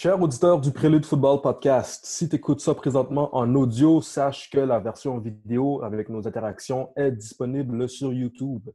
Chers 0.00 0.22
auditeurs 0.22 0.60
du 0.60 0.70
Prélude 0.70 1.04
Football 1.04 1.40
Podcast, 1.40 2.06
si 2.06 2.28
tu 2.28 2.36
écoutes 2.36 2.60
ça 2.60 2.72
présentement 2.72 3.34
en 3.34 3.52
audio, 3.56 4.00
sache 4.00 4.48
que 4.48 4.60
la 4.60 4.78
version 4.78 5.18
vidéo 5.18 5.82
avec 5.82 6.08
nos 6.08 6.24
interactions 6.28 6.92
est 6.94 7.10
disponible 7.10 7.88
sur 7.88 8.12
YouTube. 8.12 8.70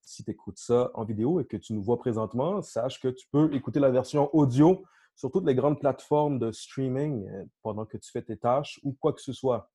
Si 0.00 0.22
tu 0.22 0.30
écoutes 0.30 0.58
ça 0.58 0.92
en 0.94 1.02
vidéo 1.02 1.40
et 1.40 1.46
que 1.46 1.56
tu 1.56 1.72
nous 1.72 1.82
vois 1.82 1.98
présentement, 1.98 2.62
sache 2.62 3.00
que 3.00 3.08
tu 3.08 3.26
peux 3.32 3.52
écouter 3.52 3.80
la 3.80 3.90
version 3.90 4.32
audio 4.32 4.84
sur 5.16 5.32
toutes 5.32 5.46
les 5.46 5.56
grandes 5.56 5.80
plateformes 5.80 6.38
de 6.38 6.52
streaming 6.52 7.26
euh, 7.26 7.44
pendant 7.64 7.84
que 7.84 7.96
tu 7.96 8.12
fais 8.12 8.22
tes 8.22 8.36
tâches 8.36 8.78
ou 8.84 8.92
quoi 9.00 9.12
que 9.12 9.20
ce 9.20 9.32
soit. 9.32 9.72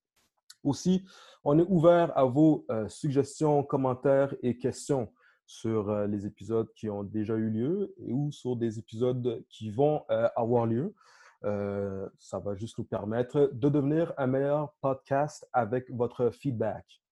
Aussi, 0.62 1.04
on 1.44 1.58
est 1.58 1.66
ouvert 1.68 2.16
à 2.16 2.24
vos 2.24 2.64
euh, 2.70 2.88
suggestions, 2.88 3.62
commentaires 3.62 4.34
et 4.42 4.56
questions 4.56 5.12
sur 5.46 6.06
les 6.06 6.26
épisodes 6.26 6.72
qui 6.74 6.88
ont 6.88 7.04
déjà 7.04 7.34
eu 7.34 7.50
lieu 7.50 7.94
ou 7.98 8.32
sur 8.32 8.56
des 8.56 8.78
épisodes 8.78 9.44
qui 9.48 9.70
vont 9.70 10.04
avoir 10.08 10.66
lieu. 10.66 10.94
Ça 12.18 12.38
va 12.38 12.54
juste 12.54 12.78
nous 12.78 12.84
permettre 12.84 13.50
de 13.52 13.68
devenir 13.68 14.12
un 14.16 14.26
meilleur 14.26 14.72
podcast 14.80 15.46
avec 15.52 15.90
votre 15.90 16.30
feedback. 16.30 17.02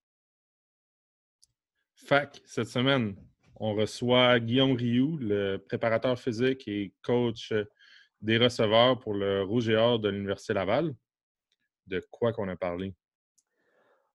Fac, 1.95 2.40
cette 2.46 2.68
semaine, 2.68 3.14
on 3.56 3.74
reçoit 3.74 4.40
Guillaume 4.40 4.73
Rioux, 4.73 5.18
le 5.18 5.59
préparateur 5.59 6.18
physique 6.18 6.66
et 6.66 6.95
coach 7.02 7.52
des 8.20 8.38
receveurs 8.38 8.98
pour 8.98 9.14
le 9.14 9.42
Rouge 9.42 9.68
et 9.68 9.76
Or 9.76 10.01
de 10.01 10.09
l'Université 10.09 10.54
Laval. 10.54 10.95
De 11.87 12.02
quoi 12.10 12.32
qu'on 12.32 12.48
a 12.48 12.56
parlé? 12.56 12.95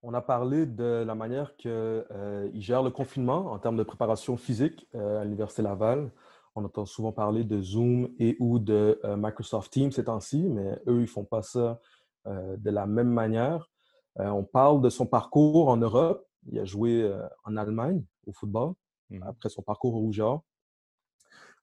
On 0.09 0.13
a 0.13 0.21
parlé 0.21 0.65
de 0.65 1.03
la 1.05 1.15
manière 1.15 1.57
qu'ils 1.57 1.69
euh, 1.69 2.49
gèrent 2.53 2.81
le 2.81 2.91
confinement 2.91 3.51
en 3.51 3.59
termes 3.59 3.75
de 3.75 3.83
préparation 3.83 4.37
physique 4.37 4.87
euh, 4.95 5.19
à 5.19 5.25
l'Université 5.25 5.61
Laval. 5.61 6.13
On 6.55 6.63
entend 6.63 6.85
souvent 6.85 7.11
parler 7.11 7.43
de 7.43 7.61
Zoom 7.61 8.07
et 8.17 8.37
ou 8.39 8.57
de 8.57 9.01
euh, 9.03 9.17
Microsoft 9.17 9.69
Teams 9.69 9.91
ces 9.91 10.05
temps-ci, 10.05 10.47
mais 10.47 10.79
eux, 10.87 10.99
ils 10.99 11.01
ne 11.01 11.05
font 11.07 11.25
pas 11.25 11.41
ça 11.41 11.81
de 12.25 12.69
la 12.69 12.85
même 12.85 13.09
manière. 13.09 13.69
on 14.17 14.43
parle 14.43 14.81
de 14.81 14.89
son 14.89 15.05
parcours 15.05 15.69
en 15.69 15.77
Europe. 15.77 16.25
Il 16.51 16.59
a 16.59 16.65
joué 16.65 17.09
en 17.45 17.55
Allemagne 17.55 18.03
au 18.25 18.33
football 18.33 18.73
mmh 19.09 19.23
après 19.23 19.47
son 19.47 19.61
parcours 19.61 19.95
au 19.95 19.99
Rougeur. 19.99 20.41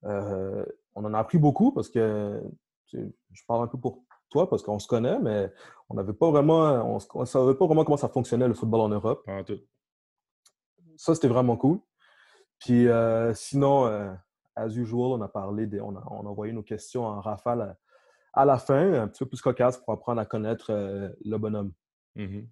on 0.02 1.04
en 1.04 1.12
a 1.12 1.18
appris 1.18 1.36
beaucoup 1.36 1.70
parce 1.72 1.90
que 1.90 2.42
je 2.86 3.42
parle 3.46 3.64
un 3.64 3.66
peu 3.66 3.78
pour 3.78 4.03
toi 4.34 4.50
parce 4.50 4.62
qu'on 4.64 4.80
se 4.80 4.88
connaît, 4.88 5.18
mais 5.20 5.50
on 5.88 5.94
n'avait 5.94 6.12
pas 6.12 6.28
vraiment, 6.30 6.98
on 7.14 7.20
ne 7.20 7.24
savait 7.24 7.54
pas 7.54 7.66
vraiment 7.66 7.84
comment 7.84 7.96
ça 7.96 8.08
fonctionnait 8.08 8.48
le 8.48 8.54
football 8.54 8.80
en 8.80 8.88
Europe. 8.88 9.24
Ça, 10.96 11.14
c'était 11.14 11.28
vraiment 11.28 11.56
cool. 11.56 11.78
Puis 12.58 12.88
euh, 12.88 13.32
sinon, 13.34 13.86
euh, 13.86 14.12
as 14.56 14.76
usual, 14.76 15.12
on 15.12 15.22
a 15.22 15.28
parlé, 15.28 15.68
on, 15.80 15.94
a, 15.96 16.00
envoyé 16.00 16.52
nos 16.52 16.64
questions 16.64 17.04
en 17.04 17.20
rafale 17.20 17.76
à, 18.32 18.44
la 18.44 18.58
fin, 18.58 18.92
un 18.94 19.06
petit 19.06 19.20
peu 19.20 19.28
plus 19.28 19.40
cocasse 19.40 19.78
pour 19.78 19.92
apprendre 19.92 20.20
à 20.20 20.26
connaître 20.26 20.70
euh, 20.70 21.08
le 21.24 21.38
bonhomme. 21.38 21.72
Mm-hmm. 22.16 22.46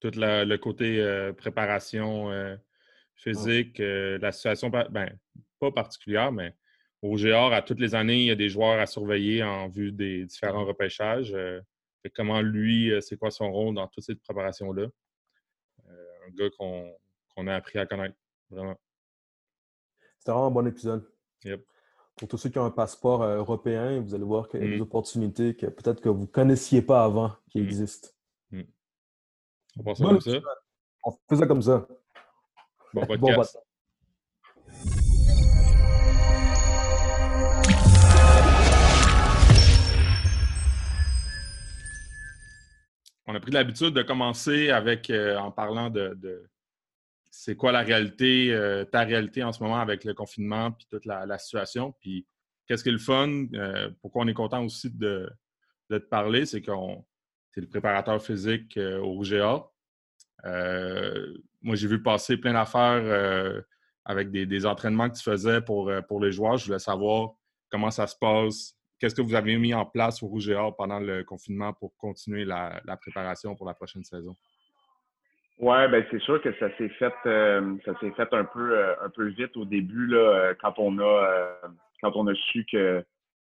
Tout 0.00 0.10
le 0.14 0.56
côté 0.56 1.32
préparation 1.38 2.28
physique, 3.14 3.78
la 3.78 4.32
situation, 4.32 4.68
ben, 4.68 5.16
pas 5.60 5.70
particulière, 5.70 6.32
mais 6.32 6.56
au 7.02 7.16
Géor, 7.16 7.52
à 7.52 7.62
toutes 7.62 7.80
les 7.80 7.94
années, 7.94 8.20
il 8.20 8.26
y 8.26 8.30
a 8.30 8.36
des 8.36 8.48
joueurs 8.48 8.78
à 8.78 8.86
surveiller 8.86 9.42
en 9.42 9.68
vue 9.68 9.90
des 9.90 10.24
différents 10.24 10.64
repêchages. 10.64 11.32
Euh, 11.34 11.60
comment 12.14 12.40
lui, 12.40 12.92
euh, 12.92 13.00
c'est 13.00 13.16
quoi 13.16 13.30
son 13.30 13.50
rôle 13.50 13.74
dans 13.74 13.88
toute 13.88 14.04
cette 14.04 14.22
préparation-là? 14.22 14.86
Euh, 15.88 16.06
un 16.26 16.30
gars 16.30 16.50
qu'on 16.56 17.46
a 17.48 17.54
appris 17.54 17.78
à 17.80 17.86
connaître, 17.86 18.16
vraiment. 18.50 18.78
C'était 20.18 20.30
vraiment 20.30 20.46
un 20.46 20.50
bon 20.52 20.66
épisode. 20.68 21.04
Pour 22.16 22.28
tous 22.28 22.36
ceux 22.36 22.50
qui 22.50 22.58
ont 22.60 22.64
un 22.64 22.70
passeport 22.70 23.24
européen, 23.24 24.00
vous 24.00 24.14
allez 24.14 24.24
voir 24.24 24.48
qu'il 24.48 24.60
y 24.60 24.64
a 24.64 24.68
des 24.68 24.78
mmh. 24.78 24.82
opportunités 24.82 25.56
que 25.56 25.66
peut-être 25.66 26.00
que 26.00 26.08
vous 26.08 26.20
ne 26.20 26.26
connaissiez 26.26 26.82
pas 26.82 27.02
avant 27.02 27.34
qui 27.50 27.60
mmh. 27.60 27.64
existent. 27.64 28.08
Mmh. 28.52 28.62
On 29.78 29.82
pense 29.82 29.98
ça 29.98 30.04
comme 30.04 30.20
ça. 30.20 30.40
On 31.04 31.10
fait 31.28 31.36
ça 31.36 31.46
comme 31.46 31.62
ça. 31.62 31.88
Bon 32.94 33.06
podcast. 33.06 33.58
On 43.26 43.34
a 43.34 43.40
pris 43.40 43.52
l'habitude 43.52 43.90
de 43.90 44.02
commencer 44.02 44.70
avec 44.70 45.10
euh, 45.10 45.36
en 45.36 45.50
parlant 45.50 45.90
de, 45.90 46.48
c'est 47.30 47.56
quoi 47.56 47.72
la 47.72 47.82
réalité, 47.82 48.52
euh, 48.52 48.84
ta 48.84 49.02
réalité 49.02 49.42
en 49.42 49.52
ce 49.52 49.62
moment 49.62 49.78
avec 49.78 50.04
le 50.04 50.14
confinement 50.14 50.72
puis 50.72 50.86
toute 50.90 51.06
la, 51.06 51.38
situation. 51.38 51.94
Puis 52.00 52.26
qu'est-ce 52.66 52.82
qui 52.82 52.88
est 52.88 52.92
le 52.92 52.98
fun? 52.98 53.46
Euh, 53.54 53.90
pourquoi 54.00 54.24
on 54.24 54.28
est 54.28 54.34
content 54.34 54.64
aussi 54.64 54.90
de, 54.90 55.30
te 55.88 55.98
parler, 55.98 56.46
c'est 56.46 56.62
qu'on 56.62 57.04
es 57.56 57.60
le 57.60 57.68
préparateur 57.68 58.22
physique 58.22 58.78
au 58.78 59.18
RGA. 59.18 59.62
moi, 61.60 61.76
j'ai 61.76 61.86
vu 61.86 62.02
passer 62.02 62.38
plein 62.38 62.54
d'affaires 62.54 63.62
avec 64.06 64.30
des, 64.30 64.46
des, 64.46 64.64
entraînements 64.64 65.10
que 65.10 65.18
tu 65.18 65.22
faisais 65.22 65.60
pour, 65.60 65.92
pour 66.08 66.18
les 66.18 66.32
joueurs. 66.32 66.56
Je 66.56 66.64
voulais 66.64 66.78
savoir 66.78 67.34
comment 67.68 67.90
ça 67.90 68.06
se 68.06 68.16
passe, 68.16 68.74
Qu'est-ce 69.02 69.16
que 69.16 69.22
vous 69.22 69.34
avez 69.34 69.58
mis 69.58 69.74
en 69.74 69.84
place 69.84 70.22
au 70.22 70.28
Rouge 70.28 70.48
et 70.48 70.54
Or 70.54 70.76
pendant 70.76 71.00
le 71.00 71.24
confinement 71.24 71.72
pour 71.72 71.90
continuer 71.96 72.44
la, 72.44 72.80
préparation 73.00 73.56
pour 73.56 73.66
la 73.66 73.74
prochaine 73.74 74.04
saison? 74.04 74.36
Oui, 75.58 75.88
ben 75.90 76.06
c'est 76.08 76.20
sûr 76.20 76.40
que 76.40 76.56
ça 76.60 76.68
s'est 76.76 76.88
fait 76.88 77.12
euh, 77.26 77.74
ça 77.84 77.98
s'est 77.98 78.12
fait 78.12 78.32
un 78.32 78.44
peu 78.44 78.78
euh, 78.78 78.94
un 79.02 79.10
peu 79.10 79.26
vite 79.26 79.56
au 79.56 79.64
début 79.64 80.06
là, 80.06 80.18
euh, 80.18 80.54
quand 80.60 80.74
on 80.78 81.00
a 81.00 81.52
quand 82.00 82.12
on 82.14 82.28
a 82.28 82.34
su 82.34 82.64
que 82.70 83.04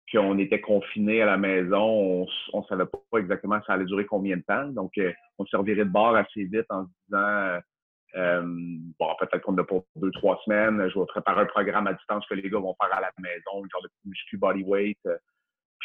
qu'on 0.10 0.38
était 0.40 0.62
confiné 0.62 1.22
à 1.22 1.26
la 1.26 1.38
maison, 1.38 2.26
on 2.54 2.60
ne 2.62 2.66
savait 2.68 2.86
pas 2.86 3.20
exactement 3.20 3.60
ça 3.68 3.74
allait 3.74 3.84
durer 3.84 4.06
combien 4.06 4.38
de 4.38 4.44
temps. 4.44 4.68
Donc, 4.68 4.94
on 5.38 5.46
servirait 5.48 5.84
de 5.84 5.90
bord 5.90 6.16
assez 6.16 6.46
vite 6.46 6.66
en 6.70 6.86
se 6.86 6.90
disant 7.10 7.60
bon, 9.00 9.16
peut-être 9.20 9.42
qu'on 9.42 9.58
a 9.58 9.66
pour 9.66 9.86
deux, 9.98 10.12
trois 10.12 10.40
semaines, 10.46 10.90
je 10.90 10.98
vais 10.98 11.06
préparer 11.08 11.42
un 11.42 11.46
programme 11.46 11.88
à 11.88 11.94
distance 11.94 12.26
que 12.26 12.36
les 12.36 12.50
gars 12.50 12.60
vont 12.60 12.76
faire 12.82 12.98
à 12.98 13.02
la 13.02 13.12
maison, 13.20 13.68
genre 13.70 13.84
de 13.84 13.90
muscu 14.06 14.38
bodyweight, 14.38 15.00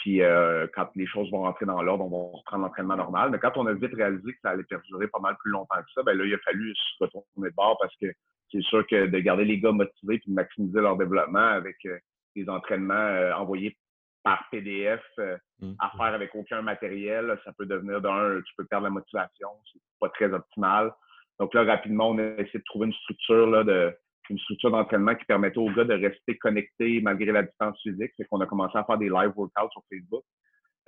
puis 0.07 0.23
euh, 0.23 0.69
quand 0.73 0.89
les 0.95 1.07
choses 1.09 1.29
vont 1.33 1.43
rentrer 1.43 1.67
dans 1.67 1.83
l'ordre, 1.83 2.05
on 2.05 2.11
va 2.11 2.39
reprendre 2.39 2.63
l'entraînement 2.63 2.95
normal. 2.95 3.31
Mais 3.33 3.41
quand 3.41 3.57
on 3.57 3.67
a 3.67 3.73
vite 3.73 3.93
réalisé 3.93 4.35
que 4.35 4.39
ça 4.41 4.51
allait 4.51 4.63
perdurer 4.63 5.09
pas 5.09 5.19
mal 5.19 5.37
plus 5.41 5.51
longtemps 5.51 5.75
que 5.79 5.91
ça, 5.97 6.05
ben 6.05 6.17
là, 6.17 6.25
il 6.25 6.33
a 6.33 6.39
fallu 6.45 6.73
se 6.77 7.03
retourner 7.03 7.51
de 7.51 7.55
bord 7.57 7.77
parce 7.81 7.93
que 8.01 8.07
c'est 8.53 8.63
sûr 8.63 8.87
que 8.87 9.07
de 9.07 9.19
garder 9.19 9.45
les 9.45 9.59
gars 9.59 9.73
motivés 9.73 10.21
puis 10.21 10.31
de 10.31 10.35
maximiser 10.35 10.81
leur 10.81 10.97
développement 10.97 11.49
avec 11.49 11.75
euh, 11.87 11.99
des 12.37 12.49
entraînements 12.49 12.95
euh, 12.95 13.33
envoyés 13.33 13.77
par 14.23 14.45
PDF 14.53 15.03
mmh. 15.19 15.73
à 15.81 15.91
faire 15.97 16.15
avec 16.15 16.37
aucun 16.37 16.63
matériel, 16.63 17.37
ça 17.45 17.53
peut 17.59 17.67
devenir 17.67 18.01
d'un, 18.01 18.41
tu 18.43 18.55
peux 18.57 18.65
perdre 18.65 18.85
la 18.85 18.91
motivation, 18.91 19.49
c'est 19.73 19.81
pas 19.99 20.09
très 20.11 20.33
optimal. 20.33 20.93
Donc 21.41 21.53
là, 21.53 21.65
rapidement, 21.65 22.11
on 22.11 22.19
a 22.19 22.23
essayé 22.39 22.61
de 22.61 22.65
trouver 22.65 22.87
une 22.87 22.93
structure 22.93 23.49
là, 23.49 23.65
de 23.65 23.93
une 24.31 24.39
structure 24.39 24.71
d'entraînement 24.71 25.15
qui 25.15 25.25
permettait 25.25 25.59
aux 25.59 25.71
gars 25.71 25.85
de 25.85 25.95
rester 25.95 26.37
connectés 26.39 27.01
malgré 27.01 27.33
la 27.33 27.43
distance 27.43 27.81
physique. 27.83 28.13
C'est 28.17 28.27
qu'on 28.27 28.41
a 28.41 28.47
commencé 28.47 28.77
à 28.77 28.85
faire 28.85 28.99
des 28.99 29.09
live 29.09 29.33
workouts 29.37 29.71
sur 29.73 29.83
Facebook. 29.91 30.25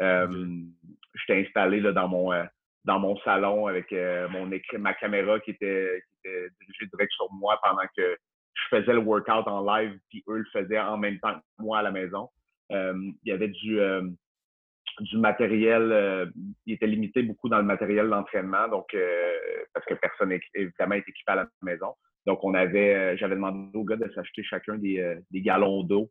Euh, 0.00 0.62
J'étais 1.14 1.46
installé 1.46 1.80
là, 1.80 1.92
dans 1.92 2.08
mon 2.08 2.32
euh, 2.32 2.44
dans 2.84 2.98
mon 2.98 3.16
salon 3.18 3.66
avec 3.66 3.92
euh, 3.92 4.28
mon 4.28 4.48
ma 4.78 4.94
caméra 4.94 5.40
qui 5.40 5.50
était, 5.50 6.02
qui 6.22 6.28
était 6.28 6.48
dirigée 6.60 6.86
direct 6.86 7.12
sur 7.12 7.30
moi 7.32 7.58
pendant 7.62 7.86
que 7.96 8.16
je 8.54 8.76
faisais 8.76 8.92
le 8.92 9.00
workout 9.00 9.46
en 9.46 9.64
live, 9.64 9.98
puis 10.08 10.24
eux 10.28 10.38
le 10.38 10.46
faisaient 10.52 10.80
en 10.80 10.96
même 10.96 11.18
temps 11.20 11.34
que 11.34 11.62
moi 11.62 11.80
à 11.80 11.82
la 11.82 11.90
maison. 11.90 12.28
Euh, 12.72 12.94
il 13.24 13.28
y 13.28 13.32
avait 13.32 13.48
du 13.48 13.80
du 15.00 15.16
matériel, 15.16 16.32
il 16.66 16.74
était 16.74 16.86
limité 16.86 17.22
beaucoup 17.22 17.48
dans 17.48 17.58
le 17.58 17.64
matériel 17.64 18.08
d'entraînement, 18.08 18.66
donc 18.68 18.96
parce 19.72 19.86
que 19.86 19.94
personne 19.94 20.36
évidemment 20.54 20.96
est 20.96 21.08
équipé 21.08 21.32
à 21.32 21.34
la 21.36 21.48
maison. 21.62 21.94
Donc, 22.28 22.44
on 22.44 22.52
avait, 22.52 22.94
euh, 22.94 23.16
j'avais 23.16 23.36
demandé 23.36 23.74
aux 23.74 23.84
gars 23.84 23.96
de 23.96 24.06
s'acheter 24.14 24.42
chacun 24.44 24.76
des, 24.76 25.00
euh, 25.00 25.18
des 25.30 25.40
galons 25.40 25.82
d'eau 25.82 26.10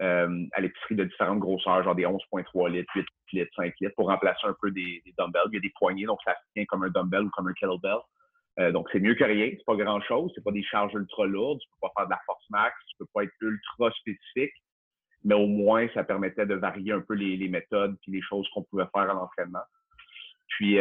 euh, 0.00 0.46
à 0.52 0.60
l'épicerie 0.60 0.94
de 0.94 1.02
différentes 1.02 1.40
grosseurs, 1.40 1.82
genre 1.82 1.96
des 1.96 2.04
11,3 2.04 2.70
litres, 2.70 2.92
8 2.94 3.04
litres, 3.32 3.50
5 3.56 3.74
litres, 3.80 3.94
pour 3.96 4.06
remplacer 4.06 4.46
un 4.46 4.54
peu 4.62 4.70
des, 4.70 5.02
dumbbells. 5.18 5.48
Il 5.50 5.54
y 5.54 5.56
a 5.56 5.60
des 5.60 5.72
poignées, 5.76 6.04
donc 6.04 6.20
ça 6.24 6.36
tient 6.54 6.64
comme 6.66 6.84
un 6.84 6.90
dumbbell 6.90 7.22
ou 7.22 7.30
comme 7.30 7.48
un 7.48 7.52
kettlebell. 7.54 8.72
donc, 8.72 8.88
c'est 8.92 9.00
mieux 9.00 9.16
que 9.16 9.24
rien. 9.24 9.50
C'est 9.50 9.66
pas 9.66 9.74
grand-chose. 9.74 10.30
C'est 10.36 10.44
pas 10.44 10.52
des 10.52 10.62
charges 10.62 10.94
ultra 10.94 11.26
lourdes. 11.26 11.58
Tu 11.58 11.68
peux 11.68 11.88
pas 11.88 11.92
faire 11.96 12.06
de 12.06 12.10
la 12.12 12.20
force 12.26 12.48
max. 12.50 12.76
Tu 12.86 12.98
peux 13.00 13.08
pas 13.12 13.24
être 13.24 13.34
ultra 13.40 13.90
spécifique. 13.90 14.54
Mais 15.24 15.34
au 15.34 15.48
moins, 15.48 15.88
ça 15.94 16.04
permettait 16.04 16.46
de 16.46 16.54
varier 16.54 16.92
un 16.92 17.00
peu 17.00 17.14
les, 17.14 17.36
les 17.36 17.48
méthodes 17.48 17.96
et 18.06 18.10
les 18.12 18.22
choses 18.22 18.48
qu'on 18.54 18.62
pouvait 18.62 18.86
faire 18.94 19.10
à 19.10 19.14
l'entraînement. 19.14 19.66
Puis, 20.46 20.78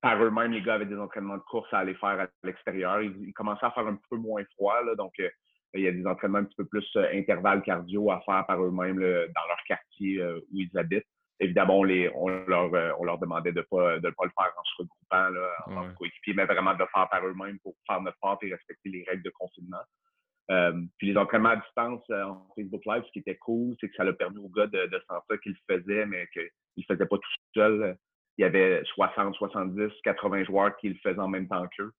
par 0.00 0.22
eux-mêmes, 0.22 0.52
les 0.52 0.62
gars 0.62 0.74
avaient 0.74 0.86
des 0.86 0.98
entraînements 0.98 1.36
de 1.36 1.42
course 1.42 1.72
à 1.72 1.78
aller 1.78 1.94
faire 1.94 2.20
à 2.20 2.26
l'extérieur. 2.44 3.02
Ils, 3.02 3.32
commençaient 3.32 3.66
à 3.66 3.70
faire 3.72 3.86
un 3.86 3.98
peu 4.08 4.16
moins 4.16 4.44
froid, 4.54 4.82
là, 4.84 4.94
donc 4.94 5.12
euh, 5.20 5.28
il 5.74 5.82
y 5.82 5.88
a 5.88 5.92
des 5.92 6.06
entraînements 6.06 6.38
un 6.38 6.44
petit 6.44 6.56
peu 6.56 6.66
plus 6.66 6.88
euh, 6.96 7.08
intervalles 7.12 7.62
cardio 7.62 8.10
à 8.10 8.20
faire 8.20 8.46
par 8.46 8.62
eux-mêmes 8.62 9.00
dans 9.00 9.46
leur 9.48 9.62
quartier 9.66 10.20
euh, 10.20 10.38
où 10.52 10.60
ils 10.60 10.78
habitent. 10.78 11.06
Évidemment, 11.40 11.80
on, 11.80 11.84
les, 11.84 12.10
on, 12.14 12.28
leur, 12.28 12.98
on 13.00 13.04
leur 13.04 13.18
demandait 13.18 13.52
de 13.52 13.60
ne 13.60 13.64
pas, 13.64 13.98
de 14.00 14.10
pas 14.10 14.24
le 14.24 14.30
faire 14.36 14.52
en 14.56 14.64
se 14.64 14.74
regroupant 14.78 15.28
là, 15.30 15.50
en 15.66 15.86
ouais. 15.86 15.94
coéquipier, 15.96 16.34
mais 16.34 16.46
vraiment 16.46 16.74
de 16.74 16.80
le 16.80 16.86
faire 16.92 17.08
par 17.08 17.24
eux-mêmes 17.24 17.60
pour 17.60 17.76
faire 17.86 18.00
notre 18.00 18.18
part 18.20 18.38
et 18.42 18.52
respecter 18.52 18.88
les 18.88 19.04
règles 19.08 19.22
de 19.22 19.30
confinement. 19.30 20.88
puis 20.98 21.12
les 21.12 21.16
entraînements 21.16 21.50
à 21.50 21.56
distance 21.56 22.02
en 22.10 22.44
Facebook 22.56 22.82
Live, 22.86 23.04
ce 23.06 23.12
qui 23.12 23.20
était 23.20 23.36
cool, 23.36 23.76
c'est 23.80 23.88
que 23.88 23.94
ça 23.94 24.02
l'a 24.02 24.14
permis 24.14 24.38
aux 24.38 24.48
gars 24.48 24.66
de, 24.66 24.86
de 24.86 25.02
sentir 25.08 25.40
qu'ils 25.40 25.54
le 25.68 25.76
faisaient, 25.76 26.06
mais 26.06 26.26
qu'ils 26.32 26.42
ne 26.42 26.82
le 26.88 26.94
faisaient 26.94 27.06
pas 27.06 27.18
tout 27.18 27.30
seul. 27.54 27.96
Il 28.38 28.42
y 28.42 28.44
avait 28.44 28.82
60, 28.94 29.34
70, 29.34 29.92
80 30.04 30.44
joueurs 30.44 30.76
qui 30.76 30.88
le 30.90 30.94
faisaient 31.02 31.18
en 31.18 31.28
même 31.28 31.48
temps 31.48 31.66
qu'eux. 31.76 31.92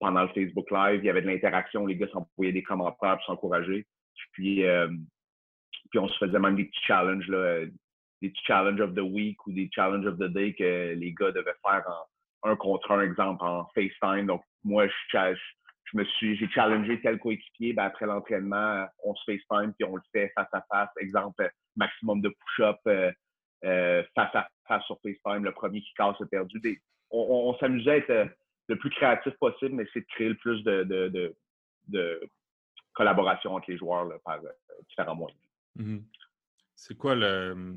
pendant 0.00 0.22
le 0.22 0.28
Facebook 0.28 0.70
Live, 0.70 1.00
il 1.02 1.06
y 1.06 1.10
avait 1.10 1.22
de 1.22 1.28
l'interaction, 1.28 1.86
les 1.86 1.96
gars 1.96 2.08
s'envoyaient 2.08 2.52
des 2.52 2.62
commentaires 2.62 3.16
pour 3.16 3.24
s'encourager. 3.24 3.86
Puis, 4.32 4.64
puis 5.90 5.98
on 5.98 6.08
se 6.08 6.18
faisait 6.18 6.38
même 6.38 6.56
des 6.56 6.64
petits 6.64 6.84
challenges, 6.84 7.28
là, 7.28 7.64
des 8.20 8.30
petits 8.30 8.44
challenges 8.44 8.80
of 8.80 8.94
the 8.94 9.00
week 9.00 9.46
ou 9.46 9.52
des 9.52 9.70
challenges 9.72 10.06
of 10.06 10.18
the 10.18 10.32
day 10.32 10.54
que 10.54 10.94
les 10.94 11.12
gars 11.12 11.30
devaient 11.30 11.54
faire 11.64 11.84
en 11.86 12.06
un 12.42 12.56
contre 12.56 12.90
un, 12.92 13.02
exemple, 13.02 13.42
en 13.44 13.66
FaceTime. 13.74 14.26
Donc, 14.26 14.42
moi, 14.64 14.86
je, 14.86 15.34
je 15.84 15.96
me 15.96 16.04
suis, 16.04 16.36
j'ai 16.36 16.48
challengé 16.48 17.00
tel 17.00 17.18
coéquipier, 17.18 17.72
ben, 17.72 17.84
après 17.84 18.06
l'entraînement, 18.06 18.86
on 19.04 19.14
se 19.14 19.22
FaceTime 19.24 19.72
puis 19.74 19.88
on 19.88 19.96
le 19.96 20.02
fait 20.12 20.32
face 20.36 20.48
à 20.52 20.64
face. 20.70 20.90
Exemple, 21.00 21.50
maximum 21.76 22.20
de 22.20 22.28
push-up 22.28 22.78
euh, 22.86 23.10
euh, 23.64 24.02
face 24.14 24.34
à 24.34 24.48
face 24.66 24.84
sur 24.84 24.98
FaceTime. 25.02 25.44
Le 25.44 25.52
premier 25.52 25.80
qui 25.80 25.92
casse 25.94 26.20
est 26.20 26.30
perdu. 26.30 26.82
on, 27.10 27.56
s'amusait 27.58 27.90
à 27.90 27.96
être 27.96 28.10
euh, 28.10 28.26
le 28.68 28.76
plus 28.76 28.90
créatif 28.90 29.32
possible, 29.34 29.74
mais 29.74 29.86
c'est 29.92 30.00
de 30.00 30.06
créer 30.06 30.28
le 30.28 30.36
plus 30.36 30.62
de, 30.62 31.34
collaboration 32.92 33.54
entre 33.54 33.70
les 33.70 33.78
joueurs 33.78 34.08
par 34.24 34.40
différents 34.88 35.14
moyens. 35.14 35.40
Mm-hmm. 35.78 36.02
C'est 36.74 36.96
quoi 36.96 37.14
le 37.14 37.76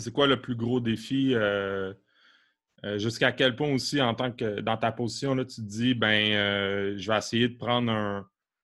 c'est 0.00 0.12
quoi 0.12 0.26
le 0.26 0.40
plus 0.40 0.56
gros 0.56 0.80
défi? 0.80 1.34
Euh, 1.34 1.92
euh, 2.84 2.98
jusqu'à 2.98 3.30
quel 3.32 3.54
point 3.54 3.72
aussi, 3.72 4.00
en 4.00 4.14
tant 4.14 4.32
que 4.32 4.60
dans 4.60 4.76
ta 4.76 4.90
position, 4.90 5.34
là, 5.34 5.44
tu 5.44 5.56
te 5.56 5.66
dis 5.66 5.94
ben 5.94 6.32
euh, 6.32 6.94
je 6.96 7.10
vais 7.10 7.18
essayer 7.18 7.48
de 7.48 7.56
prendre 7.56 7.92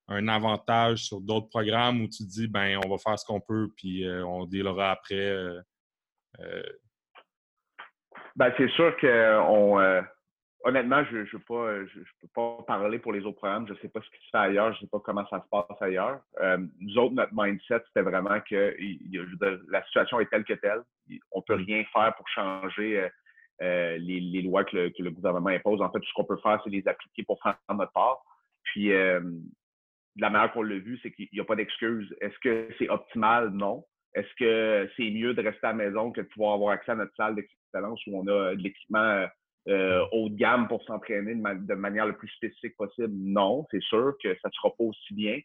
un, 0.08 0.28
avantage 0.28 1.04
sur 1.04 1.20
d'autres 1.20 1.48
programmes 1.48 2.00
où 2.00 2.08
tu 2.08 2.24
te 2.24 2.30
dis 2.30 2.48
ben 2.48 2.80
on 2.84 2.88
va 2.88 2.96
faire 2.96 3.18
ce 3.18 3.26
qu'on 3.26 3.40
peut 3.40 3.70
puis 3.76 4.06
on 4.08 4.46
dealera 4.46 4.92
après. 4.92 5.36
Ben, 8.36 8.52
c'est 8.56 8.68
sûr 8.70 8.96
qu'on 8.98 10.04
honnêtement, 10.64 11.04
je 11.04 11.18
ne 11.18 11.38
pas, 11.38 11.84
je, 11.86 12.00
peux 12.20 12.28
pas 12.34 12.58
parler 12.66 12.98
pour 12.98 13.12
les 13.12 13.24
autres 13.24 13.38
programmes. 13.38 13.66
Je 13.66 13.72
ne 13.72 13.78
sais 13.78 13.88
pas 13.88 14.00
ce 14.00 14.10
qui 14.10 14.24
se 14.24 14.30
fait 14.30 14.38
ailleurs. 14.38 14.72
Je 14.72 14.78
ne 14.78 14.80
sais 14.82 14.90
pas 14.90 15.00
comment 15.00 15.26
ça 15.28 15.40
se 15.40 15.48
passe 15.50 15.82
ailleurs. 15.82 16.20
Euh, 16.40 16.58
nous 16.80 16.98
autres, 16.98 17.14
notre 17.14 17.32
mindset, 17.34 17.82
c'était 17.86 18.02
vraiment 18.02 18.40
que 18.48 18.76
la 19.70 19.84
situation 19.84 20.20
est 20.20 20.30
telle 20.30 20.44
que 20.44 20.54
telle. 20.54 20.82
On 21.32 21.38
ne 21.38 21.44
peut 21.44 21.54
rien 21.54 21.84
faire 21.92 22.14
pour 22.16 22.28
changer 22.28 23.00
euh, 23.00 23.08
euh, 23.62 23.98
les, 23.98 24.42
lois 24.42 24.64
que 24.64 24.76
le, 24.76 25.10
gouvernement 25.10 25.50
impose. 25.50 25.80
En 25.80 25.90
fait, 25.90 26.00
tout 26.00 26.08
ce 26.08 26.14
qu'on 26.14 26.24
peut 26.24 26.40
faire, 26.42 26.60
c'est 26.64 26.70
les 26.70 26.86
appliquer 26.86 27.24
pour 27.24 27.38
prendre 27.38 27.58
notre 27.70 27.92
part. 27.92 28.18
Puis, 28.64 28.90
la 30.20 30.30
manière 30.30 30.52
qu'on 30.52 30.62
l'a 30.62 30.78
vu, 30.78 30.98
c'est 31.02 31.12
qu'il 31.12 31.28
n'y 31.32 31.40
a 31.40 31.44
pas 31.44 31.56
d'excuse. 31.56 32.14
Est-ce 32.20 32.38
que 32.40 32.68
c'est 32.78 32.90
optimal? 32.90 33.50
Non. 33.50 33.84
Est-ce 34.14 34.34
que 34.38 34.88
c'est 34.96 35.10
mieux 35.10 35.34
de 35.34 35.42
rester 35.42 35.66
à 35.66 35.72
la 35.72 35.84
maison 35.84 36.10
que 36.10 36.20
de 36.20 36.26
pouvoir 36.26 36.54
avoir 36.54 36.72
accès 36.72 36.92
à 36.92 36.96
notre 36.96 37.14
salle 37.16 37.34
d'excellence 37.34 38.00
où 38.06 38.18
on 38.18 38.26
a 38.26 38.54
de 38.54 38.62
l'équipement 38.62 39.26
euh, 39.68 40.04
haut 40.12 40.28
de 40.30 40.36
gamme 40.36 40.66
pour 40.66 40.82
s'entraîner 40.84 41.34
de, 41.34 41.74
manière 41.74 42.06
le 42.06 42.16
plus 42.16 42.28
spécifique 42.28 42.76
possible? 42.76 43.12
Non, 43.12 43.66
c'est 43.70 43.82
sûr 43.82 44.14
que 44.22 44.34
ça 44.40 44.48
ne 44.48 44.52
sera 44.52 44.70
pas 44.70 44.84
aussi 44.84 45.14
bien, 45.14 45.38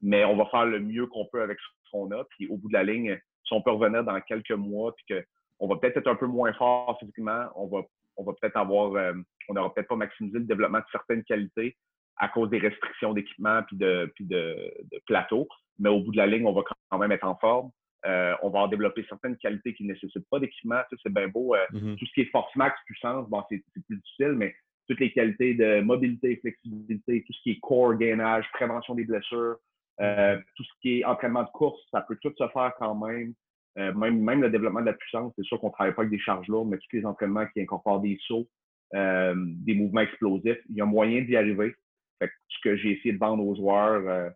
mais 0.00 0.24
on 0.24 0.36
va 0.36 0.46
faire 0.46 0.66
le 0.66 0.80
mieux 0.80 1.06
qu'on 1.06 1.26
peut 1.26 1.42
avec 1.42 1.58
ce 1.58 1.90
qu'on 1.90 2.10
a. 2.12 2.24
Puis 2.30 2.48
au 2.48 2.56
bout 2.56 2.68
de 2.68 2.74
la 2.74 2.84
ligne, 2.84 3.20
si 3.44 3.52
on 3.52 3.62
peut 3.62 3.70
revenir 3.70 4.02
dans 4.02 4.20
quelques 4.22 4.50
mois, 4.50 4.94
puis 4.96 5.22
qu'on 5.58 5.68
va 5.68 5.76
peut-être 5.76 5.98
être 5.98 6.08
un 6.08 6.16
peu 6.16 6.26
moins 6.26 6.52
fort 6.54 6.96
physiquement, 6.98 7.46
on 7.54 7.66
va, 7.66 7.82
on 8.16 8.24
va 8.24 8.32
peut-être 8.40 8.56
avoir, 8.56 8.94
euh, 8.94 9.12
on 9.48 9.54
n'aura 9.54 9.72
peut-être 9.74 9.88
pas 9.88 9.96
maximisé 9.96 10.38
le 10.38 10.44
développement 10.44 10.78
de 10.78 10.84
certaines 10.90 11.24
qualités 11.24 11.76
à 12.16 12.28
cause 12.28 12.48
des 12.48 12.58
restrictions 12.58 13.12
d'équipement 13.12 13.62
puis 13.64 13.76
de, 13.76 14.10
puis 14.14 14.24
de, 14.24 14.56
de 14.90 15.00
plateau. 15.06 15.46
Mais 15.78 15.90
au 15.90 16.00
bout 16.00 16.12
de 16.12 16.16
la 16.16 16.26
ligne, 16.26 16.46
on 16.46 16.52
va 16.52 16.62
quand 16.90 16.98
même 16.98 17.12
être 17.12 17.26
en 17.26 17.36
forme. 17.36 17.70
Euh, 18.04 18.34
on 18.42 18.50
va 18.50 18.68
développer 18.68 19.04
certaines 19.08 19.36
qualités 19.36 19.74
qui 19.74 19.84
ne 19.84 19.92
nécessitent 19.92 20.28
pas 20.30 20.38
d'équipement. 20.38 20.80
c'est 21.02 21.12
bien 21.12 21.28
beau. 21.28 21.54
Euh, 21.54 21.58
mm-hmm. 21.72 21.96
Tout 21.96 22.06
ce 22.06 22.12
qui 22.12 22.20
est 22.22 22.30
force 22.30 22.54
max, 22.56 22.78
puissance, 22.86 23.28
bon, 23.28 23.42
c'est 23.48 23.62
plus 23.72 23.82
difficile, 23.96 24.32
mais 24.32 24.54
toutes 24.88 25.00
les 25.00 25.12
qualités 25.12 25.54
de 25.54 25.80
mobilité, 25.80 26.36
flexibilité, 26.36 27.24
tout 27.26 27.32
ce 27.32 27.42
qui 27.42 27.50
est 27.52 27.60
core, 27.60 27.96
gainage, 27.96 28.46
prévention 28.52 28.94
des 28.94 29.04
blessures, 29.04 29.56
euh, 30.00 30.38
tout 30.54 30.62
ce 30.62 30.70
qui 30.82 31.00
est 31.00 31.04
entraînement 31.04 31.42
de 31.42 31.48
course, 31.48 31.80
ça 31.90 32.02
peut 32.02 32.16
tout 32.20 32.32
se 32.36 32.48
faire 32.48 32.72
quand 32.78 32.94
même. 32.94 33.32
même, 33.76 34.22
même 34.22 34.42
le 34.42 34.50
développement 34.50 34.80
de 34.80 34.86
la 34.86 34.92
puissance, 34.92 35.32
c'est 35.36 35.44
sûr 35.44 35.58
qu'on 35.58 35.68
ne 35.68 35.72
travaille 35.72 35.94
pas 35.94 36.02
avec 36.02 36.12
des 36.12 36.20
charges 36.20 36.46
lourdes, 36.46 36.68
mais 36.68 36.78
tous 36.78 36.96
les 36.96 37.04
entraînements 37.04 37.46
qui 37.46 37.60
incorporent 37.60 38.00
des 38.00 38.18
sauts, 38.26 38.48
des 38.92 39.74
mouvements 39.74 40.02
explosifs, 40.02 40.60
il 40.68 40.76
y 40.76 40.80
a 40.80 40.86
moyen 40.86 41.22
d'y 41.22 41.36
arriver. 41.36 41.74
ce 42.20 42.58
que 42.62 42.76
j'ai 42.76 42.92
essayé 42.92 43.12
de 43.12 43.18
vendre 43.18 43.44
aux 43.44 43.56
joueurs, 43.56 44.32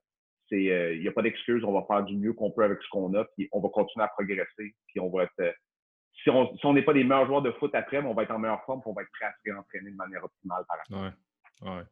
euh, 0.52 0.94
il 0.94 1.00
n'y 1.00 1.08
a 1.08 1.12
pas 1.12 1.23
d'excuse, 1.23 1.64
on 1.64 1.73
va 1.73 1.85
faire 1.87 2.05
du 2.05 2.17
mieux 2.17 2.32
qu'on 2.32 2.50
peut 2.50 2.64
avec 2.64 2.81
ce 2.82 2.88
qu'on 2.91 3.14
a, 3.14 3.25
puis 3.37 3.49
on 3.52 3.61
va 3.61 3.69
continuer 3.69 4.05
à 4.05 4.08
progresser, 4.08 4.75
puis 4.87 5.00
on 5.00 5.11
va 5.11 5.25
être. 5.25 5.41
Euh, 5.41 5.52
si 6.23 6.29
on 6.29 6.75
n'est 6.75 6.82
pas 6.82 6.93
les 6.93 7.05
meilleurs 7.05 7.26
joueurs 7.26 7.41
de 7.41 7.52
foot 7.52 7.75
après, 7.75 7.99
on 7.99 8.12
va 8.12 8.25
être 8.25 8.32
en 8.32 8.38
meilleure 8.38 8.62
forme, 8.64 8.81
puis 8.82 8.91
on 8.91 8.94
va 8.94 9.02
être 9.02 9.11
prêt 9.12 9.26
à 9.26 9.32
se 9.32 9.50
réentraîner 9.50 9.91
de 9.91 9.97
manière 9.97 10.23
optimale 10.23 10.64
par 10.69 10.76
après. 10.81 11.14
Ouais, 11.62 11.82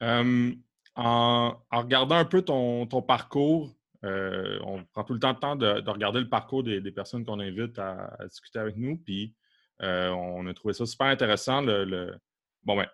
ouais. 0.00 0.54
en, 0.94 1.54
regardant 1.70 2.14
un 2.14 2.24
peu 2.24 2.40
ton, 2.40 2.86
parcours, 3.02 3.74
euh, 4.04 4.58
on 4.64 4.82
prend 4.84 5.04
tout 5.04 5.12
le 5.12 5.18
temps, 5.18 5.34
de, 5.34 5.38
temps 5.40 5.56
de, 5.56 5.90
regarder 5.90 6.20
le 6.20 6.30
parcours 6.30 6.62
des, 6.62 6.80
personnes 6.92 7.26
qu'on 7.26 7.40
invite 7.40 7.78
à, 7.78 8.16
discuter 8.26 8.58
avec 8.58 8.76
nous. 8.76 8.96
Puis 8.96 9.34
on 9.80 10.46
a 10.46 10.54
trouvé 10.54 10.72
ça 10.72 10.86
super 10.86 11.08
intéressant. 11.08 11.60
Le, 11.60 12.18
Bon, 12.64 12.76
ben, 12.76 12.86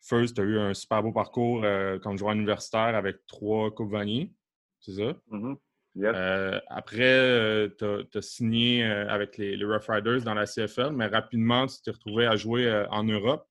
First, 0.00 0.36
tu 0.36 0.42
as 0.42 0.44
eu 0.44 0.58
un 0.58 0.74
super 0.74 1.02
beau 1.02 1.12
parcours 1.12 1.64
euh, 1.64 1.98
comme 1.98 2.16
joueur 2.16 2.32
universitaire 2.32 2.94
avec 2.94 3.26
trois 3.26 3.70
Coupes 3.70 3.90
Vanier, 3.90 4.32
c'est 4.80 4.92
ça? 4.92 5.14
Mm-hmm. 5.30 5.56
Euh, 5.96 6.60
après, 6.68 7.02
euh, 7.02 7.68
tu 7.76 8.18
as, 8.18 8.22
signé 8.22 8.84
avec 8.84 9.36
les, 9.36 9.62
Rough 9.64 9.88
Riders 9.88 10.22
dans 10.22 10.34
la 10.34 10.46
CFL, 10.46 10.92
mais 10.92 11.06
rapidement, 11.06 11.66
tu 11.66 11.82
t'es 11.82 11.90
retrouvé 11.90 12.26
à 12.26 12.36
jouer 12.36 12.86
en 12.90 13.02
Europe. 13.02 13.48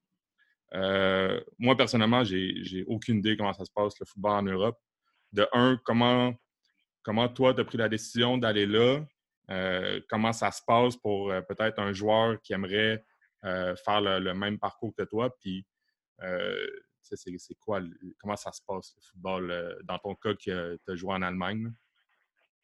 moi, 1.60 1.76
personnellement, 1.76 2.24
j'ai 2.24 2.86
aucune 2.88 3.18
idée 3.18 3.36
comment 3.36 3.54
ça 3.54 3.66
se 3.66 3.72
passe, 3.72 4.00
le 4.00 4.06
football 4.06 4.32
en 4.32 4.44
Europe. 4.44 4.78
De 5.34 5.46
un, 5.52 5.78
comment, 5.84 6.34
comment 7.04 7.28
toi, 7.28 7.54
tu 7.54 7.60
as 7.60 7.66
pris 7.66 7.78
la 7.78 7.90
décision 7.90 8.38
d'aller 8.38 8.66
là? 8.66 9.02
comment 10.10 10.34
ça 10.34 10.52
se 10.52 10.62
passe 10.66 10.96
pour 10.98 11.34
peut-être 11.50 11.80
un 11.80 11.92
joueur 11.92 12.42
qui 12.42 12.54
aimerait 12.54 13.04
faire 13.44 14.02
le, 14.02 14.20
le, 14.20 14.34
même 14.34 14.58
parcours 14.58 14.94
que 14.98 15.04
toi? 15.04 15.36
Puis 15.42 15.66
c'est 17.16 17.56
quoi, 17.60 17.80
comment 18.20 18.36
ça 18.36 18.52
se 18.52 18.62
passe 18.66 18.96
le 18.96 19.02
football 19.02 19.52
euh, 19.52 19.74
dans 19.84 19.98
ton 20.00 20.16
cas 20.16 20.34
que 20.34 20.78
tu 20.78 20.92
as 20.92 20.96
joué 20.96 21.14
en 21.14 21.22
Allemagne? 21.22 21.72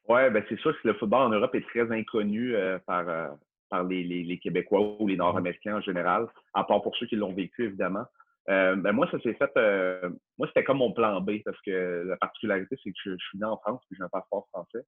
Oui, 0.09 0.29
ben 0.31 0.43
c'est 0.49 0.59
sûr 0.59 0.73
que 0.81 0.87
le 0.87 0.95
football 0.95 1.21
en 1.21 1.29
Europe 1.29 1.55
est 1.55 1.65
très 1.67 1.89
inconnu 1.91 2.55
euh, 2.55 2.77
par, 2.79 3.37
par 3.69 3.83
les, 3.85 4.39
Québécois 4.41 4.97
ou 4.99 5.07
les 5.07 5.15
Nord-Américains 5.15 5.77
en 5.77 5.81
général, 5.81 6.27
à 6.53 6.65
part 6.65 6.81
pour 6.81 6.95
ceux 6.97 7.05
qui 7.05 7.15
l'ont 7.15 7.33
vécu, 7.33 7.65
évidemment. 7.65 8.05
ben 8.47 8.91
moi, 8.91 9.09
ça 9.11 9.19
s'est 9.21 9.33
fait. 9.35 9.51
moi, 10.37 10.47
c'était 10.47 10.65
comme 10.65 10.79
mon 10.79 10.91
plan 10.91 11.21
B 11.21 11.37
parce 11.45 11.59
que 11.61 12.03
la 12.05 12.17
particularité, 12.17 12.75
c'est 12.83 12.91
que 12.91 12.97
je, 13.05 13.15
suis 13.15 13.39
né 13.39 13.45
en 13.45 13.57
France 13.57 13.81
et 13.91 13.95
j'ai 13.95 14.03
un 14.03 14.09
passeport 14.09 14.45
français. 14.49 14.83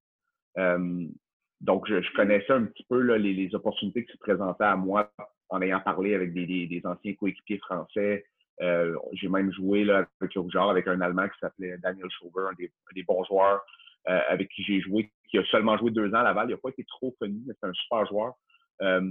donc, 1.62 1.88
je, 1.88 2.14
connaissais 2.14 2.52
un 2.52 2.64
petit 2.64 2.84
peu 2.86 3.00
les, 3.16 3.54
opportunités 3.54 4.04
qui 4.04 4.12
se 4.12 4.18
présentaient 4.18 4.64
à 4.64 4.76
moi 4.76 5.10
en 5.48 5.62
ayant 5.62 5.80
parlé 5.80 6.14
avec 6.14 6.34
des, 6.34 6.66
des 6.66 6.82
anciens 6.84 7.14
coéquipiers 7.14 7.58
français, 7.58 8.26
euh, 8.62 8.96
j'ai 9.12 9.28
même 9.28 9.52
joué 9.52 9.84
là, 9.84 10.06
avec 10.20 10.34
le 10.34 10.60
avec 10.60 10.88
un 10.88 11.00
Allemand 11.00 11.28
qui 11.28 11.38
s'appelait 11.40 11.76
Daniel 11.78 12.08
Schauber, 12.10 12.48
un 12.50 12.54
des, 12.94 13.02
bons 13.02 13.24
joueurs 13.24 13.62
euh, 14.08 14.20
avec 14.28 14.48
qui 14.48 14.62
j'ai 14.62 14.80
joué, 14.80 15.10
qui 15.28 15.38
a 15.38 15.44
seulement 15.46 15.76
joué 15.76 15.90
deux 15.90 16.08
ans 16.14 16.20
à 16.20 16.22
Laval. 16.22 16.48
Il 16.48 16.52
n'a 16.52 16.58
pas 16.58 16.70
été 16.70 16.84
trop 16.84 17.14
connu, 17.20 17.42
mais 17.46 17.54
c'est 17.60 17.68
un 17.68 17.74
super 17.74 18.06
joueur. 18.06 18.34
Euh, 18.82 19.10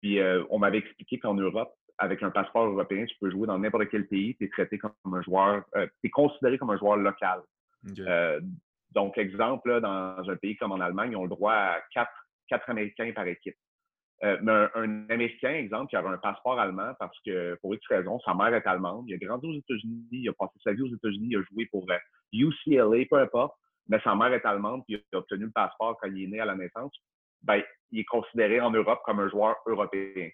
puis 0.00 0.18
on 0.48 0.58
m'avait 0.58 0.78
expliqué 0.78 1.18
qu'en 1.18 1.34
Europe, 1.34 1.74
avec 1.98 2.22
un 2.22 2.30
passeport 2.30 2.66
européen, 2.66 3.04
tu 3.04 3.14
peux 3.20 3.30
jouer 3.30 3.46
dans 3.46 3.58
n'importe 3.58 3.88
quel 3.90 4.06
pays, 4.06 4.34
tu 4.36 4.44
es 4.44 4.48
traité 4.48 4.78
comme 4.78 4.92
un 5.12 5.20
joueur, 5.20 5.64
tu 5.74 5.90
es 6.04 6.10
considéré 6.10 6.56
comme 6.56 6.70
un 6.70 6.78
joueur 6.78 6.96
local. 6.96 7.42
donc, 8.92 9.18
exemple, 9.18 9.80
dans 9.82 10.30
un 10.30 10.36
pays 10.36 10.56
comme 10.56 10.72
en 10.72 10.80
Allemagne, 10.80 11.12
ils 11.12 11.16
ont 11.16 11.24
le 11.24 11.28
droit 11.28 11.52
à 11.52 11.82
quatre, 11.92 12.26
quatre 12.48 12.70
Américains 12.70 13.12
par 13.14 13.26
équipe. 13.26 13.56
Euh, 14.22 14.38
mais 14.42 14.52
un, 14.74 15.08
Américain, 15.10 15.54
exemple, 15.54 15.90
qui 15.90 15.96
avait 15.96 16.08
un 16.08 16.18
passeport 16.18 16.58
allemand 16.58 16.92
parce 16.98 17.18
que, 17.26 17.58
pour 17.60 17.74
X 17.74 17.84
raison, 17.88 18.20
sa 18.20 18.34
mère 18.34 18.54
est 18.54 18.66
allemande, 18.66 19.04
il 19.08 19.14
a 19.14 19.18
grandi 19.18 19.46
aux 19.46 19.54
États-Unis, 19.54 20.06
il 20.12 20.28
a 20.28 20.32
passé 20.32 20.54
sa 20.62 20.72
vie 20.72 20.82
aux 20.82 20.94
États-Unis, 20.94 21.28
il 21.30 21.36
a 21.36 21.42
joué 21.42 21.66
pour 21.66 21.86
UCLA, 22.32 22.82
euh, 22.82 23.04
peu 23.10 23.18
importe, 23.18 23.54
mais 23.88 24.00
sa 24.04 24.14
mère 24.14 24.32
est 24.32 24.44
allemande, 24.46 24.82
puis 24.86 24.96
il 24.96 25.16
a 25.16 25.18
obtenu 25.18 25.46
le 25.46 25.50
passeport 25.50 25.98
quand 26.00 26.08
il 26.08 26.24
est 26.24 26.28
né 26.28 26.40
à 26.40 26.44
la 26.44 26.54
naissance, 26.54 26.92
ben, 27.42 27.62
il 27.90 28.00
est 28.00 28.04
considéré 28.04 28.60
en 28.60 28.70
Europe 28.70 29.00
comme 29.04 29.20
un 29.20 29.28
joueur 29.28 29.56
européen. 29.66 30.30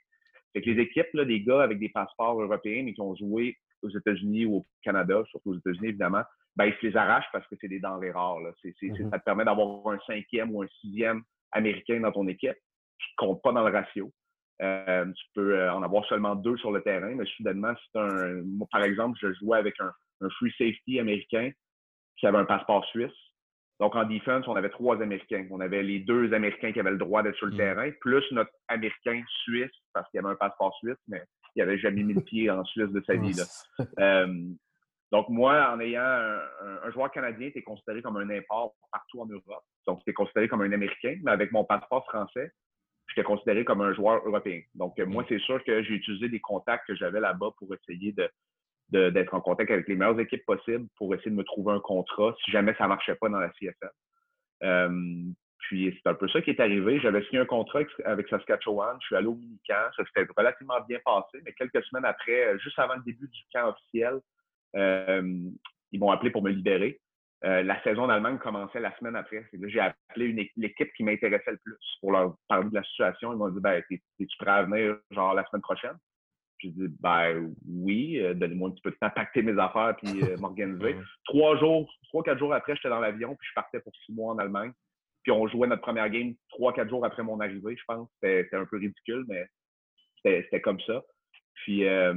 Fait 0.53 0.63
que 0.63 0.71
les 0.71 0.83
équipes, 0.83 1.13
là, 1.15 1.25
des 1.25 1.41
gars 1.41 1.63
avec 1.63 1.79
des 1.79 1.89
passeports 1.89 2.41
européens, 2.41 2.83
mais 2.85 2.93
qui 2.93 3.01
ont 3.01 3.17
joué 3.17 3.57
aux 3.83 3.91
États-Unis 3.91 4.45
ou 4.45 4.57
au 4.59 4.67
Canada, 4.83 5.23
surtout 5.31 5.51
aux 5.51 5.59
États-Unis, 5.59 5.89
évidemment, 5.89 6.23
ben, 6.55 6.67
ils 6.67 6.75
se 6.75 6.87
les 6.87 6.97
arrachent 6.97 7.29
parce 7.33 7.47
que 7.49 7.57
c'est 7.61 7.69
des 7.69 7.81
denrées 7.81 8.11
rares. 8.11 8.41
Là. 8.41 8.51
Mm-hmm. 8.63 9.11
Ça 9.11 9.19
te 9.19 9.25
permet 9.25 9.45
d'avoir 9.45 9.89
un 9.89 9.99
cinquième 10.07 10.55
ou 10.55 10.63
un 10.63 10.69
sixième 10.81 11.23
américain 11.53 12.01
dans 12.01 12.13
ton 12.13 12.29
équipe 12.29 12.57
qui 13.01 13.25
ne 13.25 13.27
compte 13.27 13.43
pas 13.43 13.53
dans 13.53 13.67
le 13.67 13.73
ratio. 13.73 14.13
Euh, 14.63 15.07
tu 15.07 15.25
peux 15.35 15.59
euh, 15.59 15.73
en 15.73 15.83
avoir 15.83 16.05
seulement 16.07 16.35
deux 16.35 16.57
sur 16.59 16.71
le 16.71 16.83
terrain, 16.83 17.15
mais 17.15 17.25
soudainement, 17.37 17.73
c'est 17.77 17.99
un. 17.99 18.43
Moi, 18.45 18.69
par 18.71 18.83
exemple, 18.83 19.19
je 19.21 19.33
jouais 19.35 19.59
avec 19.59 19.81
un, 19.81 19.93
un 20.21 20.29
free 20.31 20.53
safety 20.59 21.01
américain 21.01 21.51
qui 22.17 22.27
avait 22.27 22.39
un 22.39 22.45
passeport 22.45 22.85
suisse. 22.87 23.11
Donc, 23.81 23.97
en 23.97 24.05
defense, 24.05 24.47
on 24.47 24.57
avait 24.57 24.69
trois 24.69 25.01
Américains. 25.03 25.47
On 25.51 25.61
avait 25.61 25.83
les 25.83 26.01
deux 26.01 26.35
Américains 26.35 26.73
qui 26.73 26.81
avaient 26.81 26.91
le 26.91 26.99
droit 26.99 27.23
d'être 27.23 27.37
sur 27.37 27.47
le 27.47 27.55
mm. 27.55 27.57
terrain, 27.57 27.91
plus 28.01 28.25
notre 28.33 28.51
Américain 28.69 29.23
suisse, 29.45 29.73
parce 29.95 30.09
qu'il 30.11 30.21
avait 30.21 30.29
un 30.29 30.37
passeport 30.37 30.77
suisse, 30.77 30.99
mais 31.09 31.23
il 31.57 31.61
n'avait 31.61 31.79
jamais 31.79 32.03
mis 32.03 32.13
le 32.13 32.21
pied 32.21 32.51
en 32.51 32.65
Suisse 32.65 32.91
de 32.91 33.03
sa 33.07 33.15
vie. 33.17 33.35
Euh, 33.99 34.27
donc, 35.11 35.29
moi, 35.29 35.73
en 35.73 35.81
ayant 35.81 36.03
un, 36.03 36.91
joueur 36.93 37.11
canadien, 37.11 37.51
tu 37.51 37.59
es 37.59 37.63
considéré 37.63 38.01
comme 38.01 38.17
un 38.17 38.31
import 38.31 38.75
partout 38.93 39.23
en 39.23 39.27
Europe. 39.27 39.65
Donc, 39.87 40.05
tu 40.05 40.11
es 40.11 40.13
considéré 40.13 40.47
comme 40.47 40.61
un 40.61 40.71
Américain, 40.71 41.19
mais 41.25 41.33
avec 41.33 41.51
mon 41.51 41.65
passeport 41.65 42.05
français, 42.05 42.53
j'étais 43.11 43.25
considéré 43.25 43.65
comme 43.65 43.81
un 43.81 43.93
joueur 43.93 44.27
européen. 44.27 44.61
Donc, 44.75 44.99
moi, 44.99 45.23
mm. 45.23 45.27
c'est 45.29 45.39
sûr 45.41 45.63
que 45.65 45.83
j'ai 45.83 45.95
utilisé 45.95 46.29
des 46.29 46.41
contacts 46.41 46.87
que 46.87 46.95
j'avais 46.95 47.21
là-bas 47.21 47.51
pour 47.59 47.69
essayer 47.75 48.13
de, 48.13 49.11
d'être 49.11 49.35
en 49.35 49.41
contact 49.41 49.71
avec 49.71 49.89
les 49.89 49.97
meilleures 49.97 50.21
équipes 50.21 50.45
possibles 50.47 50.87
pour 50.97 51.15
essayer 51.15 51.31
de 51.31 51.37
me 51.37 51.45
trouver 51.45 51.73
un 51.73 51.81
contrat 51.81 52.35
si 52.45 52.51
jamais 52.51 52.75
ça 52.79 52.85
ne 52.85 52.89
marchait 52.91 53.15
pas 53.15 53.29
dans 53.29 53.39
la 53.39 53.51
CFL. 53.51 53.91
Euh, 54.63 55.23
puis 55.59 55.97
c'est 56.03 56.09
un 56.09 56.15
peu 56.15 56.29
ça 56.29 56.41
qui 56.41 56.51
est 56.51 56.61
arrivé. 56.61 56.99
J'avais 57.01 57.23
signé 57.27 57.39
un 57.39 57.47
contrat 57.47 57.81
avec 58.05 58.29
Saskatchewan. 58.29 58.97
Je 59.01 59.07
suis 59.07 59.17
allé 59.17 59.27
au 59.27 59.35
mini-camp. 59.35 59.91
Ça 59.97 60.05
s'était 60.05 60.27
relativement 60.37 60.81
bien 60.89 60.99
passé, 61.05 61.41
mais 61.45 61.53
quelques 61.53 61.85
semaines 61.85 62.05
après, 62.05 62.47
euh, 62.47 62.59
juste 62.59 62.79
avant 62.79 62.95
le 62.95 63.03
début 63.03 63.29
du 63.29 63.41
camp 63.53 63.69
officiel, 63.69 64.21
euh, 64.77 65.51
ils 65.93 66.01
m'ont 66.01 66.11
appelé 66.11 66.31
pour 66.31 66.43
me 66.43 66.51
libérer. 66.51 67.01
La 67.43 67.83
saison 67.83 68.03
en 68.03 68.11
Allemagne 68.11 68.39
commençait 68.39 68.81
la 68.81 68.97
semaine 68.99 69.17
après. 69.17 69.49
J'ai 69.53 69.81
appelé 69.81 70.51
l'équipe 70.57 70.93
qui 70.95 71.05
m'intéressait 71.05 71.53
le 71.53 71.59
plus 71.59 71.77
pour 72.01 72.13
leur 72.13 72.35
parler 72.49 72.69
de 72.69 72.75
la 72.75 72.83
situation. 72.85 73.33
Ils 73.33 73.39
m'ont 73.39 73.49
dit 73.49 73.61
ben, 73.61 73.83
Es-tu 73.91 74.37
prêt 74.39 74.51
à 74.51 74.63
venir 74.65 74.99
genre 75.11 75.35
la 75.35 75.45
semaine 75.47 75.63
prochaine? 75.63 75.97
J'ai 76.63 76.69
dit, 76.71 76.89
ben 77.01 77.55
oui, 77.67 78.21
euh, 78.21 78.35
donnez-moi 78.35 78.69
un 78.69 78.73
petit 78.73 78.83
peu 78.83 78.91
de 78.91 78.97
temps 78.97 79.11
pacter 79.11 79.43
mes 79.43 79.59
affaires 79.59 79.97
puis 79.97 80.23
euh, 80.23 80.37
m'organiser. 80.39 80.97
Trois 81.25 81.59
jours, 81.59 81.91
trois, 82.09 82.23
quatre 82.23 82.39
jours 82.39 82.53
après, 82.53 82.77
j'étais 82.77 82.91
dans 82.91 83.01
l'avion 83.01 83.35
puis 83.35 83.49
je 83.49 83.55
partais 83.55 83.81
pour 83.81 83.95
six 84.05 84.13
mois 84.13 84.35
en 84.35 84.39
Allemagne. 84.39 84.73
Puis 85.23 85.33
on 85.33 85.47
jouait 85.49 85.69
notre 85.69 85.83
première 85.83 86.09
game 86.11 86.35
trois, 86.49 86.73
quatre 86.73 86.89
jours 86.89 87.05
après 87.05 87.23
mon 87.23 87.41
arrivée, 87.41 87.77
je 87.77 87.85
pense. 87.87 88.09
C'était 88.23 88.57
un 88.57 88.67
peu 88.67 88.79
ridicule, 88.79 89.25
mais 89.29 89.47
c'était 90.23 90.61
comme 90.61 90.81
ça. 90.81 91.03
Puis 91.55 91.87
euh, 91.87 92.15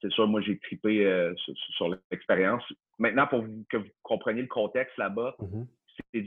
c'est 0.00 0.10
sûr, 0.12 0.26
moi, 0.26 0.40
j'ai 0.40 0.58
tripé 0.58 1.32
sur, 1.76 1.94
l'expérience. 2.10 2.62
Maintenant, 3.02 3.26
pour 3.26 3.44
que 3.68 3.76
vous 3.78 3.88
compreniez 4.02 4.42
le 4.42 4.48
contexte 4.48 4.96
là-bas, 4.96 5.36
c'est 6.12 6.24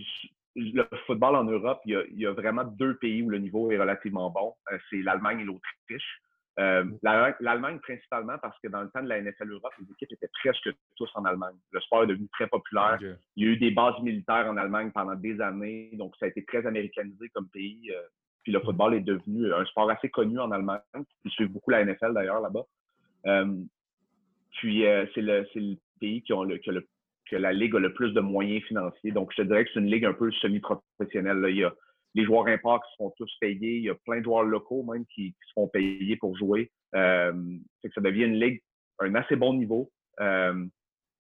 le 0.56 0.86
football 1.08 1.38
en 1.38 1.46
Europe, 1.46 1.80
il 1.86 1.94
y, 1.94 1.96
a, 1.96 2.04
il 2.12 2.20
y, 2.20 2.26
a, 2.26 2.34
vraiment 2.34 2.66
deux 2.66 2.98
pays 2.98 3.22
où 3.22 3.30
le 3.30 3.40
niveau 3.40 3.72
est 3.72 3.78
relativement 3.78 4.30
bon. 4.30 4.54
c'est 4.90 5.02
l'Allemagne 5.02 5.40
et 5.40 5.44
l'Autriche. 5.46 6.22
Euh, 6.60 6.86
L'Allemagne 7.02 7.80
principalement 7.80 8.38
parce 8.42 8.58
que 8.60 8.68
dans 8.68 8.82
le 8.82 8.90
temps 8.90 9.04
de 9.04 9.08
la 9.08 9.22
NFL 9.22 9.52
Europe, 9.52 9.74
les 9.80 9.92
équipes 9.92 10.12
étaient 10.12 10.30
presque 10.42 10.70
tous 10.98 11.10
en 11.16 11.24
Allemagne. 11.24 11.56
Le 11.72 11.80
sport 11.82 12.04
est 12.04 12.08
devenu 12.08 12.28
très 12.30 12.48
populaire. 12.48 12.98
Il 13.36 13.46
y 13.46 13.48
a 13.48 13.52
eu 13.54 13.58
des 13.58 13.72
bases 13.72 14.00
militaires 14.02 14.48
en 14.50 14.58
Allemagne 14.58 14.92
pendant 14.92 15.16
des 15.16 15.40
années, 15.40 15.92
donc 15.94 16.14
ça 16.18 16.26
a 16.26 16.30
été 16.30 16.44
très 16.44 16.66
américanisé 16.66 17.30
comme 17.30 17.48
pays. 17.50 17.92
Euh, 17.92 18.02
puis 18.44 18.52
le 18.52 18.60
football 18.60 18.96
est 18.96 19.02
devenu 19.02 19.54
un 19.54 19.66
sport 19.66 19.90
assez 19.90 20.10
connu 20.10 20.40
en 20.40 20.52
Allemagne. 20.52 20.82
Ils 21.24 21.32
suivent 21.32 21.52
beaucoup 21.52 21.72
la 21.72 21.84
NFL 21.86 22.14
d'ailleurs 22.14 22.42
là-bas. 22.42 22.66
Euh, 23.28 23.56
puis 24.52 24.84
c'est 25.14 25.22
le, 25.22 25.46
le, 25.56 25.76
pays 26.00 26.22
qui, 26.24 26.34
ont 26.34 26.44
le, 26.44 26.58
que, 26.58 26.72
le, 26.72 26.88
que 27.30 27.36
la 27.36 27.54
ligue 27.54 27.76
a 27.76 27.80
le 27.80 27.94
plus 27.94 28.12
de 28.14 28.22
moyens 28.22 28.64
financiers. 28.64 29.12
Donc 29.12 29.32
je 29.32 29.42
te 29.42 29.48
dirais 29.48 29.66
que 29.66 29.72
c'est 29.74 29.80
une 29.80 29.92
ligue 29.92 30.06
un 30.06 30.14
peu 30.14 30.32
semi-professionnelle. 30.32 31.46
Il 31.50 31.58
y 31.58 31.64
a 31.64 31.74
les 32.14 32.24
joueurs 32.24 32.48
impacts 32.48 32.86
qui 32.86 32.92
se 32.92 32.96
font 32.98 33.14
tous 33.18 33.32
payer. 33.40 33.78
Il 33.78 33.84
y 33.84 33.90
a 33.90 33.96
plein 34.06 34.20
de 34.20 34.24
joueurs 34.24 34.44
locaux 34.44 34.84
même 34.84 35.06
qui, 35.14 35.36
se 35.48 35.54
font 35.54 35.68
payer 35.68 36.16
pour 36.18 36.38
jouer. 36.38 36.72
Euh, 36.96 37.34
que 37.84 37.90
ça 37.94 38.02
devient 38.02 38.24
une 38.24 38.40
ligue 38.40 38.62
un 39.00 39.16
assez 39.16 39.36
bon 39.36 39.54
niveau. 39.54 39.92
Euh, 40.20 40.66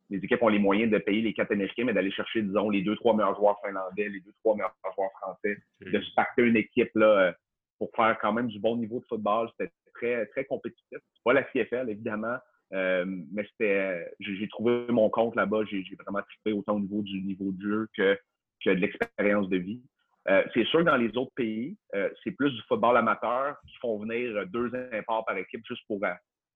les 0.09 0.19
équipes 0.19 0.43
ont 0.43 0.49
les 0.49 0.59
moyens 0.59 0.91
de 0.91 0.97
payer 0.99 1.21
les 1.21 1.33
quatre 1.33 1.51
Américains, 1.51 1.83
mais 1.85 1.93
d'aller 1.93 2.11
chercher, 2.11 2.43
disons, 2.43 2.69
les 2.69 2.83
deux, 2.83 2.95
trois 2.95 3.15
meilleurs 3.15 3.35
joueurs 3.35 3.59
finlandais, 3.65 4.09
les 4.09 4.19
deux, 4.19 4.31
trois 4.43 4.55
meilleurs 4.55 4.75
joueurs 4.95 5.11
français, 5.19 5.57
de 5.81 5.99
se 5.99 6.13
pacter 6.13 6.43
une 6.43 6.57
équipe 6.57 6.91
là, 6.95 7.07
euh, 7.07 7.31
pour 7.79 7.89
faire 7.95 8.17
quand 8.21 8.31
même 8.31 8.47
du 8.47 8.59
bon 8.59 8.77
niveau 8.77 8.99
de 8.99 9.05
football. 9.05 9.49
C'était 9.57 9.73
très, 9.95 10.25
très 10.27 10.45
compétitif. 10.45 10.85
C'est 10.91 11.23
pas 11.23 11.33
la 11.33 11.43
CFL, 11.43 11.89
évidemment, 11.89 12.37
euh, 12.73 13.05
mais 13.31 13.45
c'était, 13.51 14.11
j'ai 14.19 14.47
trouvé 14.47 14.85
mon 14.89 15.09
compte 15.09 15.35
là-bas. 15.35 15.63
J'ai 15.69 15.83
vraiment 16.05 16.21
trippé 16.21 16.51
autant 16.51 16.75
au 16.75 16.79
niveau 16.79 17.01
du 17.01 17.21
niveau 17.21 17.51
de 17.51 17.61
jeu 17.61 17.87
que, 17.95 18.17
que 18.63 18.69
de 18.71 18.79
l'expérience 18.79 19.49
de 19.49 19.57
vie. 19.57 19.81
Euh, 20.27 20.43
c'est 20.53 20.65
sûr 20.65 20.79
que 20.79 20.85
dans 20.85 20.97
les 20.97 21.15
autres 21.17 21.33
pays, 21.35 21.77
euh, 21.93 22.09
c'est 22.23 22.31
plus 22.31 22.51
du 22.51 22.61
football 22.67 22.97
amateur 22.97 23.57
qui 23.67 23.75
font 23.77 23.99
venir 23.99 24.47
deux 24.47 24.71
imports 24.91 25.25
par 25.25 25.37
équipe 25.37 25.63
juste 25.67 25.85
pour, 25.87 26.03
euh, 26.03 26.13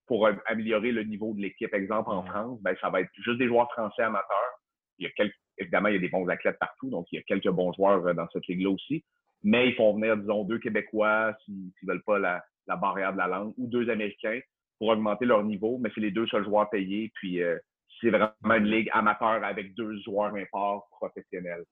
pour 0.07 0.27
améliorer 0.47 0.91
le 0.91 1.03
niveau 1.03 1.33
de 1.35 1.41
l'équipe. 1.41 1.73
Exemple, 1.73 2.09
en 2.09 2.23
France, 2.23 2.59
ben, 2.61 2.75
ça 2.81 2.89
va 2.89 3.01
être 3.01 3.11
juste 3.17 3.37
des 3.37 3.47
joueurs 3.47 3.71
français 3.71 4.01
amateurs. 4.01 4.59
Il 4.97 5.03
y 5.03 5.07
a 5.07 5.11
quelques, 5.11 5.35
évidemment, 5.59 5.89
il 5.89 5.95
y 5.95 5.97
a 5.97 6.01
des 6.01 6.09
bons 6.09 6.27
athlètes 6.27 6.57
partout, 6.59 6.89
donc 6.89 7.05
il 7.11 7.17
y 7.17 7.19
a 7.19 7.23
quelques 7.23 7.49
bons 7.49 7.71
joueurs 7.73 8.15
dans 8.15 8.27
cette 8.33 8.47
ligue-là 8.47 8.71
aussi. 8.71 9.03
Mais 9.43 9.69
ils 9.69 9.75
font 9.75 9.93
venir, 9.93 10.17
disons, 10.17 10.43
deux 10.45 10.57
Québécois 10.57 11.35
s'ils 11.45 11.71
ne 11.83 11.87
veulent 11.87 12.03
pas 12.03 12.17
la, 12.17 12.43
la, 12.67 12.75
barrière 12.75 13.13
de 13.13 13.19
la 13.19 13.27
langue 13.27 13.53
ou 13.57 13.67
deux 13.67 13.89
Américains 13.89 14.39
pour 14.79 14.87
augmenter 14.87 15.25
leur 15.25 15.43
niveau, 15.43 15.77
mais 15.77 15.91
c'est 15.93 16.01
les 16.01 16.11
deux 16.11 16.25
seuls 16.27 16.45
joueurs 16.45 16.69
payés. 16.69 17.11
Puis 17.15 17.39
c'est 18.01 18.09
vraiment 18.09 18.55
une 18.55 18.65
ligue 18.65 18.89
amateur 18.93 19.43
avec 19.43 19.75
deux 19.75 19.99
joueurs 20.01 20.33
imports 20.35 20.87
professionnels. 20.89 21.65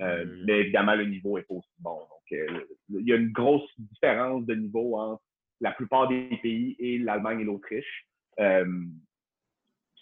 Euh, 0.00 0.24
mais 0.46 0.60
évidemment, 0.60 0.94
le 0.94 1.04
niveau 1.04 1.38
est 1.38 1.42
pas 1.42 1.54
aussi 1.54 1.68
bon. 1.78 1.98
Donc, 1.98 2.32
euh, 2.32 2.60
il 2.88 3.06
y 3.06 3.12
a 3.12 3.16
une 3.16 3.32
grosse 3.32 3.68
différence 3.78 4.44
de 4.46 4.54
niveau 4.54 4.96
entre 4.96 5.22
la 5.60 5.72
plupart 5.72 6.08
des 6.08 6.38
pays 6.42 6.76
et 6.78 6.98
l'Allemagne 6.98 7.40
et 7.40 7.44
l'Autriche. 7.44 8.08
Euh, 8.40 8.84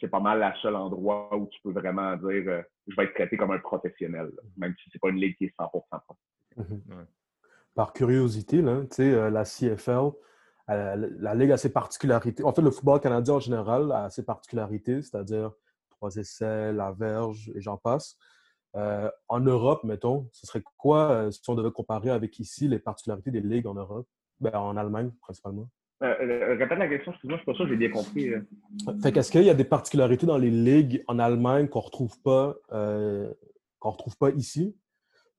c'est 0.01 0.09
pas 0.09 0.21
mal 0.21 0.41
le 0.41 0.61
seul 0.61 0.77
endroit 0.77 1.37
où 1.37 1.49
tu 1.49 1.61
peux 1.63 1.73
vraiment 1.73 2.17
dire 2.17 2.65
je 2.87 2.97
vais 2.97 3.05
être 3.05 3.15
traité 3.15 3.37
comme 3.37 3.51
un 3.51 3.59
professionnel, 3.59 4.31
même 4.57 4.75
si 4.83 4.89
c'est 4.91 4.99
pas 4.99 5.11
une 5.11 5.21
ligue 5.21 5.37
qui 5.37 5.45
est 5.47 5.55
100% 5.59 5.71
professionnelle. 5.91 6.81
Mhm. 6.89 7.07
Par 7.75 7.93
curiosité, 7.93 8.63
là, 8.63 8.83
la 9.31 9.45
CFL, 9.45 10.11
la 10.69 11.35
Ligue 11.35 11.53
a 11.53 11.57
ses 11.57 11.73
particularités. 11.73 12.45
En 12.45 12.53
fait, 12.53 12.63
le 12.63 12.71
football 12.71 13.01
canadien 13.01 13.35
en 13.35 13.41
général 13.41 13.91
a 13.93 14.11
ses 14.11 14.25
particularités, 14.25 15.03
c'est-à-dire 15.03 15.53
trois 15.91 16.15
essais, 16.17 16.73
la 16.73 16.93
verge 16.93 17.51
et 17.55 17.61
j'en 17.61 17.77
passe. 17.77 18.17
Euh, 18.77 19.11
en 19.29 19.41
Europe, 19.41 19.83
mettons, 19.85 20.29
ce 20.33 20.47
serait 20.47 20.63
quoi, 20.79 21.11
euh, 21.11 21.31
si 21.31 21.41
on 21.49 21.55
devait 21.55 21.73
comparer 21.73 22.11
avec 22.11 22.39
ici, 22.39 22.69
les 22.69 22.79
particularités 22.79 23.31
des 23.31 23.41
ligues 23.41 23.67
en 23.67 23.75
Europe? 23.75 24.07
Ben, 24.39 24.55
en 24.55 24.77
Allemagne, 24.77 25.11
principalement. 25.21 25.69
Euh, 26.03 26.57
répète 26.57 26.79
la 26.79 26.89
question, 26.89 27.13
excuse-moi, 27.13 27.37
je 27.37 27.43
suis 27.43 27.53
pas 27.53 27.55
sûr, 27.55 27.69
j'ai 27.69 27.77
bien 27.77 27.91
compris. 27.91 28.31
Fait 29.03 29.13
qu'est-ce 29.13 29.31
qu'il 29.31 29.43
y 29.43 29.51
a 29.51 29.55
des 29.55 29.65
particularités 29.65 30.25
dans 30.25 30.39
les 30.39 30.51
ligues 30.51 31.05
en 31.09 31.19
Allemagne 31.19 31.69
qu'on 31.69 31.81
retrouve 31.81 32.19
pas, 32.23 32.57
qu'on 32.71 33.91
retrouve 33.91 34.17
pas 34.17 34.31
ici? 34.31 34.75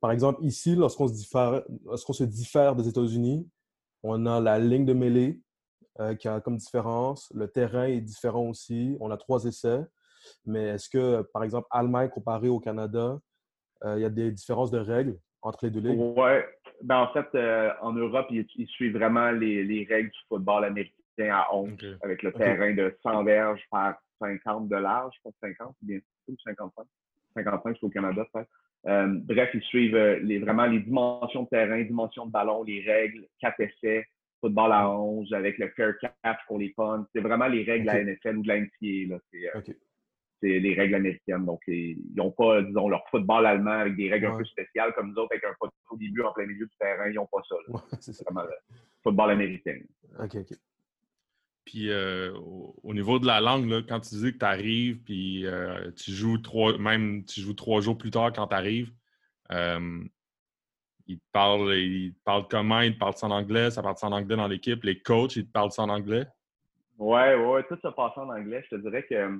Par 0.02 0.12
exemple, 0.12 0.44
ici, 0.44 0.76
lorsqu'on 0.76 1.08
se 1.08 1.14
diffère, 1.14 1.64
lorsqu'on 1.86 2.14
se 2.14 2.24
diffère 2.24 2.76
des 2.76 2.88
États-Unis, 2.88 3.50
on 4.04 4.26
a 4.26 4.40
la 4.40 4.60
ligne 4.60 4.86
de 4.86 4.94
mêlée 4.94 5.40
qui 6.20 6.28
a 6.28 6.40
comme 6.42 6.58
différence. 6.58 7.32
Le 7.36 7.48
terrain 7.48 7.84
est 7.84 8.02
différent 8.02 8.48
aussi. 8.50 8.98
On 9.00 9.12
a 9.12 9.18
trois 9.18 9.46
essais. 9.46 9.82
Mais 10.46 10.70
est-ce 10.70 10.90
que, 10.90 11.22
par 11.34 11.44
exemple, 11.44 11.68
Allemagne 11.72 12.10
comparé 12.10 12.50
au 12.50 12.60
Canada, 12.60 13.20
euh, 13.84 13.98
il 13.98 14.02
y 14.02 14.06
a 14.06 14.10
des 14.10 14.32
différences 14.32 14.72
de 14.72 14.80
règles 14.80 15.18
entre 15.42 15.66
les 15.66 15.72
deux 15.72 15.80
ligues? 15.80 16.00
Oui. 16.00 16.32
Ben, 16.84 16.98
en 16.98 17.14
fait, 17.14 17.28
euh, 17.36 17.72
en 17.82 17.94
Europe, 17.94 18.28
ils, 18.32 18.68
suivent 18.68 18.98
vraiment 18.98 19.32
les, 19.32 19.86
règles 19.90 20.10
du 20.10 20.20
football 20.28 20.66
américain 20.66 20.96
à 21.20 21.48
11, 21.54 22.00
avec 22.02 22.24
le 22.24 22.32
terrain 22.34 22.74
de 22.74 22.96
100 23.04 23.24
verges 23.24 23.64
par 23.70 23.96
50 24.20 24.68
de 24.68 24.76
large, 24.76 25.16
pas 25.24 25.30
50, 25.42 25.76
bien 25.82 26.00
sûr, 26.26 26.36
55. 26.44 26.86
55, 27.36 27.78
c'est 27.80 27.86
au 27.86 27.90
Canada, 27.90 28.26
peut-être. 28.34 28.50
Euh, 28.88 29.08
bref, 29.08 29.50
ils 29.54 29.62
suivent 29.62 29.98
les, 29.98 30.40
vraiment 30.40 30.66
les 30.66 30.80
dimensions 30.80 31.44
de 31.44 31.50
terrain, 31.50 31.82
dimensions 31.82 32.26
de 32.26 32.32
ballon, 32.32 32.64
les 32.64 32.82
règles, 32.82 33.28
4 33.40 33.60
essais, 33.60 34.06
football 34.40 34.72
à 34.72 34.90
11 34.90 35.34
avec 35.34 35.58
le 35.60 35.70
fair 35.70 35.94
catch 36.00 36.40
pour 36.48 36.58
les 36.58 36.70
punts. 36.70 37.08
C'est 37.14 37.22
vraiment 37.22 37.48
les 37.48 37.64
règles 37.64 37.86
de 37.86 37.92
la 37.92 38.04
NFL 38.04 38.38
ou 38.38 38.44
de 38.44 38.48
la 38.48 38.60
NCAA 38.60 39.62
c'est 40.42 40.60
les 40.60 40.74
règles 40.74 40.96
américaines. 40.96 41.46
Donc, 41.46 41.62
ils 41.68 41.98
n'ont 42.16 42.32
pas, 42.32 42.62
disons, 42.62 42.90
leur 42.90 43.08
football 43.10 43.46
allemand 43.46 43.72
avec 43.72 43.96
des 43.96 44.10
règles 44.10 44.28
un 44.28 44.38
peu 44.38 44.46
spéciales 44.46 44.94
comme 44.94 45.12
nous 45.12 45.18
autres, 45.18 45.34
avec 45.34 45.44
un 45.44 45.54
poteau 45.60 45.74
au 45.92 45.98
début 45.98 46.22
en 46.24 46.34
plein 46.34 46.48
milieu 46.48 46.66
du 46.66 46.76
terrain. 46.80 47.08
Ils 47.10 47.16
n'ont 47.16 47.28
pas 47.32 47.42
ça. 47.50 47.56
c'est 48.00 48.24
vraiment 48.24 48.44
le 48.44 48.56
football 49.04 49.32
américain. 49.32 49.78
OK, 50.20 50.36
OK. 50.36 50.58
Puis 51.66 51.90
euh, 51.90 52.34
au, 52.84 52.94
niveau 52.94 53.20
de 53.20 53.28
la 53.28 53.40
langue, 53.40 53.70
là, 53.70 53.82
quand 53.88 54.00
tu 54.00 54.16
dis 54.16 54.34
que 54.34 54.40
tu 54.40 54.46
arrives, 54.46 55.02
puis 55.04 55.46
euh, 55.46 55.92
tu 55.92 56.12
joues 56.12 56.40
trois, 56.40 56.78
même 56.78 57.24
tu 57.26 57.42
joues 57.42 57.54
trois 57.54 57.82
jours 57.82 57.98
plus 57.98 58.12
tard 58.12 58.32
quand 58.34 58.48
tu 58.48 58.56
arrives, 58.56 58.92
euh, 59.52 60.04
ils 61.08 61.18
te 61.18 61.24
parlent, 61.32 61.74
ils 61.76 62.14
parlent 62.26 62.48
comment? 62.50 62.82
Ils 62.82 62.94
te 62.94 63.00
parlent 63.00 63.14
en 63.22 63.32
anglais, 63.32 63.70
ça 63.70 63.84
parle 63.84 63.96
en 64.02 64.12
anglais 64.12 64.36
dans 64.36 64.48
l'équipe? 64.48 64.84
Les 64.84 65.00
coachs, 65.00 65.36
ils 65.36 65.46
te 65.46 65.52
parlent 65.52 65.70
en 65.78 65.90
anglais? 65.90 66.26
Ouais, 66.98 67.36
ouais, 67.36 67.64
tout 67.64 67.78
ça 67.82 67.92
passe 67.92 68.18
en 68.18 68.30
anglais. 68.30 68.64
Je 68.70 68.76
te 68.76 68.82
dirais 68.82 69.04
que 69.04 69.40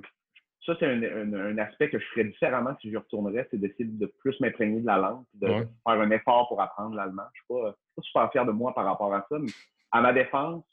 ça, 0.64 0.76
c'est 0.78 0.86
un, 0.86 1.58
aspect 1.58 1.90
que 1.90 1.98
je 1.98 2.04
ferais 2.06 2.24
différemment 2.24 2.76
si 2.80 2.90
je 2.90 2.96
retournerais, 2.96 3.48
c'est 3.50 3.58
d'essayer 3.58 3.84
de 3.84 4.06
plus 4.20 4.38
m'imprégner 4.40 4.80
de 4.80 4.86
la 4.86 4.98
langue, 4.98 5.24
de 5.34 5.48
faire 5.48 5.66
un 5.86 6.10
effort 6.10 6.48
pour 6.48 6.60
apprendre 6.60 6.94
l'allemand. 6.94 7.24
Je 7.34 7.54
ne 7.54 7.60
suis, 7.60 7.74
pas 7.96 8.02
super 8.02 8.32
fier 8.32 8.46
de 8.46 8.52
moi 8.52 8.72
par 8.74 8.84
rapport 8.84 9.12
à 9.12 9.26
ça, 9.28 9.38
mais 9.38 9.50
à 9.90 10.00
ma 10.00 10.12
défense, 10.12 10.64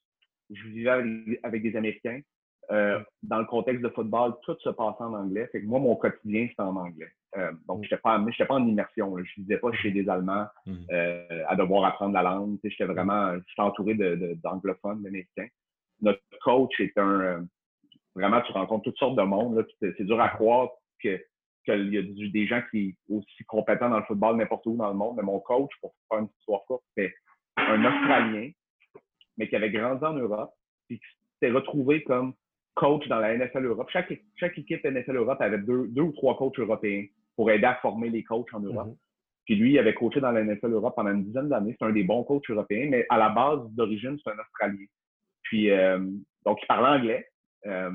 je 0.50 0.68
vivais 0.68 1.38
avec, 1.44 1.63
des 1.63 1.75
Américains. 1.75 2.22
euh, 2.72 3.00
dans 3.24 3.39
le 3.39 3.46
contexte 3.46 3.84
de 3.84 3.89
football, 3.89 4.34
tout 4.44 4.56
se 4.60 4.70
passait 4.70 5.03
en 5.03 5.13
anglais. 5.13 5.48
Fait 5.51 5.62
que 5.62 5.65
moi, 5.65 5.79
mon 5.79 5.96
quotidien, 5.96 6.48
c'était 6.50 6.62
en 6.62 6.75
anglais. 6.75 7.12
Euh, 7.38 7.51
donc, 7.68 7.79
mm. 7.79 7.84
je 7.84 7.96
n'étais 7.96 8.01
pas, 8.01 8.46
pas 8.48 8.56
en 8.56 8.68
immersion. 8.68 9.18
Je 9.18 9.24
ne 9.38 9.44
disais 9.44 9.58
pas 9.58 9.72
chez 9.74 9.91
des 9.91 10.08
Allemands 10.08 10.48
mm. 10.65 10.75
euh, 10.91 11.44
à 11.48 11.56
devoir 11.56 11.86
apprendre 11.86 12.13
la 12.13 12.24
langue. 12.24 12.58
J'étais 12.63 12.86
vraiment 12.86 13.34
j'étais 13.48 13.62
entouré 13.62 13.96
d'anglophones, 14.44 15.01
d'américains. 15.01 15.48
Notre 16.01 16.22
coach 16.44 16.79
est 16.79 16.98
un. 16.98 17.46
vraiment, 18.15 18.41
tu 18.41 18.51
rencontres 18.51 18.84
toutes 18.84 18.98
sortes 18.98 19.18
de 19.18 19.24
monde. 19.24 19.65
C'est 19.82 20.03
dur 20.03 20.20
à 20.20 20.29
croire 20.29 20.70
que 21.03 21.20
qu'il 21.65 21.94
y 21.94 21.98
a 21.98 22.29
des 22.32 22.48
gens 22.48 22.62
qui 22.72 22.96
sont 23.08 23.15
aussi 23.15 23.44
compétents 23.46 23.89
dans 23.89 24.00
le 24.00 24.06
football 24.06 24.38
n'importe 24.38 24.65
où 24.65 24.77
dans 24.77 24.89
le 24.89 24.96
monde. 24.96 25.18
Mais 25.18 25.24
mon 25.24 25.39
coach, 25.39 25.72
pour 25.82 25.94
faire 26.10 26.20
une 26.20 26.29
histoire 26.39 26.63
courte, 26.65 26.84
c'était 26.96 27.13
un 27.58 27.84
Australien, 27.84 28.51
mais 29.39 29.48
qui 29.48 29.55
avait 29.55 29.72
grandi 29.72 30.03
en 30.05 30.13
Europe, 30.13 30.51
puis 30.88 31.00
qui 31.00 31.05
s'était 31.34 31.53
retrouvé 31.53 32.03
comme 32.03 32.34
coach 32.75 33.08
dans 33.08 33.19
la 33.19 33.36
NFL 33.36 33.65
Europe. 33.65 33.89
Chaque, 33.91 34.13
chaque 34.36 34.58
équipe 34.58 34.86
NFL 34.86 35.15
Europe 35.15 35.41
avait 35.41 35.58
deux, 35.58 35.88
deux 35.88 36.03
ou 36.03 36.12
trois 36.12 36.38
coachs 36.38 36.60
européens 36.60 37.05
pour 37.36 37.50
aider 37.50 37.65
à 37.65 37.75
former 37.75 38.10
les 38.10 38.24
coachs 38.24 38.53
en 38.53 38.60
Europe. 38.60 38.89
Mm-hmm. 38.89 38.98
Puis 39.46 39.55
lui, 39.55 39.72
il 39.74 39.79
avait 39.79 39.96
coaché 39.96 40.19
dans 40.19 40.31
la 40.31 40.43
NFL 40.43 40.74
Europe 40.74 40.93
pendant 40.96 41.12
une 41.12 41.24
dizaine 41.24 41.50
d'années. 41.50 41.75
C'est 41.79 41.86
un 41.86 41.91
des 41.91 42.03
bons 42.03 42.24
coachs 42.24 42.48
européens, 42.50 42.88
mais 42.91 43.05
à 43.10 43.17
la 43.17 43.29
base 43.29 43.62
d'origine, 43.72 44.17
c'est 44.24 44.29
un 44.29 44.38
Australien. 44.38 44.86
Puis, 45.41 45.72
euh, 45.72 46.00
donc, 46.46 46.60
il 46.62 46.67
parlait 46.67 47.00
anglais. 47.00 47.27
Euh, 47.65 47.91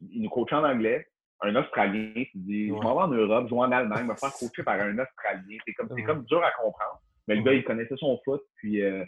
il 0.00 0.22
nous 0.22 0.28
coachait 0.28 0.56
en 0.56 0.64
anglais. 0.64 1.06
Un 1.40 1.54
Australien 1.54 2.12
qui 2.14 2.38
dit 2.38 2.68
Je 2.68 2.72
m'en 2.72 2.96
vais 2.96 3.02
en 3.02 3.08
Europe, 3.08 3.48
jouer 3.48 3.60
en 3.60 3.70
Allemagne, 3.70 4.06
me 4.06 4.16
faire 4.16 4.32
coacher 4.32 4.64
par 4.64 4.80
un 4.80 4.98
Australien. 4.98 5.58
C'est 5.64 5.74
comme, 5.74 5.88
comme 5.88 6.24
dur 6.24 6.42
à 6.42 6.50
comprendre. 6.50 7.00
Mais 7.28 7.36
le 7.36 7.42
gars, 7.42 7.52
il 7.52 7.62
connaissait 7.62 7.96
son 7.96 8.18
foot. 8.24 8.42
Puis, 8.56 8.82
euh, 8.82 9.04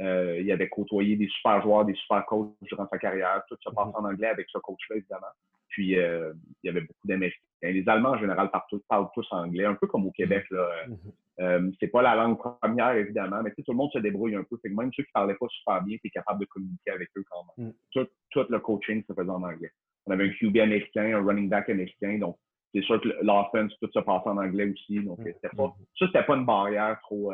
euh, 0.00 0.40
il 0.40 0.50
avait 0.50 0.68
côtoyé 0.68 1.16
des 1.16 1.28
super 1.28 1.60
joueurs, 1.62 1.84
des 1.84 1.94
super 1.94 2.24
coachs 2.24 2.54
durant 2.62 2.88
sa 2.88 2.98
carrière. 2.98 3.42
Tout 3.48 3.56
se 3.60 3.70
passe 3.70 3.88
mhm. 3.88 3.94
en 3.94 4.08
anglais 4.08 4.28
avec 4.28 4.48
ce 4.48 4.58
coach-là, 4.58 4.96
évidemment. 4.96 5.26
Puis, 5.68 5.98
euh, 5.98 6.32
il 6.62 6.66
y 6.66 6.70
avait 6.70 6.80
beaucoup 6.80 7.06
d'Américains. 7.06 7.38
Les 7.62 7.88
Allemands, 7.88 8.10
en 8.10 8.18
général, 8.18 8.50
parlent 8.50 8.64
tous, 8.70 8.82
parlent 8.88 9.08
tous 9.14 9.26
anglais, 9.30 9.66
un 9.66 9.74
peu 9.74 9.86
comme 9.86 10.06
au 10.06 10.10
Québec. 10.10 10.44
Là. 10.50 10.68
Mhm. 10.88 10.98
Euh, 11.40 11.70
c'est 11.78 11.88
pas 11.88 12.02
la 12.02 12.16
langue 12.16 12.38
première, 12.38 12.92
évidemment, 12.92 13.42
mais 13.42 13.50
tout 13.50 13.62
le 13.68 13.74
monde 13.74 13.90
se 13.92 13.98
débrouille 13.98 14.34
un 14.34 14.42
peu. 14.42 14.56
Fait 14.62 14.70
que 14.70 14.74
même 14.74 14.90
ceux 14.94 15.04
qui 15.04 15.12
parlaient 15.12 15.36
pas 15.38 15.46
super 15.48 15.82
bien, 15.82 15.96
tu 15.98 16.08
es 16.08 16.10
capable 16.10 16.40
de 16.40 16.46
communiquer 16.46 16.90
avec 16.90 17.08
eux 17.16 17.24
quand 17.30 17.44
même. 17.56 17.72
Mhm. 17.94 18.06
Tout, 18.30 18.46
le 18.48 18.58
coaching 18.58 19.04
se 19.06 19.12
faisait 19.12 19.30
en 19.30 19.42
anglais. 19.42 19.70
On 20.06 20.12
avait 20.12 20.28
un 20.28 20.32
QB 20.32 20.56
américain, 20.58 21.14
un 21.14 21.24
running 21.24 21.48
back 21.48 21.68
américain, 21.68 22.18
donc 22.18 22.36
c'est 22.74 22.82
sûr 22.82 23.00
que 23.00 23.08
l'offense, 23.22 23.72
tout 23.80 23.90
se 23.92 23.98
passait 23.98 24.28
en 24.28 24.38
anglais 24.38 24.72
aussi. 24.72 25.00
Donc, 25.00 25.18
c'était 25.24 25.54
pas, 25.54 25.74
ça, 25.98 26.06
c'était 26.06 26.22
pas 26.22 26.36
une 26.36 26.46
barrière 26.46 26.98
trop, 27.02 27.32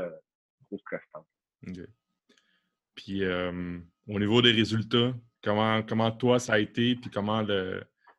trop 0.66 0.78
stressante. 0.78 1.26
Puis 2.96 3.22
au 3.24 4.18
niveau 4.18 4.42
des 4.42 4.52
résultats, 4.52 5.12
comment, 5.44 5.82
comment 5.82 6.10
toi 6.10 6.38
ça 6.38 6.54
a 6.54 6.58
été, 6.58 6.96
puis 6.96 7.10
comment 7.10 7.44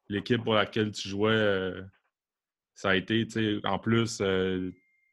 l'équipe 0.10 0.44
pour 0.44 0.54
laquelle 0.54 0.92
tu 0.92 1.08
jouais, 1.08 1.32
euh, 1.32 1.82
ça 2.74 2.92
a 2.92 2.96
été, 2.96 3.28
en 3.64 3.80
plus, 3.80 4.20
euh, 4.22 4.72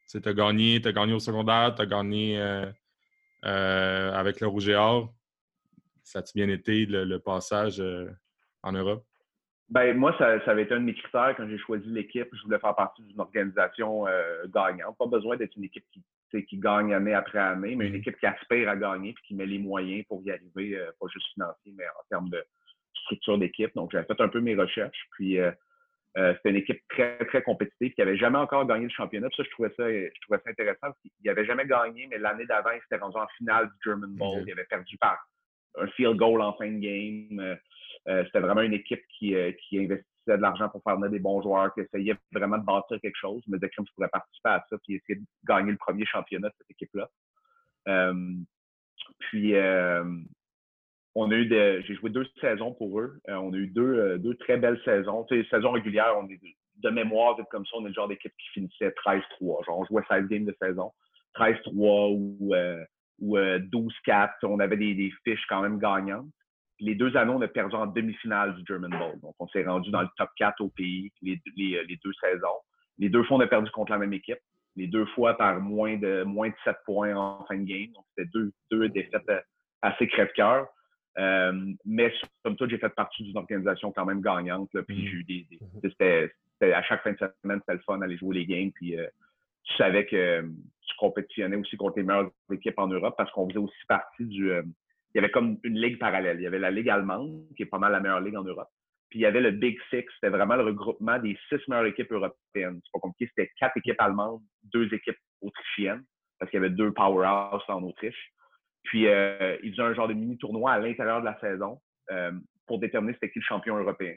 tu 0.09 0.21
as 0.23 0.33
gagné, 0.33 0.79
gagné 0.79 1.13
au 1.13 1.19
secondaire, 1.19 1.73
tu 1.75 1.81
as 1.81 1.85
gagné 1.85 2.39
euh, 2.39 4.11
avec 4.13 4.39
le 4.39 4.47
Rouge 4.47 4.69
et 4.69 4.75
Or. 4.75 5.13
Ça 6.03 6.19
a-tu 6.19 6.33
bien 6.35 6.47
été 6.49 6.85
le, 6.85 7.17
passage 7.17 7.81
en 8.61 8.71
Europe? 8.71 9.03
Ben, 9.69 9.97
moi, 9.97 10.15
ça, 10.19 10.39
ça, 10.45 10.51
avait 10.51 10.63
été 10.63 10.75
un 10.75 10.79
de 10.79 10.85
mes 10.85 10.93
critères 10.93 11.33
quand 11.35 11.49
j'ai 11.49 11.57
choisi 11.57 11.87
l'équipe. 11.89 12.27
Je 12.31 12.43
voulais 12.43 12.59
faire 12.59 12.75
partie 12.75 13.01
d'une 13.01 13.19
organisation 13.19 14.05
gagnante. 14.53 14.95
Pas 14.99 15.07
besoin 15.07 15.35
d'être 15.35 15.55
une 15.55 15.63
équipe 15.63 15.85
qui 15.91 16.03
qui 16.43 16.57
gagne 16.57 16.93
année 16.93 17.13
après 17.13 17.39
année, 17.39 17.75
mais 17.75 17.87
une 17.87 17.93
mm-hmm. 17.93 17.97
équipe 17.97 18.19
qui 18.19 18.25
aspire 18.25 18.69
à 18.69 18.75
gagner 18.75 19.09
et 19.09 19.15
qui 19.27 19.35
met 19.35 19.45
les 19.45 19.59
moyens 19.59 20.05
pour 20.07 20.21
y 20.23 20.31
arriver, 20.31 20.77
euh, 20.77 20.91
pas 20.99 21.07
juste 21.11 21.27
financier, 21.33 21.73
mais 21.77 21.85
en 21.87 22.03
termes 22.09 22.29
de 22.29 22.43
structure 23.03 23.37
d'équipe. 23.37 23.73
Donc, 23.75 23.91
j'avais 23.91 24.05
fait 24.05 24.19
un 24.21 24.27
peu 24.27 24.41
mes 24.41 24.55
recherches. 24.55 25.07
Puis, 25.11 25.39
euh, 25.39 25.51
euh, 26.17 26.33
c'était 26.35 26.49
une 26.49 26.55
équipe 26.57 26.81
très, 26.89 27.17
très 27.25 27.43
compétitive 27.43 27.93
qui 27.93 28.01
n'avait 28.01 28.17
jamais 28.17 28.37
encore 28.37 28.65
gagné 28.65 28.83
le 28.85 28.89
championnat. 28.89 29.27
ça, 29.35 29.43
je 29.43 29.49
trouvais 29.51 29.73
ça, 29.75 29.89
je 29.89 30.21
trouvais 30.21 30.39
ça 30.43 30.49
intéressant 30.49 30.79
parce 30.81 30.99
qu'il 31.01 31.11
n'avait 31.25 31.45
jamais 31.45 31.65
gagné, 31.65 32.07
mais 32.09 32.17
l'année 32.17 32.45
d'avant, 32.45 32.71
il 32.71 32.81
s'était 32.81 32.97
rendu 32.97 33.17
en 33.17 33.27
finale 33.37 33.67
du 33.67 33.73
German 33.83 34.15
Bowl. 34.15 34.43
Il 34.45 34.51
avait 34.51 34.65
perdu 34.65 34.97
par 34.97 35.17
un 35.77 35.87
field 35.87 36.15
goal 36.15 36.41
en 36.41 36.53
fin 36.53 36.71
de 36.71 36.79
game. 36.79 37.57
c'était 38.05 38.39
vraiment 38.39 38.61
une 38.61 38.73
équipe 38.73 39.01
qui, 39.09 39.35
qui 39.67 39.77
investit 40.25 40.37
de 40.37 40.41
l'argent 40.41 40.69
pour 40.69 40.81
faire 40.83 40.95
venir 40.95 41.09
des 41.09 41.19
bons 41.19 41.41
joueurs, 41.41 41.73
qui 41.73 41.81
essayaient 41.81 42.17
vraiment 42.31 42.57
de 42.57 42.63
bâtir 42.65 42.99
quelque 43.01 43.17
chose. 43.17 43.43
Mais 43.47 43.57
crime, 43.59 43.85
je 43.87 43.93
pourrais 43.93 44.09
participer 44.09 44.49
à 44.49 44.65
ça 44.69 44.77
puis 44.83 44.95
essayer 44.95 45.19
de 45.19 45.25
gagner 45.47 45.71
le 45.71 45.77
premier 45.77 46.05
championnat 46.05 46.49
de 46.49 46.53
cette 46.57 46.71
équipe-là. 46.71 47.09
Euh, 47.87 48.33
puis, 49.19 49.55
euh, 49.55 50.03
on 51.15 51.31
a 51.31 51.35
eu 51.35 51.47
j'ai 51.83 51.95
joué 51.95 52.09
deux 52.09 52.27
saisons 52.41 52.73
pour 52.73 52.99
eux. 52.99 53.19
Euh, 53.29 53.35
on 53.35 53.53
a 53.53 53.57
eu 53.57 53.67
deux, 53.67 54.17
deux 54.17 54.35
très 54.35 54.57
belles 54.57 54.81
saisons. 54.83 55.23
Tu 55.25 55.41
sais, 55.41 55.49
saison 55.49 55.71
régulière, 55.71 56.13
de 56.77 56.89
mémoire, 56.89 57.37
comme 57.49 57.65
ça, 57.65 57.77
on 57.77 57.85
est 57.85 57.89
le 57.89 57.93
genre 57.93 58.09
d'équipe 58.09 58.33
qui 58.37 58.49
finissait 58.49 58.93
13-3. 59.05 59.65
Genre, 59.65 59.79
on 59.79 59.85
jouait 59.85 60.03
16 60.09 60.27
games 60.27 60.45
de 60.45 60.55
saison. 60.61 60.91
13-3 61.35 62.13
ou, 62.13 62.53
ou 63.19 63.37
12-4. 63.37 64.29
On 64.43 64.59
avait 64.59 64.75
des, 64.75 65.11
fiches 65.23 65.45
quand 65.47 65.61
même 65.61 65.79
gagnantes 65.79 66.27
les 66.79 66.95
deux 66.95 67.15
années, 67.15 67.31
on 67.31 67.41
a 67.41 67.47
perdu 67.47 67.75
en 67.75 67.87
demi-finale 67.87 68.55
du 68.55 68.63
German 68.67 68.91
Bowl. 68.91 69.19
Donc, 69.21 69.35
on 69.39 69.47
s'est 69.47 69.63
rendu 69.63 69.91
dans 69.91 70.01
le 70.01 70.09
top 70.17 70.29
4 70.37 70.61
au 70.61 70.69
pays 70.69 71.11
les, 71.21 71.41
deux 71.47 72.13
saisons. 72.19 72.59
Les 72.97 73.09
deux 73.09 73.23
fois, 73.23 73.37
on 73.37 73.41
a 73.41 73.47
perdu 73.47 73.69
contre 73.71 73.91
la 73.91 73.97
même 73.97 74.13
équipe. 74.13 74.39
Les 74.75 74.87
deux 74.87 75.05
fois 75.07 75.37
par 75.37 75.61
moins 75.61 75.97
de, 75.97 76.23
moins 76.23 76.49
de 76.49 76.55
7 76.65 76.75
points 76.85 77.15
en 77.15 77.45
fin 77.45 77.57
de 77.57 77.63
game. 77.63 77.91
Donc, 77.93 78.05
c'était 78.09 78.29
deux, 78.33 78.51
deux 78.71 78.89
défaites 78.89 79.29
euh, 79.29 79.39
assez 79.81 80.07
crève-cœur. 80.07 80.67
Euh, 81.17 81.73
mais 81.85 82.13
comme 82.43 82.57
toi, 82.57 82.67
j'ai 82.67 82.77
fait 82.77 82.89
partie 82.89 83.23
d'une 83.23 83.37
organisation 83.37 83.93
quand 83.93 84.05
même 84.05 84.21
gagnante. 84.21 84.69
puis 84.69 84.81
mm-hmm. 84.81 85.07
j'ai 85.07 85.15
eu 85.15 85.23
des, 85.23 85.47
mm-hmm. 85.51 85.89
c'était, 85.89 86.73
à 86.73 86.83
chaque 86.83 87.03
fin 87.03 87.13
de 87.13 87.17
semaine, 87.17 87.59
c'était 87.59 87.73
le 87.73 87.83
fun 87.85 87.99
d'aller 87.99 88.17
jouer 88.17 88.35
les 88.35 88.45
games. 88.45 88.71
Puis 88.73 88.99
euh, 88.99 89.07
tu 89.63 89.75
savais 89.77 90.05
que 90.05 90.41
tu 90.41 90.95
compétitionnais 90.97 91.55
aussi 91.55 91.77
contre 91.77 91.97
les 91.97 92.03
meilleures 92.03 92.31
équipes 92.51 92.77
en 92.79 92.87
Europe 92.87 93.15
parce 93.17 93.31
qu'on 93.31 93.47
faisait 93.47 93.59
aussi 93.59 93.85
partie 93.87 94.25
du, 94.25 94.51
il 95.15 95.19
y 95.19 95.23
avait 95.23 95.31
comme 95.31 95.57
une 95.63 95.79
ligue 95.79 95.97
parallèle. 95.97 96.39
Il 96.39 96.43
y 96.43 96.47
avait 96.47 96.59
la 96.59 96.71
Ligue 96.71 96.89
allemande, 96.89 97.47
qui 97.55 97.63
est 97.63 97.67
pas 97.67 97.79
mal 97.79 97.93
la 97.93 98.01
meilleure 98.01 98.19
ligue 98.19 98.35
en 98.35 98.43
Europe. 98.43 98.67
Puis 99.09 99.19
il 99.19 99.21
y 99.21 99.25
avait 99.25 99.39
le 99.39 99.51
Big 99.51 99.79
Six, 99.89 100.03
c'était 100.15 100.29
vraiment 100.29 100.57
le 100.57 100.63
regroupement 100.63 101.17
des 101.19 101.37
six 101.47 101.59
meilleures 101.69 101.85
équipes 101.85 102.11
européennes. 102.11 102.81
C'est 102.83 102.91
pas 102.91 102.99
compliqué, 102.99 103.31
c'était 103.33 103.49
quatre 103.57 103.77
équipes 103.77 104.01
allemandes, 104.01 104.41
deux 104.73 104.93
équipes 104.93 105.17
autrichiennes, 105.41 106.03
parce 106.37 106.51
qu'il 106.51 106.59
y 106.59 106.63
avait 106.65 106.75
deux 106.75 106.91
powerhouses 106.91 107.63
en 107.69 107.81
Autriche. 107.83 108.33
Puis 108.83 109.07
euh, 109.07 109.57
ils 109.63 109.71
faisaient 109.71 109.83
un 109.83 109.93
genre 109.93 110.09
de 110.09 110.13
mini-tournoi 110.13 110.73
à 110.73 110.79
l'intérieur 110.79 111.21
de 111.21 111.25
la 111.25 111.39
saison 111.39 111.79
euh, 112.11 112.33
pour 112.67 112.79
déterminer 112.79 113.13
c'était 113.13 113.31
qui 113.31 113.39
le 113.39 113.45
champion 113.45 113.77
européen. 113.77 114.15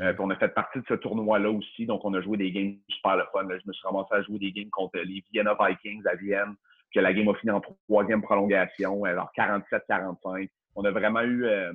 Euh, 0.00 0.12
puis 0.12 0.20
on 0.20 0.30
a 0.30 0.36
fait 0.36 0.54
partie 0.54 0.78
de 0.78 0.84
ce 0.88 0.94
tournoi-là 0.94 1.50
aussi, 1.50 1.86
donc 1.86 2.04
on 2.04 2.14
a 2.14 2.20
joué 2.20 2.36
des 2.36 2.52
games 2.52 2.76
super 2.88 3.16
le 3.16 3.24
fun. 3.32 3.48
Je 3.48 3.66
me 3.66 3.72
suis 3.72 3.86
ramassé 3.86 4.14
à 4.14 4.22
jouer 4.22 4.38
des 4.38 4.52
games 4.52 4.70
contre 4.70 4.98
les 4.98 5.24
Vienna 5.32 5.56
Vikings 5.58 6.06
à 6.06 6.14
Vienne, 6.14 6.54
que 6.96 7.00
la 7.02 7.12
game 7.12 7.28
a 7.28 7.34
fini 7.34 7.52
en 7.52 7.60
troisième 7.60 8.22
prolongation, 8.22 9.04
alors 9.04 9.30
47-45. 9.36 10.48
On 10.76 10.84
a 10.84 10.90
vraiment 10.90 11.20
eu, 11.20 11.44
euh, 11.44 11.74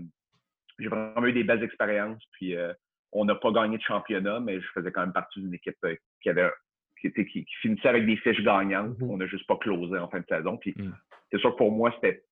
j'ai 0.80 0.88
vraiment 0.88 1.28
eu 1.28 1.34
des 1.34 1.44
belles 1.44 1.64
expériences. 1.64 2.24
Puis 2.32 2.56
euh, 2.56 2.74
on 3.12 3.26
n'a 3.26 3.36
pas 3.36 3.52
gagné 3.52 3.78
de 3.78 3.84
championnat, 3.84 4.40
mais 4.40 4.60
je 4.60 4.68
faisais 4.74 4.92
quand 4.92 5.02
même 5.02 5.14
partie 5.14 5.40
d'une 5.40 5.54
équipe 5.54 5.78
euh, 5.86 5.96
qui 6.24 6.30
avait 6.30 6.50
qui, 7.00 7.08
était, 7.08 7.26
qui, 7.26 7.46
finissait 7.62 7.88
avec 7.88 8.06
des 8.08 8.18
fiches 8.18 8.44
gagnantes. 8.44 8.98
Mm-hmm. 8.98 9.10
On 9.10 9.18
n'a 9.18 9.28
juste 9.28 9.46
pas 9.46 9.58
closé 9.58 9.98
en 9.98 10.08
fin 10.08 10.20
de 10.20 10.26
saison. 10.28 10.58
Puis 10.58 10.74
mm. 10.76 10.92
c'est 11.32 11.40
sûr 11.40 11.52
que 11.52 11.58
pour 11.58 11.72
moi, 11.72 11.94
c'était 11.96 12.24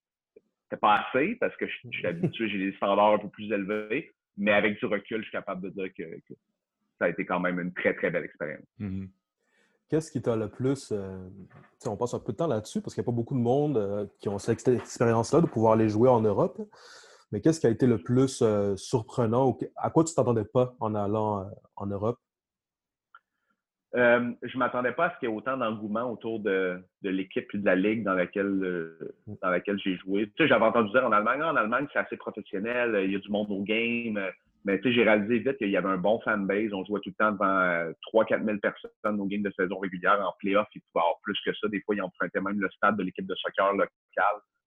pas 0.81 1.05
assez 1.05 1.35
parce 1.35 1.55
que 1.57 1.67
je, 1.67 1.89
suis 1.91 2.07
habitué, 2.07 2.49
j'ai 2.49 2.57
des 2.57 2.77
standards 2.77 3.13
un 3.13 3.19
peu 3.19 3.29
plus 3.29 3.51
élevés. 3.51 4.11
Mais 4.35 4.53
avec 4.53 4.79
du 4.79 4.85
recul, 4.85 5.17
je 5.17 5.23
suis 5.23 5.31
capable 5.31 5.61
de 5.61 5.69
dire 5.69 5.93
que, 5.93 6.03
ça 6.97 7.05
a 7.05 7.09
été 7.09 7.25
quand 7.25 7.39
même 7.39 7.59
une 7.59 7.73
très, 7.73 7.93
très 7.93 8.09
belle 8.09 8.25
expérience. 8.25 8.65
Mm-hmm. 8.79 9.09
Qu'est-ce 9.89 10.11
qui 10.11 10.21
t'a 10.21 10.35
le 10.35 10.49
plus. 10.49 10.91
Euh, 10.91 11.17
on 11.87 11.97
passe 11.97 12.13
un 12.13 12.19
peu 12.19 12.31
de 12.31 12.37
temps 12.37 12.47
là-dessus 12.47 12.79
parce 12.79 12.93
qu'il 12.93 13.01
n'y 13.01 13.05
a 13.05 13.11
pas 13.11 13.15
beaucoup 13.15 13.33
de 13.33 13.39
monde 13.39 13.77
euh, 13.77 14.05
qui 14.19 14.29
ont 14.29 14.37
cette 14.37 14.67
expérience-là 14.67 15.41
de 15.41 15.47
pouvoir 15.47 15.73
aller 15.73 15.89
jouer 15.89 16.09
en 16.09 16.21
Europe. 16.21 16.61
Mais 17.31 17.41
qu'est-ce 17.41 17.59
qui 17.59 17.65
a 17.65 17.71
été 17.71 17.87
le 17.87 17.97
plus 17.97 18.41
euh, 18.43 18.75
surprenant 18.75 19.49
ou 19.49 19.57
à 19.75 19.89
quoi 19.89 20.03
tu 20.03 20.11
ne 20.11 20.15
t'attendais 20.15 20.45
pas 20.45 20.75
en 20.79 20.93
allant 20.93 21.49
en 21.75 21.85
Europe? 21.87 22.19
je 23.91 23.97
ne 23.97 24.57
m'attendais 24.59 24.91
pas 24.91 25.07
à 25.07 25.13
ce 25.15 25.17
qu'il 25.17 25.27
y 25.27 25.31
ait 25.31 25.35
autant 25.35 25.57
d'engouement 25.57 26.11
autour 26.11 26.39
de, 26.41 26.79
l'équipe 27.01 27.47
et 27.55 27.57
de 27.57 27.65
la 27.65 27.75
ligue 27.75 28.03
dans 28.03 28.13
laquelle, 28.13 28.93
dans 29.41 29.49
laquelle 29.49 29.79
j'ai 29.79 29.97
joué. 29.97 30.27
Tu 30.27 30.43
sais, 30.43 30.47
j'avais 30.47 30.65
entendu 30.65 30.91
dire 30.91 31.03
en 31.03 31.11
Allemagne, 31.11 31.41
en 31.41 31.55
Allemagne, 31.55 31.87
c'est 31.91 31.97
assez 31.97 32.15
professionnel, 32.15 33.01
il 33.03 33.11
y 33.11 33.15
a 33.15 33.19
du 33.19 33.31
monde 33.31 33.49
au 33.49 33.63
game, 33.63 34.19
mais 34.65 34.79
tu 34.79 34.89
sais, 34.89 34.93
j'ai 34.93 35.03
réalisé 35.03 35.39
vite 35.39 35.57
qu'il 35.57 35.69
y 35.69 35.77
avait 35.77 35.89
un 35.89 35.97
bon 35.97 36.19
fanbase. 36.21 36.73
On 36.73 36.83
jouait 36.83 36.99
tout 37.01 37.09
le 37.09 37.15
temps 37.15 37.31
devant 37.31 37.91
3-4 38.13 38.45
000 38.45 38.57
personnes 38.57 39.19
aux 39.19 39.25
games 39.25 39.41
de 39.41 39.51
saison 39.51 39.79
régulière. 39.79 40.19
En 40.21 40.33
playoff, 40.39 40.67
il 40.75 40.81
pouvait 40.81 41.01
avoir 41.01 41.19
plus 41.23 41.37
que 41.45 41.53
ça. 41.53 41.67
Des 41.69 41.81
fois, 41.81 41.95
ils 41.95 42.01
empruntaient 42.01 42.41
même 42.41 42.59
le 42.59 42.69
stade 42.71 42.97
de 42.97 43.03
l'équipe 43.03 43.25
de 43.25 43.35
soccer 43.35 43.71
locale, 43.71 43.89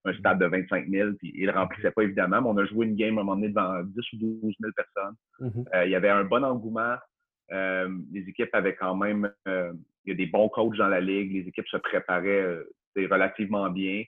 un 0.05 0.13
stade 0.13 0.39
de 0.39 0.45
25 0.47 0.87
000, 0.89 1.11
puis 1.19 1.31
ils 1.35 1.45
ne 1.45 1.51
le 1.51 1.57
remplissaient 1.57 1.91
pas 1.91 2.03
évidemment. 2.03 2.41
Mais 2.41 2.49
on 2.49 2.57
a 2.57 2.65
joué 2.65 2.87
une 2.87 2.95
game 2.95 3.17
à 3.17 3.21
un 3.21 3.23
moment 3.23 3.35
donné 3.35 3.49
devant 3.49 3.83
10 3.83 4.13
ou 4.13 4.17
12 4.41 4.55
000 4.59 4.71
personnes. 4.75 5.15
Mm-hmm. 5.39 5.75
Euh, 5.75 5.85
il 5.85 5.91
y 5.91 5.95
avait 5.95 6.09
un 6.09 6.23
bon 6.23 6.43
engouement. 6.43 6.95
Euh, 7.51 7.89
les 8.11 8.27
équipes 8.27 8.53
avaient 8.53 8.75
quand 8.75 8.95
même... 8.95 9.31
Euh, 9.47 9.73
il 10.05 10.09
y 10.09 10.13
a 10.13 10.17
des 10.17 10.25
bons 10.25 10.49
coachs 10.49 10.75
dans 10.75 10.89
la 10.89 10.99
ligue. 10.99 11.31
Les 11.31 11.47
équipes 11.47 11.67
se 11.67 11.77
préparaient 11.77 12.57
relativement 12.97 13.69
bien 13.69 14.03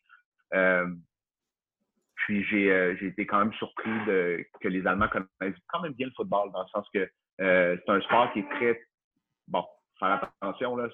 Puis 2.26 2.44
j'ai 2.44 3.06
été 3.06 3.26
quand 3.26 3.40
même 3.40 3.54
surpris 3.54 4.06
de, 4.08 4.46
que 4.62 4.68
les 4.68 4.86
Allemands 4.86 5.08
connaissent 5.08 5.60
quand 5.68 5.82
même 5.82 5.94
bien 5.94 6.08
le 6.08 6.14
football, 6.16 6.52
dans 6.52 6.62
le 6.62 6.68
sens 6.68 6.88
que 6.94 7.10
c'est 7.38 7.90
un 7.90 8.02
sport 8.02 8.34
qui 8.34 8.40
est 8.40 8.50
très 8.50 8.82
bon, 9.48 9.64
faire 10.00 10.32
attention, 10.42 10.76
là, 10.76 10.88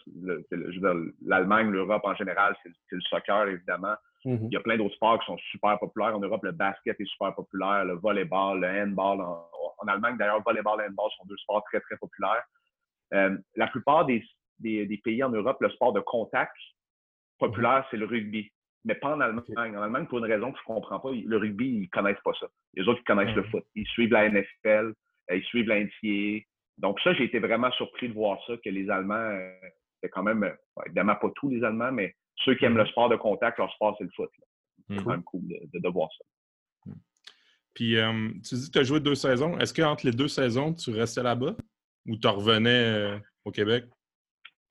l'Allemagne, 1.25 1.69
l'Europe 1.69 2.03
en 2.03 2.15
général, 2.15 2.55
c'est 2.63 2.71
le 2.91 3.01
soccer, 3.01 3.47
évidemment. 3.47 3.95
Mm-hmm. 4.25 4.47
Il 4.47 4.53
y 4.53 4.57
a 4.57 4.59
plein 4.59 4.77
d'autres 4.77 4.95
sports 4.95 5.19
qui 5.19 5.25
sont 5.25 5.37
super 5.51 5.79
populaires. 5.79 6.15
En 6.15 6.19
Europe, 6.19 6.43
le 6.43 6.51
basket 6.51 6.99
est 6.99 7.05
super 7.05 7.33
populaire, 7.33 7.85
le 7.85 7.93
volleyball, 7.93 8.59
le 8.59 8.67
handball. 8.67 9.21
En, 9.21 9.47
Allemagne, 9.87 10.15
d'ailleurs, 10.17 10.37
le 10.37 10.43
volleyball 10.43 10.79
et 10.81 10.87
handball 10.89 11.09
sont 11.17 11.25
deux 11.25 11.37
sports 11.37 11.63
très, 11.63 11.79
très 11.79 11.97
populaires. 11.97 12.43
Euh, 13.15 13.35
la 13.55 13.67
plupart 13.67 14.05
des, 14.05 14.23
des, 14.59 15.01
pays 15.03 15.23
en 15.23 15.29
Europe, 15.29 15.57
le 15.59 15.69
sport 15.71 15.91
de 15.91 16.01
contact 16.01 16.55
populaire, 17.39 17.85
c'est 17.89 17.97
le 17.97 18.05
rugby. 18.05 18.51
Mais 18.83 18.95
pas 18.95 19.15
en 19.15 19.19
Allemagne. 19.19 19.43
En 19.55 19.81
Allemagne, 19.81 20.07
pour 20.07 20.17
une 20.17 20.25
raison 20.25 20.51
que 20.51 20.57
je 20.57 20.63
ne 20.63 20.75
comprends 20.75 20.99
pas, 20.99 21.11
le 21.11 21.37
rugby, 21.37 21.67
ils 21.67 21.81
ne 21.81 21.87
connaissent 21.87 22.21
pas 22.23 22.33
ça. 22.39 22.47
Les 22.73 22.87
autres, 22.87 23.01
ils 23.01 23.03
connaissent 23.03 23.35
le 23.35 23.43
mm-hmm. 23.43 23.51
foot. 23.51 23.63
Ils 23.75 23.87
suivent 23.87 24.11
la 24.11 24.29
NFL, 24.29 24.93
euh, 25.31 25.35
ils 25.35 25.43
suivent 25.43 25.67
la 25.67 25.79
Donc 26.77 26.99
ça, 27.01 27.13
j'ai 27.13 27.25
été 27.25 27.39
vraiment 27.39 27.71
surpris 27.73 28.09
de 28.09 28.13
voir 28.13 28.39
ça, 28.47 28.53
que 28.57 28.69
les 28.69 28.89
Allemands, 28.89 29.15
euh, 29.15 29.51
c'est 30.01 30.09
quand 30.09 30.23
même, 30.23 30.51
évidemment 30.85 31.15
pas 31.15 31.29
tous 31.35 31.49
les 31.49 31.63
Allemands, 31.63 31.91
mais 31.91 32.15
ceux 32.37 32.55
qui 32.55 32.65
aiment 32.65 32.77
le 32.77 32.83
mm-hmm. 32.83 32.89
sport 32.89 33.09
de 33.09 33.17
contact, 33.17 33.59
leur 33.59 33.71
sport, 33.73 33.95
c'est 33.97 34.03
le 34.03 34.09
foot. 34.15 34.29
C'est 34.89 34.95
quand 34.95 35.03
mm-hmm. 35.03 35.09
même 35.09 35.23
cool 35.23 35.47
de, 35.47 35.79
de, 35.79 35.89
voir 35.89 36.09
ça. 36.17 36.25
Puis, 37.73 37.97
euh, 37.97 38.29
tu 38.47 38.55
dis 38.55 38.67
que 38.67 38.71
tu 38.71 38.79
as 38.79 38.83
joué 38.83 38.99
deux 38.99 39.15
saisons. 39.15 39.57
Est-ce 39.59 39.73
qu'entre 39.73 40.05
les 40.05 40.11
deux 40.11 40.27
saisons, 40.27 40.73
tu 40.73 40.91
restais 40.91 41.23
là-bas 41.23 41.55
ou 42.07 42.17
tu 42.17 42.27
revenais 42.27 42.83
euh, 42.83 43.19
au 43.45 43.51
Québec? 43.51 43.85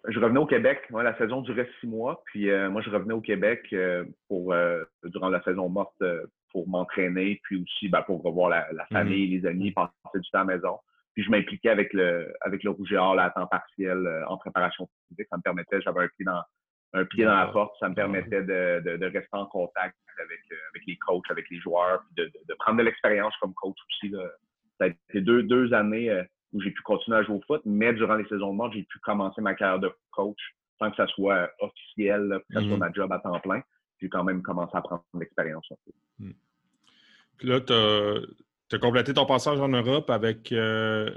Je 0.08 0.18
revenais 0.18 0.40
au 0.40 0.46
Québec. 0.46 0.80
la 0.90 1.16
saison 1.18 1.42
durait 1.42 1.68
six 1.80 1.86
mois. 1.86 2.22
Puis, 2.26 2.50
euh, 2.50 2.70
moi, 2.70 2.82
je 2.82 2.90
revenais 2.90 3.14
au 3.14 3.20
Québec 3.20 3.74
pour, 4.28 4.54
durant 5.04 5.28
la 5.28 5.42
saison 5.42 5.68
morte 5.68 6.02
pour 6.52 6.68
m'entraîner, 6.68 7.40
puis 7.44 7.62
aussi 7.62 7.88
ben, 7.88 8.02
pour 8.02 8.22
revoir 8.22 8.50
la, 8.50 8.66
mm-hmm. 8.72 8.92
famille, 8.92 9.26
les 9.38 9.46
amis, 9.46 9.72
passer 9.72 9.90
du 10.14 10.30
temps 10.30 10.40
à 10.40 10.44
la 10.44 10.56
maison. 10.56 10.78
Puis, 11.14 11.24
je 11.24 11.30
m'impliquais 11.30 11.70
avec 11.70 11.92
le, 11.92 12.32
avec 12.40 12.62
le 12.62 12.70
Rouge 12.70 12.92
et 12.92 12.96
Or 12.96 13.18
à 13.18 13.30
temps 13.30 13.46
partiel 13.46 14.08
en 14.28 14.38
préparation 14.38 14.88
physique. 15.08 15.28
Ça 15.30 15.36
me 15.36 15.42
permettait, 15.42 15.80
j'avais 15.82 16.00
un 16.00 16.08
pied 16.08 16.24
dans, 16.24 16.42
un 16.92 17.04
pied 17.04 17.24
dans 17.24 17.36
la 17.36 17.46
porte, 17.46 17.74
ça 17.78 17.88
me 17.88 17.94
permettait 17.94 18.42
de, 18.42 18.82
de, 18.84 18.96
de 18.96 19.06
rester 19.06 19.28
en 19.32 19.46
contact 19.46 19.96
avec, 20.20 20.40
euh, 20.52 20.56
avec, 20.74 20.86
les 20.86 20.96
coachs, 20.96 21.30
avec 21.30 21.48
les 21.50 21.58
joueurs, 21.58 22.02
puis 22.04 22.24
de, 22.24 22.32
de 22.48 22.54
prendre 22.58 22.78
de 22.78 22.84
l'expérience 22.84 23.34
comme 23.40 23.54
coach 23.54 23.76
aussi. 23.88 24.10
Là. 24.10 24.28
Ça 24.78 24.84
a 24.84 24.88
été 24.88 25.20
deux, 25.20 25.42
deux 25.42 25.72
années 25.72 26.10
euh, 26.10 26.24
où 26.52 26.60
j'ai 26.60 26.70
pu 26.70 26.82
continuer 26.82 27.18
à 27.18 27.22
jouer 27.22 27.36
au 27.36 27.42
foot, 27.46 27.62
mais 27.64 27.92
durant 27.92 28.16
les 28.16 28.26
saisons 28.26 28.52
de 28.52 28.56
mort, 28.56 28.72
j'ai 28.72 28.82
pu 28.82 28.98
commencer 29.00 29.40
ma 29.40 29.54
carrière 29.54 29.78
de 29.78 29.92
coach 30.10 30.40
sans 30.78 30.90
que 30.90 30.96
ça 30.96 31.06
soit 31.08 31.50
officiel, 31.60 32.40
que 32.48 32.54
ça 32.54 32.60
soit 32.60 32.76
mm-hmm. 32.76 32.78
ma 32.78 32.92
job 32.92 33.12
à 33.12 33.18
temps 33.18 33.38
plein. 33.40 33.62
J'ai 34.00 34.08
quand 34.08 34.24
même 34.24 34.42
commencé 34.42 34.74
à 34.76 34.80
prendre 34.80 35.04
l'expérience. 35.14 35.68
Mm. 36.18 36.30
Puis 37.36 37.48
là, 37.48 37.60
tu 37.60 37.72
as, 37.72 38.78
complété 38.78 39.12
ton 39.12 39.26
passage 39.26 39.60
en 39.60 39.68
Europe 39.68 40.08
avec, 40.10 40.52
euh, 40.52 41.14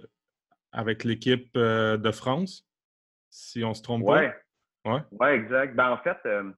avec 0.72 1.04
l'équipe 1.04 1.58
de 1.58 2.12
France, 2.12 2.68
si 3.30 3.64
on 3.64 3.74
se 3.74 3.82
trompe 3.82 4.04
ouais. 4.04 4.30
pas? 4.30 4.36
Oui, 4.86 5.00
ouais, 5.20 5.36
exact. 5.36 5.76
Ben, 5.76 5.92
en 5.92 5.98
fait, 5.98 6.18
euh, 6.26 6.52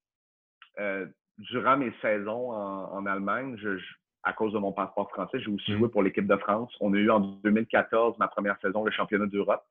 euh, 0.80 1.06
durant 1.38 1.78
mes 1.78 1.94
saisons 2.02 2.52
en, 2.52 3.06
Allemagne, 3.06 3.56
je, 3.58 3.78
à 4.26 4.34
cause 4.34 4.54
de 4.54 4.58
mon 4.58 4.72
passeport 4.72 5.10
français, 5.12 5.40
j'ai 5.40 5.52
aussi 5.52 5.72
mmh. 5.72 5.78
joué 5.78 5.90
pour 5.90 6.04
l'équipe 6.04 6.28
de 6.28 6.36
France. 6.38 6.76
On 6.82 6.94
a 6.94 6.98
eu 6.98 7.10
en 7.10 7.20
2014, 7.20 8.18
ma 8.18 8.28
première 8.28 8.60
saison, 8.60 8.84
le 8.84 8.92
championnat 8.92 9.28
d'Europe. 9.28 9.64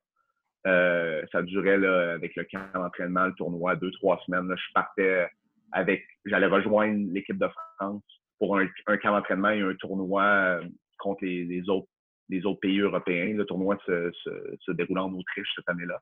Euh, 0.65 1.21
ça 1.31 1.43
durait 1.43 1.77
là, 1.77 2.13
avec 2.13 2.35
le 2.35 2.45
camp 2.45 2.65
d'entraînement, 2.73 3.25
le 3.25 3.33
tournoi, 3.33 3.75
deux, 3.75 3.91
trois 3.91 4.19
semaines. 4.25 4.51
je 4.55 4.73
partais 4.73 5.29
avec, 5.71 6.05
j'allais 6.25 6.47
rejoindre 6.47 7.11
l'équipe 7.11 7.37
de 7.37 7.47
France 7.77 8.01
pour 8.39 8.57
un, 8.57 8.67
camp 8.97 9.11
d'entraînement 9.11 9.49
et 9.49 9.61
un 9.61 9.75
tournoi 9.75 10.59
contre 10.97 11.23
les, 11.25 11.69
autres, 11.69 11.87
les 12.29 12.45
autres 12.45 12.61
pays 12.61 12.79
européens. 12.79 13.35
Le 13.35 13.45
tournoi 13.45 13.77
se, 13.85 14.11
se, 14.23 14.55
se 14.61 14.71
déroulait 14.71 15.01
en 15.01 15.13
Autriche 15.13 15.51
cette 15.55 15.69
année-là. 15.69 15.99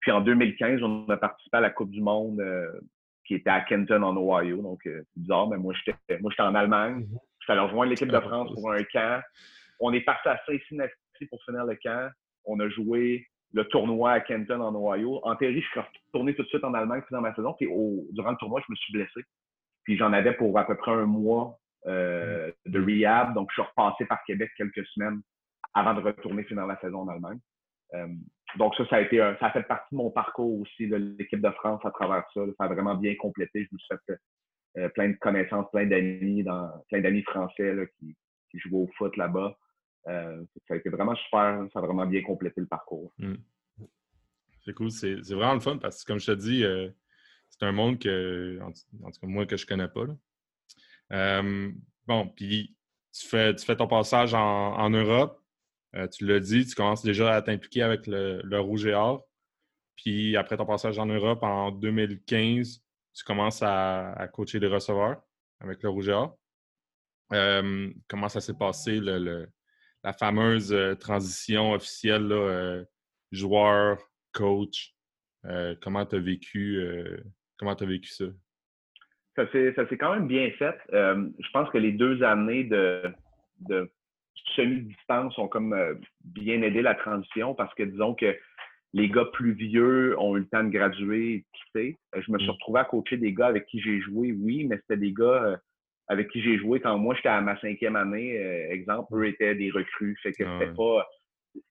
Puis 0.00 0.10
en 0.10 0.20
2015, 0.20 0.82
on 0.82 1.08
a 1.08 1.16
participé 1.16 1.56
à 1.56 1.60
la 1.60 1.70
Coupe 1.70 1.90
du 1.90 2.00
Monde 2.00 2.40
euh, 2.40 2.70
qui 3.24 3.34
était 3.34 3.50
à 3.50 3.60
Kenton 3.60 4.02
en 4.02 4.16
Ohio. 4.16 4.60
Donc, 4.60 4.84
euh, 4.86 5.02
c'est 5.14 5.20
bizarre, 5.20 5.48
mais 5.48 5.56
moi, 5.56 5.74
j'étais, 5.74 6.20
moi, 6.20 6.30
j'étais 6.30 6.42
en 6.42 6.54
Allemagne. 6.54 7.06
Je 7.42 7.46
suis 7.46 7.52
allé 7.52 7.60
rejoindre 7.60 7.90
l'équipe 7.90 8.08
de 8.08 8.20
France 8.20 8.52
pour 8.54 8.70
un 8.70 8.84
camp. 8.84 9.20
On 9.80 9.92
est 9.92 10.02
parti 10.02 10.28
à 10.28 10.40
Cincinnati 10.46 11.26
pour 11.28 11.42
finir 11.42 11.64
le 11.64 11.74
camp. 11.82 12.08
On 12.44 12.60
a 12.60 12.68
joué 12.68 13.26
le 13.52 13.64
tournoi 13.64 14.12
à 14.12 14.20
Kenton 14.20 14.60
en 14.60 14.72
Ohio. 14.76 15.20
En 15.24 15.34
théorie, 15.34 15.60
je 15.60 15.66
suis 15.66 15.80
retourné 15.80 16.36
tout 16.36 16.44
de 16.44 16.48
suite 16.48 16.62
en 16.62 16.72
Allemagne 16.72 17.02
dans 17.10 17.20
ma 17.20 17.34
saison. 17.34 17.52
Puis 17.54 17.66
durant 18.12 18.30
le 18.30 18.36
tournoi, 18.36 18.62
je 18.64 18.70
me 18.70 18.76
suis 18.76 18.92
blessé. 18.92 19.22
Puis 19.82 19.96
j'en 19.96 20.12
avais 20.12 20.34
pour 20.34 20.56
à 20.56 20.64
peu 20.64 20.76
près 20.76 20.92
un 20.92 21.06
mois 21.06 21.58
euh, 21.86 22.52
de 22.64 22.80
rehab. 22.80 23.34
Donc, 23.34 23.50
je 23.50 23.60
suis 23.60 23.68
repassé 23.68 24.04
par 24.04 24.22
Québec 24.24 24.52
quelques 24.56 24.86
semaines 24.86 25.20
avant 25.74 25.94
de 25.94 26.00
retourner 26.00 26.44
finir 26.44 26.68
la 26.68 26.78
saison 26.78 27.00
en 27.00 27.08
Allemagne 27.08 27.40
donc 28.56 28.74
ça, 28.76 28.86
ça 28.88 28.96
a 28.96 29.00
été 29.00 29.18
ça 29.40 29.46
a 29.46 29.50
fait 29.50 29.62
partie 29.62 29.94
de 29.94 29.96
mon 29.96 30.10
parcours 30.10 30.60
aussi 30.60 30.86
de 30.86 30.96
l'équipe 31.18 31.40
de 31.40 31.50
France 31.50 31.80
à 31.84 31.90
travers 31.90 32.24
ça. 32.34 32.40
Ça 32.58 32.64
a 32.64 32.68
vraiment 32.68 32.94
bien 32.94 33.14
complété. 33.16 33.66
Je 33.70 33.74
me 33.74 33.78
suis 33.78 33.96
fait 34.06 34.18
euh, 34.78 34.88
plein 34.90 35.10
de 35.10 35.16
connaissances, 35.16 35.70
plein 35.70 35.86
d'amis, 35.86 36.44
plein 36.88 37.00
d'amis 37.00 37.22
français 37.22 37.90
qui, 37.98 38.16
qui 38.50 38.58
jouaient 38.58 38.82
au 38.82 38.90
foot 38.96 39.16
là-bas. 39.16 39.56
Euh, 40.08 40.42
ça 40.66 40.74
a 40.74 40.76
été 40.76 40.88
vraiment 40.88 41.14
super. 41.14 41.66
Ça 41.72 41.78
a 41.78 41.82
vraiment 41.82 42.06
bien 42.06 42.22
complété 42.22 42.60
le 42.60 42.66
parcours. 42.66 43.12
Mmh. 43.18 43.34
C'est 44.64 44.74
cool. 44.74 44.90
C'est, 44.90 45.16
vraiment 45.32 45.54
le 45.54 45.60
fun 45.60 45.78
parce 45.78 46.02
que, 46.02 46.06
comme 46.06 46.20
je 46.20 46.26
te 46.26 46.36
dis, 46.36 46.64
euh, 46.64 46.88
c'est 47.50 47.64
un 47.64 47.72
monde 47.72 47.98
que, 47.98 48.58
en, 48.62 48.72
tout 48.72 49.20
cas, 49.20 49.26
moi, 49.26 49.46
que 49.46 49.56
je 49.56 49.66
connais 49.66 49.88
pas. 49.88 50.06
bon, 52.06 52.28
puis 52.28 52.74
tu 53.12 53.26
fais, 53.26 53.54
ton 53.54 53.86
passage 53.86 54.34
en 54.34 54.88
Europe. 54.90 55.38
Tu 56.12 56.26
l'as 56.26 56.40
dit, 56.40 56.64
tu 56.64 56.74
commences 56.74 57.02
déjà 57.02 57.34
à 57.34 57.42
t'impliquer 57.42 57.82
avec 57.82 58.06
le, 58.06 58.58
Rouge 58.58 58.86
et 58.86 58.94
Or. 58.94 59.26
Puis 59.96 60.36
après 60.36 60.56
ton 60.56 60.64
passage 60.64 60.98
en 60.98 61.06
Europe 61.06 61.42
en 61.42 61.70
2015, 61.70 62.81
tu 63.14 63.24
commences 63.24 63.62
à, 63.62 64.28
coacher 64.32 64.58
les 64.58 64.68
receveurs 64.68 65.22
avec 65.60 65.82
le 65.82 65.88
Rouge. 65.88 66.12
Euh, 67.32 67.90
comment 68.08 68.28
ça 68.28 68.40
s'est 68.40 68.56
passé, 68.56 69.00
la 69.00 70.12
fameuse 70.12 70.72
euh, 70.72 70.94
transition 70.94 71.72
officielle 71.72 72.86
joueur, 73.30 73.98
coach? 74.32 74.94
comment 75.80 76.06
tu 76.06 76.16
as 76.16 76.20
vécu 76.20 76.80
comment 77.58 77.72
as 77.72 77.86
vécu 77.86 78.10
ça? 78.10 78.24
Ça 79.36 79.46
s'est 79.52 79.96
quand 79.98 80.14
même 80.14 80.26
bien 80.26 80.50
fait. 80.58 80.78
je 80.92 81.50
pense 81.52 81.70
que 81.70 81.78
les 81.78 81.92
deux 81.92 82.22
années 82.22 82.64
de 82.64 83.90
semi-distance 84.54 85.36
ont 85.38 85.48
comme 85.48 85.72
euh, 85.72 85.94
bien 86.24 86.62
aidé 86.62 86.82
la 86.82 86.94
transition 86.94 87.54
parce 87.54 87.72
que 87.74 87.82
disons 87.82 88.14
que 88.14 88.36
les 88.94 89.08
gars 89.08 89.24
plus 89.32 89.52
vieux 89.52 90.18
ont 90.18 90.36
eu 90.36 90.40
le 90.40 90.48
temps 90.48 90.64
de 90.64 90.70
graduer 90.70 91.34
et 91.34 91.44
quitter. 91.52 91.98
Euh, 92.14 92.22
je 92.24 92.30
me 92.30 92.38
suis 92.38 92.48
mm. 92.48 92.52
retrouvé 92.52 92.80
à 92.80 92.84
coacher 92.84 93.16
des 93.16 93.32
gars 93.32 93.46
avec 93.46 93.66
qui 93.66 93.80
j'ai 93.80 94.00
joué, 94.00 94.32
oui, 94.32 94.64
mais 94.64 94.76
c'était 94.76 94.98
des 94.98 95.12
gars 95.12 95.44
euh, 95.44 95.56
avec 96.08 96.30
qui 96.30 96.42
j'ai 96.42 96.58
joué 96.58 96.80
quand 96.80 96.98
moi 96.98 97.14
j'étais 97.14 97.28
à 97.28 97.40
ma 97.40 97.58
cinquième 97.60 97.96
année. 97.96 98.36
exemple, 98.70 99.14
eux 99.16 99.26
étaient 99.26 99.54
des 99.54 99.70
recrues. 99.70 100.16
Fait 100.22 100.32
que 100.32 100.44
c'était 100.44 100.74
pas. 100.74 101.06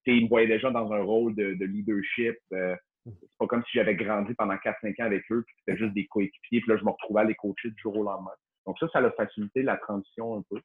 Ils 0.05 0.23
me 0.23 0.29
voyaient 0.29 0.47
déjà 0.47 0.71
dans 0.71 0.91
un 0.91 1.01
rôle 1.01 1.35
de, 1.35 1.65
leadership. 1.65 2.37
c'est 2.49 3.37
pas 3.37 3.47
comme 3.47 3.63
si 3.65 3.71
j'avais 3.73 3.95
grandi 3.95 4.33
pendant 4.35 4.55
4-5 4.55 5.01
ans 5.01 5.05
avec 5.05 5.23
eux, 5.31 5.43
puis 5.45 5.55
c'était 5.59 5.77
juste 5.77 5.93
des 5.93 6.05
coéquipiers, 6.07 6.61
puis 6.61 6.69
là, 6.69 6.77
je 6.77 6.85
me 6.85 6.91
retrouvais 6.91 7.21
à 7.21 7.23
les 7.25 7.35
coacher 7.35 7.69
du 7.69 7.81
jour 7.81 7.97
au 7.97 8.03
lendemain. 8.03 8.31
Donc 8.65 8.77
ça, 8.79 8.87
ça 8.89 8.99
a 8.99 9.11
facilité 9.11 9.63
la 9.63 9.77
transition 9.77 10.37
un 10.37 10.43
peu. 10.49 10.59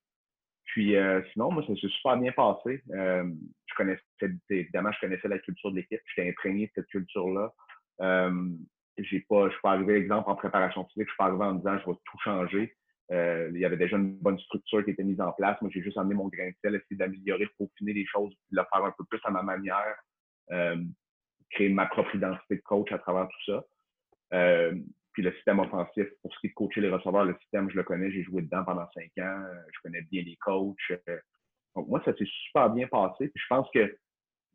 Puis 0.67 0.97
euh, 0.97 1.23
sinon, 1.33 1.51
moi, 1.53 1.65
ça 1.67 1.75
s'est 1.75 1.89
super 1.89 2.17
bien 2.17 2.33
passé. 2.33 2.83
Euh, 2.91 3.25
je 3.67 3.75
connaissais, 3.75 4.03
évidemment, 4.51 4.93
je 4.93 5.01
connaissais 5.01 5.29
la 5.29 5.39
culture 5.39 5.71
de 5.71 5.77
l'équipe. 5.77 6.01
J'étais 6.15 6.29
imprégné 6.29 6.67
de 6.67 6.73
cette 6.75 6.89
culture-là. 6.89 7.53
Euh, 8.01 8.51
j'ai 8.99 9.21
pas, 9.29 9.47
je 9.47 9.53
suis 9.53 9.63
pas 9.63 9.73
arrivé, 9.73 9.95
exemple, 9.95 10.29
en 10.29 10.37
préparation 10.37 10.85
physique, 10.87 11.07
je 11.09 11.13
suis 11.13 11.19
pas 11.19 11.27
arrivé 11.27 11.45
en 11.45 11.55
disant 11.55 11.79
je 11.79 11.91
vais 11.91 11.97
tout 12.05 12.19
changer. 12.25 12.77
il 13.11 13.59
y 13.59 13.65
avait 13.65 13.77
déjà 13.77 13.97
une 13.97 14.17
bonne 14.19 14.39
structure 14.39 14.85
qui 14.85 14.91
était 14.91 15.05
mise 15.05 15.21
en 15.21 15.33
place. 15.33 15.61
Moi, 15.61 15.71
j'ai 15.73 15.83
juste 15.83 15.99
amené 15.99 16.15
mon 16.15 16.29
grain 16.29 16.49
de 16.49 16.55
sel, 16.63 16.75
essayer 16.75 16.97
d'améliorer, 16.97 17.47
peaufiner 17.59 17.93
les 17.93 18.07
choses, 18.07 18.33
de 18.51 18.57
le 18.57 18.65
faire 18.73 18.85
un 18.85 18.93
peu 18.97 19.05
plus 19.05 19.21
à 19.25 19.31
ma 19.31 19.43
manière, 19.43 19.97
créer 21.51 21.69
ma 21.69 21.87
propre 21.87 22.15
identité 22.17 22.57
de 22.57 22.63
coach 22.63 22.91
à 22.91 22.99
travers 22.99 23.29
tout 23.29 23.53
ça. 23.53 23.65
Puis 25.17 25.23
le 25.23 25.33
système 25.33 25.61
offensif, 25.61 26.07
pour 26.21 26.31
ce 26.35 26.41
qui 26.41 26.49
est 26.49 26.51
de 26.51 26.55
coacher 26.55 26.83
les 26.83 26.91
receveurs, 26.91 27.25
le 27.25 27.35
système, 27.41 27.71
je 27.71 27.77
le 27.77 27.85
connais, 27.85 28.11
j'ai 28.11 28.23
joué 28.23 28.43
dedans 28.43 28.65
pendant 28.67 28.87
cinq 28.93 29.11
ans, 29.25 29.47
je 29.73 29.81
connais 29.83 30.03
bien 30.13 30.23
les 30.23 30.37
coachs. 30.37 30.93
Donc 31.75 31.89
moi, 31.89 32.03
ça 32.05 32.15
s'est 32.19 32.29
super 32.45 32.69
bien 32.69 32.87
passé. 32.87 33.29
Puis 33.29 33.43
je 33.43 33.47
pense 33.49 33.67
que 33.73 33.97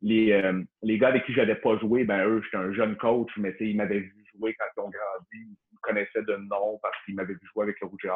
les, 0.02 0.30
euh, 0.30 0.62
les 0.84 0.98
gars 0.98 1.08
avec 1.08 1.26
qui 1.26 1.32
j'avais 1.32 1.56
pas 1.56 1.76
joué, 1.78 2.04
ben 2.04 2.24
eux, 2.28 2.40
j'étais 2.44 2.58
un 2.58 2.72
jeune 2.72 2.96
coach, 2.96 3.28
mais 3.38 3.52
ils 3.58 3.76
m'avaient 3.76 3.98
vu 3.98 4.24
jouer 4.36 4.54
quand 4.54 4.66
ils 4.76 4.80
ont 4.82 4.90
grandi, 4.90 5.26
ils 5.32 5.48
me 5.48 5.80
connaissaient 5.80 6.22
de 6.22 6.36
nom 6.36 6.78
parce 6.80 6.94
qu'ils 7.04 7.16
m'avaient 7.16 7.34
vu 7.34 7.48
jouer 7.52 7.64
avec 7.64 7.80
le 7.80 7.88
Rouge. 7.88 8.06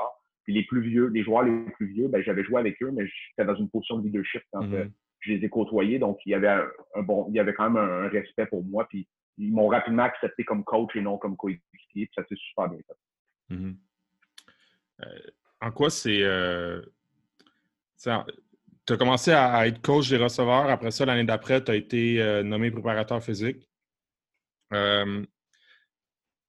Puis 0.44 0.54
les 0.54 0.62
plus 0.66 0.82
vieux, 0.82 1.08
les 1.08 1.24
joueurs 1.24 1.42
les 1.42 1.68
plus 1.72 1.86
vieux, 1.86 2.06
ben 2.06 2.22
j'avais 2.22 2.44
joué 2.44 2.60
avec 2.60 2.80
eux, 2.80 2.92
mais 2.92 3.06
j'étais 3.06 3.44
dans 3.44 3.56
une 3.56 3.68
position 3.68 3.98
de 3.98 4.06
leadership 4.06 4.42
quand 4.52 4.62
euh, 4.72 4.84
mm-hmm. 4.84 4.92
je 5.18 5.32
les 5.32 5.44
ai 5.44 5.48
côtoyés. 5.48 5.98
Donc 5.98 6.18
il 6.26 6.30
y 6.30 6.34
avait 6.34 6.46
un, 6.94 7.02
bon, 7.02 7.26
il 7.28 7.34
y 7.34 7.40
avait 7.40 7.54
quand 7.54 7.68
même 7.68 7.82
un, 7.82 8.08
respect 8.08 8.46
pour 8.46 8.64
moi. 8.64 8.86
Puis 8.88 9.08
ils 9.38 9.52
m'ont 9.52 9.68
rapidement 9.68 10.04
accepté 10.04 10.44
comme 10.44 10.64
coach 10.64 10.94
et 10.96 11.00
non 11.00 11.18
comme 11.18 11.36
coéquipier. 11.36 12.10
Ça 12.14 12.22
s'est 12.28 12.36
super 12.36 12.68
bien 12.68 12.80
fait. 12.86 13.54
Mm-hmm. 13.54 13.76
Euh, 15.02 15.18
en 15.60 15.70
quoi 15.72 15.90
c'est. 15.90 16.22
Euh, 16.22 16.80
tu 17.98 18.10
as 18.92 18.96
commencé 18.96 19.32
à, 19.32 19.66
être 19.66 19.80
coach 19.82 20.08
des 20.08 20.16
receveurs. 20.16 20.70
Après 20.70 20.90
ça, 20.90 21.04
l'année 21.06 21.24
d'après, 21.24 21.62
tu 21.62 21.70
as 21.70 21.74
été 21.74 22.22
euh, 22.22 22.42
nommé 22.42 22.70
préparateur 22.70 23.22
physique. 23.22 23.68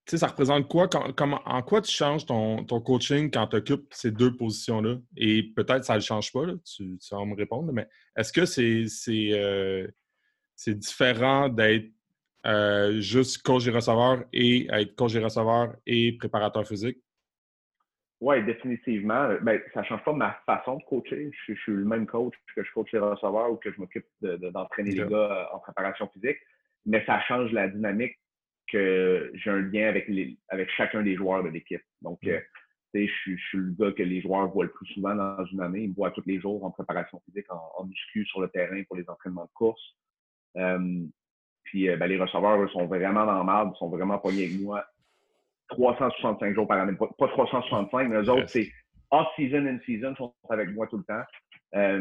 Ça 0.10 0.28
représente 0.28 0.70
quoi? 0.70 0.88
en 0.96 1.62
quoi 1.64 1.82
tu 1.82 1.92
changes 1.92 2.26
ton, 2.26 2.64
coaching 2.66 3.30
quand 3.30 3.48
tu 3.48 3.58
occupes 3.58 3.94
ces 3.94 4.12
deux 4.12 4.36
positions-là? 4.36 4.96
Et 5.18 5.44
peut-être 5.54 5.84
ça 5.84 5.96
ne 5.96 6.00
change 6.00 6.32
pas, 6.32 6.46
tu, 6.64 6.98
vas 7.12 7.26
me 7.26 7.36
répondre, 7.36 7.74
mais 7.74 7.90
est-ce 8.16 8.32
que 8.32 8.46
c'est 10.56 10.74
différent 10.76 11.50
d'être 11.50 11.92
euh, 12.46 13.00
juste 13.02 13.42
coach 13.42 13.66
des 13.66 13.72
receveurs 13.72 14.24
et 14.34 14.68
être 14.72 14.96
coach 14.96 15.14
des 15.14 15.20
receveurs 15.20 15.76
et 15.86 16.14
préparateur 16.18 16.66
physique? 16.68 16.98
Oui, 18.20 18.44
définitivement. 18.44 19.36
Ben, 19.42 19.62
ça 19.74 19.82
ne 19.82 19.86
change 19.86 20.04
pas 20.04 20.14
ma 20.14 20.34
façon 20.46 20.78
de 20.78 20.84
coacher. 20.84 21.30
Je, 21.48 21.54
suis 21.54 21.72
le 21.72 21.86
même 21.86 22.08
coach 22.08 22.34
que 22.56 22.64
je 22.64 22.72
coach 22.74 22.92
les 22.92 23.00
receveurs 23.00 23.52
ou 23.52 23.58
que 23.58 23.72
je 23.72 23.80
m'occupe 23.80 24.08
d'entraîner 24.22 24.92
les 24.92 25.06
gars 25.06 25.32
euh, 25.52 25.56
en 25.56 25.60
préparation 25.60 26.10
physique, 26.10 26.38
mais 26.86 27.06
ça 27.06 27.22
change 27.22 27.52
la 27.52 27.68
dynamique 27.68 28.18
que 28.72 29.32
j'ai 29.36 29.50
un 29.50 29.62
lien 29.62 29.88
avec, 29.88 30.08
les, 30.08 30.38
avec 30.50 30.70
chacun 30.72 31.04
des 31.04 31.16
joueurs 31.16 31.44
de 31.44 31.50
l'équipe. 31.50 31.84
Donc, 32.02 32.20
mm. 32.24 32.30
euh, 32.30 32.40
je, 32.96 33.06
je, 33.06 33.36
suis 33.36 33.58
le 33.58 33.76
gars 33.78 33.92
que 33.92 34.04
les 34.04 34.22
joueurs 34.22 34.48
voient 34.50 34.66
le 34.66 34.72
plus 34.72 34.88
souvent 34.88 35.14
dans 35.14 35.46
une 35.46 35.62
année. 35.62 35.84
Ils 35.84 35.90
me 35.90 35.96
voient 35.96 36.12
tous 36.12 36.24
les 36.26 36.40
jours 36.40 36.64
en 36.66 36.72
préparation 36.72 37.22
physique, 37.26 37.46
en, 37.52 37.86
muscu 37.86 38.26
sur 38.26 38.42
le 38.42 38.50
terrain 38.50 38.82
pour 38.88 38.98
les 38.98 39.08
entraînements 39.08 39.46
de 39.46 39.54
course. 39.54 39.82
Euh, 40.58 41.06
puis 41.68 41.90
euh, 41.90 41.98
ben, 41.98 42.08
les 42.08 42.18
receveurs, 42.18 42.62
eux, 42.62 42.68
sont 42.70 42.86
vraiment 42.86 43.26
dans 43.26 43.40
le 43.40 43.46
marde, 43.46 43.76
sont 43.78 43.90
vraiment 43.90 44.18
pognés 44.18 44.46
avec 44.46 44.60
moi 44.60 44.86
365 45.70 46.56
jours 46.56 46.68
par 46.68 46.80
année. 46.80 46.94
Pas, 46.98 47.28
365, 47.28 48.10
mais 48.10 48.16
eux 48.18 48.30
autres, 48.30 48.50
c'est 48.50 48.70
off-season 49.12 49.66
and 49.68 49.80
season, 49.86 50.16
sont 50.16 50.34
avec 50.50 50.70
moi 50.70 50.88
tout 50.88 50.98
le 50.98 51.04
temps. 51.04 51.24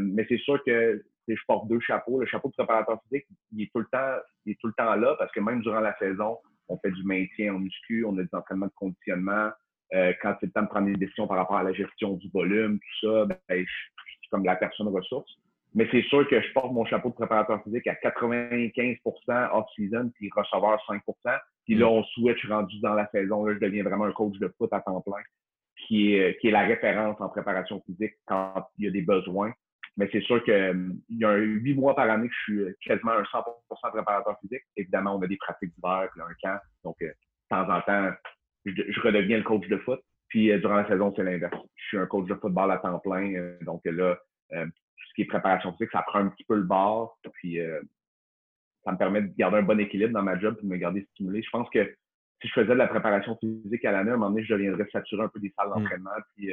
mais 0.01 0.25
c'est 0.29 0.39
sûr 0.39 0.63
que 0.65 1.03
je 1.29 1.43
porte 1.47 1.69
deux 1.69 1.81
chapeaux. 1.81 2.21
Le 2.21 2.27
chapeau 2.27 2.49
de 2.49 2.55
préparateur 2.55 3.01
physique, 3.05 3.27
il 3.53 3.63
est 3.63 3.71
tout 3.73 3.81
le 3.81 3.87
temps, 3.87 4.17
il 4.45 4.53
est 4.53 4.59
tout 4.61 4.69
le 4.69 4.73
temps 4.75 4.95
là 4.95 5.17
parce 5.19 5.33
que 5.33 5.41
même 5.41 5.61
durant 5.61 5.81
la 5.81 5.97
saison, 5.99 6.39
on 6.69 6.79
fait 6.79 6.91
du 6.91 7.05
maintien 7.05 7.55
en 7.55 7.59
muscu, 7.59 8.05
on 8.05 8.17
a 8.19 8.23
des 8.23 8.35
entraînements 8.35 8.67
de 8.67 8.73
conditionnement. 8.75 9.51
Euh, 9.95 10.13
quand 10.21 10.35
c'est 10.41 10.47
le 10.47 10.53
temps 10.53 10.63
de 10.63 10.69
prendre 10.69 10.87
des 10.87 10.97
décisions 10.97 11.27
par 11.27 11.37
rapport 11.37 11.57
à 11.57 11.63
la 11.63 11.73
gestion 11.73 12.15
du 12.15 12.29
volume, 12.31 12.79
tout 12.79 13.07
ça, 13.07 13.25
ben, 13.27 13.39
je, 13.51 13.65
suis 13.65 14.31
comme 14.31 14.45
la 14.45 14.57
personne 14.57 14.89
ressource. 14.89 15.31
Mais 15.77 15.87
c'est 15.91 16.03
sûr 16.05 16.27
que 16.27 16.41
je 16.41 16.53
porte 16.55 16.73
mon 16.73 16.87
chapeau 16.87 17.11
de 17.11 17.15
préparateur 17.15 17.63
physique 17.63 17.87
à 17.87 17.95
95% 17.97 19.51
off-season, 19.53 20.11
puis 20.15 20.31
receveur 20.35 20.83
5% 20.89 21.39
Puis 21.67 21.75
là, 21.75 21.87
on 21.87 22.03
switch 22.03 22.49
rendu 22.49 22.81
dans 22.81 22.95
la 22.95 23.07
saison. 23.11 23.45
Là, 23.45 23.53
je 23.53 23.59
deviens 23.59 23.85
vraiment 23.85 24.07
un 24.07 24.13
coach 24.13 24.39
de 24.39 24.51
foot 24.57 24.73
à 24.73 24.81
temps 24.81 25.03
plein, 25.03 25.23
qui 25.87 26.15
est, 26.15 26.41
qui 26.41 26.49
est 26.49 26.51
la 26.51 26.63
référence 26.63 27.21
en 27.21 27.29
préparation 27.29 27.83
physique 27.85 28.15
quand 28.25 28.67
il 28.79 28.87
y 28.87 28.89
a 28.89 28.91
des 28.91 29.03
besoins. 29.03 29.53
Mais 29.99 30.09
c'est 30.13 30.23
sûr 30.23 30.43
qu'il 30.45 30.55
euh, 30.55 30.89
y 31.11 31.25
a 31.27 31.37
huit 31.37 31.75
mois 31.75 31.95
par 31.95 32.09
année 32.09 32.29
que 32.29 32.35
je 32.35 32.53
suis 32.53 32.61
euh, 32.61 32.77
quasiment 32.81 33.13
un 33.13 33.23
100% 33.23 33.45
préparateur 33.93 34.39
physique. 34.41 34.63
Évidemment, 34.79 35.17
on 35.17 35.23
a 35.23 35.27
des 35.27 35.37
pratiques 35.37 35.75
d'hiver, 35.75 36.09
puis 36.11 36.23
un 36.23 36.35
camp. 36.43 36.59
Donc, 36.85 36.97
euh, 37.03 37.09
de 37.09 37.15
temps 37.51 37.71
en 37.71 37.83
temps, 37.83 38.13
je, 38.65 39.01
redeviens 39.03 39.37
le 39.37 39.45
coach 39.45 39.69
de 39.69 39.77
foot. 39.77 40.01
Puis 40.29 40.49
durant 40.59 40.77
la 40.77 40.89
saison, 40.89 41.13
c'est 41.15 41.23
l'inverse. 41.23 41.57
Je 41.75 41.85
suis 41.85 41.99
un 41.99 42.07
coach 42.07 42.27
de 42.29 42.35
football 42.35 42.71
à 42.73 42.79
temps 42.79 42.99
plein. 42.99 43.55
donc 43.61 43.83
là, 43.85 44.19
tout 44.97 45.09
ce 45.09 45.15
qui 45.15 45.23
est 45.23 45.27
préparation 45.27 45.73
physique, 45.73 45.91
ça 45.93 46.03
prend 46.03 46.21
un 46.21 46.29
petit 46.29 46.45
peu 46.45 46.57
le 46.57 46.63
bord. 46.63 47.19
Puis 47.35 47.59
ça 48.85 48.93
me 48.93 48.99
permet 48.99 49.23
de 49.23 49.35
garder 49.37 49.59
un 49.59 49.63
bon 49.63 49.79
équilibre 49.81 50.13
dans 50.13 50.23
ma 50.23 50.39
job 50.39 50.57
et 50.59 50.63
de 50.63 50.69
me 50.69 50.77
garder 50.77 51.07
stimulé. 51.13 51.43
Je 51.43 51.51
pense 51.51 51.69
que 51.71 51.95
si 52.41 52.49
je 52.49 52.53
faisais 52.53 52.69
de 52.69 52.75
la 52.75 52.89
préparation 52.89 53.37
physique 53.39 53.85
à 53.85 53.93
l'année, 53.93 54.11
à 54.11 54.15
un 54.15 54.17
moment 54.17 54.31
donné, 54.31 54.45
je 54.45 54.53
deviendrais 54.53 54.87
saturer 54.93 55.23
un 55.23 55.29
peu 55.29 55.41
des 55.41 55.53
salles 55.57 55.69
mmh. 55.69 55.81
d'entraînement. 55.81 56.11
Puis 56.37 56.53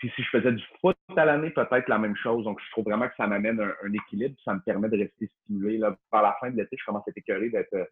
puis 0.00 0.10
si 0.16 0.22
je 0.22 0.30
faisais 0.30 0.52
du 0.52 0.64
foot 0.80 0.96
à 1.14 1.26
l'année, 1.26 1.50
peut-être 1.50 1.88
la 1.88 1.98
même 1.98 2.16
chose. 2.16 2.44
Donc, 2.44 2.58
je 2.64 2.70
trouve 2.72 2.84
vraiment 2.84 3.06
que 3.06 3.14
ça 3.16 3.26
m'amène 3.26 3.60
un, 3.60 3.92
équilibre. 3.92 4.34
Ça 4.42 4.54
me 4.54 4.60
permet 4.60 4.88
de 4.88 4.96
rester 4.96 5.30
stimulé. 5.42 5.76
Là, 5.76 5.94
par 6.10 6.22
la 6.22 6.34
fin 6.40 6.50
de 6.50 6.56
l'été, 6.56 6.76
je 6.78 6.84
commence 6.86 7.06
à 7.06 7.10
être 7.10 7.18
écœuré 7.18 7.52
euh, 7.54 7.84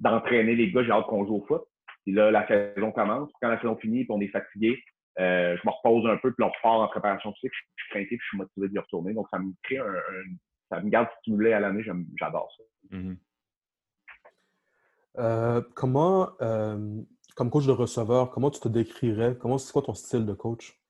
d'entraîner 0.00 0.56
les 0.56 0.72
gars. 0.72 0.82
J'ai 0.82 0.90
hâte 0.90 1.06
qu'on 1.06 1.24
joue 1.24 1.36
au 1.36 1.46
foot. 1.46 1.62
Puis 2.04 2.12
là, 2.14 2.32
la 2.32 2.46
saison 2.48 2.90
commence. 2.90 3.30
Quand 3.40 3.48
la 3.48 3.60
saison 3.60 3.76
finit, 3.76 4.04
puis 4.04 4.12
on 4.12 4.20
est 4.20 4.28
fatigué, 4.28 4.72
euh, 4.72 4.76
je 5.18 5.66
me 5.66 5.70
repose 5.70 6.06
un 6.10 6.16
peu, 6.16 6.32
puis 6.32 6.44
on 6.44 6.48
repart 6.48 6.80
en 6.80 6.88
préparation 6.88 7.32
physique. 7.34 7.52
Je, 7.76 7.82
suis 7.84 7.90
craqué, 7.90 8.08
puis 8.08 8.18
je 8.18 8.28
suis 8.28 8.38
motivé 8.38 8.68
d'y 8.68 8.78
retourner. 8.78 9.14
Donc, 9.14 9.28
ça 9.30 9.38
me 9.38 9.52
crée 9.62 9.78
un, 9.78 9.94
ça 10.70 10.80
me 10.80 10.88
garde 10.88 11.08
stimulé 11.20 11.52
à 11.52 11.60
l'année. 11.60 11.84
J'adore 12.18 12.50
ça. 12.56 12.96
Mm-hmm. 12.96 13.16
Euh, 15.18 15.60
comment, 15.74 16.30
comme 17.36 17.50
coach 17.50 17.66
de 17.66 17.72
receveur, 17.72 18.30
comment 18.30 18.50
tu 18.50 18.60
te 18.60 18.68
décrirais? 18.68 19.36
Comment 19.38 19.58
c'est 19.58 19.72
quoi 19.72 19.82
ton 19.82 19.94
style 19.94 20.26
de 20.26 20.32
coach? 20.32 20.81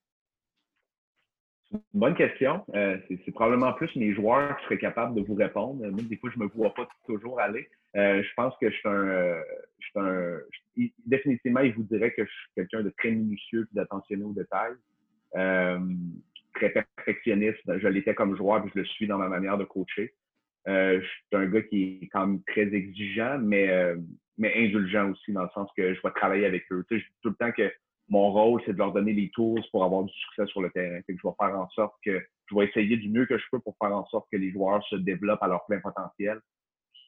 Bonne 1.94 2.14
question. 2.14 2.64
Euh, 2.74 2.98
c'est 3.08 3.32
probablement 3.32 3.72
plus 3.72 3.94
mes 3.96 4.12
joueurs 4.12 4.56
qui 4.58 4.64
seraient 4.64 4.78
capables 4.78 5.14
de 5.14 5.22
vous 5.22 5.34
répondre. 5.34 5.80
Même 5.80 5.96
des 5.96 6.16
fois, 6.16 6.30
je 6.34 6.38
ne 6.38 6.44
me 6.44 6.50
vois 6.50 6.74
pas 6.74 6.86
toujours 7.06 7.40
aller. 7.40 7.68
Euh, 7.96 8.22
je 8.22 8.34
pense 8.34 8.54
que 8.60 8.70
je 8.70 8.74
suis 8.74 8.88
un, 8.88 9.08
euh, 9.08 9.42
je 9.78 9.98
un 9.98 10.38
définitivement, 11.06 11.60
il 11.60 11.72
vous 11.74 11.84
dirait 11.84 12.12
que 12.12 12.24
je 12.24 12.30
suis 12.30 12.50
quelqu'un 12.56 12.82
de 12.82 12.92
très 12.98 13.10
minutieux 13.10 13.68
et 13.70 13.74
d'attentionné 13.74 14.24
aux 14.24 14.34
détails. 14.34 14.74
très 16.54 16.70
perfectionniste. 16.70 17.60
Je 17.66 17.88
l'étais 17.88 18.14
comme 18.14 18.36
joueur, 18.36 18.62
puis 18.62 18.70
je 18.74 18.80
le 18.80 18.84
suis 18.84 19.06
dans 19.06 19.18
ma 19.18 19.28
manière 19.28 19.56
de 19.56 19.64
coacher. 19.64 20.14
je 20.66 21.00
suis 21.00 21.24
un 21.32 21.46
gars 21.46 21.62
qui 21.62 22.00
est 22.02 22.08
quand 22.08 22.26
même 22.26 22.42
très 22.44 22.74
exigeant, 22.74 23.38
mais, 23.38 23.94
mais 24.36 24.52
indulgent 24.56 25.10
aussi, 25.10 25.32
dans 25.32 25.44
le 25.44 25.50
sens 25.54 25.70
que 25.74 25.94
je 25.94 26.00
vais 26.02 26.10
travailler 26.14 26.44
avec 26.44 26.70
eux. 26.70 26.84
Tu 26.88 26.98
sais, 26.98 27.04
je 27.04 27.12
tout 27.22 27.30
le 27.30 27.36
temps 27.36 27.52
que 27.52 27.72
mon 28.08 28.30
rôle, 28.32 28.60
c'est 28.66 28.72
de 28.72 28.78
leur 28.78 28.92
donner 28.92 29.12
les 29.12 29.30
tools 29.30 29.62
pour 29.70 29.84
avoir 29.84 30.04
du 30.04 30.12
succès 30.12 30.46
sur 30.46 30.60
le 30.60 30.70
terrain. 30.70 31.00
je 31.08 31.12
vais 31.12 31.34
faire 31.38 31.58
en 31.58 31.68
sorte 31.70 31.94
que 32.04 32.22
je 32.50 32.54
vais 32.54 32.66
essayer 32.66 32.96
du 32.96 33.08
mieux 33.08 33.26
que 33.26 33.38
je 33.38 33.44
peux 33.50 33.60
pour 33.60 33.76
faire 33.80 33.96
en 33.96 34.04
sorte 34.06 34.26
que 34.30 34.36
les 34.36 34.50
joueurs 34.50 34.84
se 34.88 34.96
développent 34.96 35.42
à 35.42 35.48
leur 35.48 35.64
plein 35.66 35.80
potentiel, 35.80 36.40